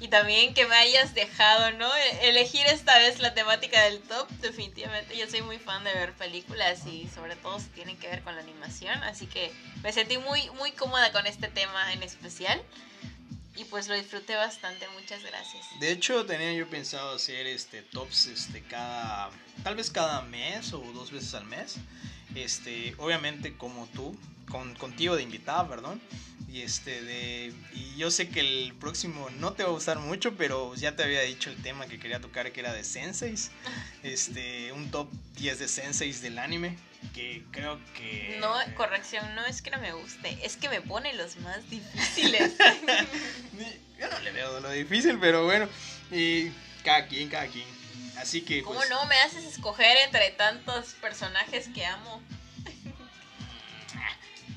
Y 0.00 0.08
también 0.08 0.54
que 0.54 0.66
me 0.66 0.74
hayas 0.76 1.14
dejado, 1.14 1.72
¿no? 1.72 1.94
E- 1.94 2.28
Elegir 2.30 2.66
esta 2.66 2.96
vez 2.98 3.18
la 3.20 3.34
temática 3.34 3.82
del 3.84 4.00
top. 4.00 4.28
Definitivamente, 4.40 5.16
yo 5.16 5.28
soy 5.28 5.42
muy 5.42 5.58
fan 5.58 5.84
de 5.84 5.92
ver 5.92 6.12
películas 6.14 6.86
y 6.86 7.06
sobre 7.14 7.36
todo 7.36 7.60
si 7.60 7.66
tienen 7.68 7.98
que 7.98 8.08
ver 8.08 8.22
con 8.22 8.34
la 8.34 8.40
animación. 8.40 9.02
Así 9.04 9.26
que 9.26 9.52
me 9.82 9.92
sentí 9.92 10.16
muy, 10.16 10.48
muy 10.52 10.72
cómoda 10.72 11.12
con 11.12 11.26
este 11.26 11.48
tema 11.48 11.92
en 11.92 12.02
especial. 12.02 12.62
y 13.56 13.64
pues 13.64 13.88
lo 13.88 13.94
disfruté 13.94 14.36
bastante, 14.36 14.86
muchas 14.98 15.22
gracias. 15.22 15.66
De 15.80 15.92
hecho, 15.92 16.24
tenía 16.24 16.52
yo 16.54 16.66
pensado 16.70 17.14
hacer 17.16 17.46
este 17.46 17.82
tops 17.82 18.26
este 18.26 18.62
cada 18.62 19.28
tal 19.62 19.76
vez 19.76 19.90
cada 19.90 20.22
mes 20.22 20.72
o 20.72 20.78
dos 20.94 21.10
veces 21.10 21.34
al 21.34 21.44
mes. 21.44 21.74
Este, 22.34 22.94
obviamente 22.96 23.56
como 23.58 23.86
tú, 23.88 24.16
con, 24.50 24.74
contigo 24.76 25.14
de 25.16 25.24
invitada, 25.24 25.68
perdón. 25.68 26.00
Y 26.52 26.62
este 26.62 27.02
de 27.02 27.52
y 27.72 27.96
yo 27.96 28.10
sé 28.10 28.28
que 28.28 28.40
el 28.40 28.74
próximo 28.74 29.28
no 29.38 29.52
te 29.52 29.62
va 29.62 29.68
a 29.68 29.72
gustar 29.72 29.98
mucho, 30.00 30.34
pero 30.36 30.74
ya 30.74 30.96
te 30.96 31.04
había 31.04 31.20
dicho 31.22 31.48
el 31.48 31.62
tema 31.62 31.86
que 31.86 32.00
quería 32.00 32.20
tocar 32.20 32.50
que 32.50 32.60
era 32.60 32.72
de 32.72 32.84
senseis. 32.84 33.50
Este, 34.02 34.72
un 34.72 34.90
top 34.90 35.10
10 35.36 35.58
de 35.58 35.68
senseis 35.68 36.22
del 36.22 36.38
anime 36.38 36.78
que 37.14 37.44
creo 37.50 37.78
que 37.94 38.38
No, 38.40 38.54
corrección, 38.74 39.34
no 39.34 39.44
es 39.44 39.62
que 39.62 39.70
no 39.70 39.78
me 39.78 39.92
guste, 39.92 40.38
es 40.42 40.56
que 40.56 40.68
me 40.68 40.80
pone 40.80 41.12
los 41.14 41.36
más 41.36 41.68
difíciles. 41.68 42.52
yo 43.98 44.08
no 44.10 44.18
le 44.20 44.32
veo 44.32 44.60
lo 44.60 44.70
difícil, 44.70 45.18
pero 45.20 45.44
bueno, 45.44 45.68
y 46.10 46.50
cada 46.84 47.06
quien, 47.06 47.28
cada 47.28 47.46
quien. 47.46 47.66
Así 48.16 48.42
que 48.42 48.62
¿Cómo 48.62 48.76
pues, 48.76 48.90
no 48.90 49.04
me 49.06 49.16
haces 49.20 49.44
escoger 49.44 49.96
entre 50.04 50.30
tantos 50.32 50.94
personajes 51.00 51.68
que 51.74 51.86
amo? 51.86 52.22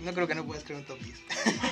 No 0.04 0.14
creo 0.14 0.28
que 0.28 0.36
no 0.36 0.46
puedas 0.46 0.64
crear 0.66 0.82
un 0.82 0.86
top 0.86 1.00
10. 1.00 1.22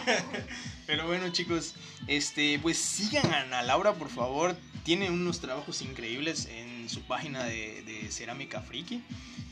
Pero 0.88 1.06
bueno, 1.06 1.30
chicos, 1.30 1.76
este, 2.08 2.60
pues 2.60 2.78
sigan 2.78 3.34
a 3.34 3.42
Ana 3.42 3.62
Laura, 3.62 3.94
por 3.94 4.10
favor. 4.10 4.56
Tiene 4.84 5.10
unos 5.10 5.42
trabajos 5.42 5.82
increíbles 5.82 6.46
en 6.46 6.90
su 6.90 7.02
página 7.02 7.44
de, 7.44 8.08
Cerámica 8.10 8.62
Friki. 8.62 9.04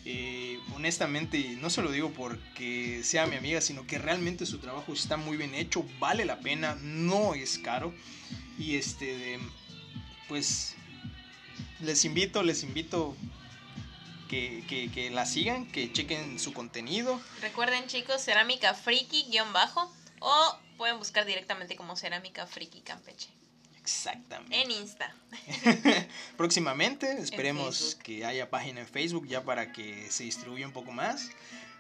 Eh, 0.06 0.60
honestamente, 0.76 1.58
no 1.62 1.70
se 1.70 1.82
lo 1.82 1.92
digo 1.92 2.12
porque 2.12 3.02
sea 3.04 3.28
mi 3.28 3.36
amiga, 3.36 3.60
sino 3.60 3.86
que 3.86 3.98
realmente 3.98 4.46
su 4.46 4.60
trabajo 4.60 4.94
está 4.94 5.18
muy 5.18 5.36
bien 5.36 5.54
hecho, 5.56 5.86
vale 6.00 6.24
la 6.24 6.40
pena, 6.40 6.76
no 6.82 7.36
es 7.36 7.60
caro. 7.60 7.94
Y 8.58 8.76
este, 8.76 9.40
pues, 10.30 10.76
les 11.82 12.06
invito, 12.06 12.44
les 12.44 12.64
invito 12.64 13.16
que, 14.30 14.64
que, 14.68 14.90
que 14.92 15.10
la 15.10 15.26
sigan, 15.26 15.66
que 15.70 15.92
chequen 15.92 16.40
su 16.40 16.54
contenido. 16.54 17.20
Recuerden 17.42 17.88
chicos, 17.88 18.22
cerámica 18.22 18.74
friki 18.74 19.24
guion 19.30 19.52
bajo 19.52 19.92
o 20.20 20.58
pueden 20.78 20.98
buscar 20.98 21.26
directamente 21.26 21.76
como 21.76 21.98
cerámica 21.98 22.48
friki 22.48 22.82
Campeche 22.82 23.30
Exactamente. 23.82 24.62
en 24.62 24.72
Insta. 24.72 25.14
Próximamente 26.38 27.20
esperemos 27.20 27.96
que 27.96 28.24
haya 28.24 28.50
página 28.50 28.82
en 28.82 28.88
Facebook 28.88 29.28
ya 29.28 29.44
para 29.44 29.72
que 29.74 30.10
se 30.12 30.24
distribuya 30.24 30.68
un 30.68 30.74
poco 30.74 30.92
más. 30.92 31.30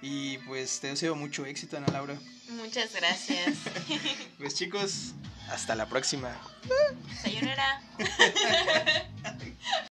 Y 0.01 0.37
pues 0.39 0.79
te 0.79 0.87
deseo 0.87 1.15
mucho 1.15 1.45
éxito, 1.45 1.77
Ana 1.77 1.87
Laura. 1.91 2.17
Muchas 2.49 2.93
gracias. 2.93 3.57
Pues 4.39 4.55
chicos, 4.55 5.13
hasta 5.49 5.75
la 5.75 5.87
próxima. 5.87 6.35
Sayonara. 7.21 7.83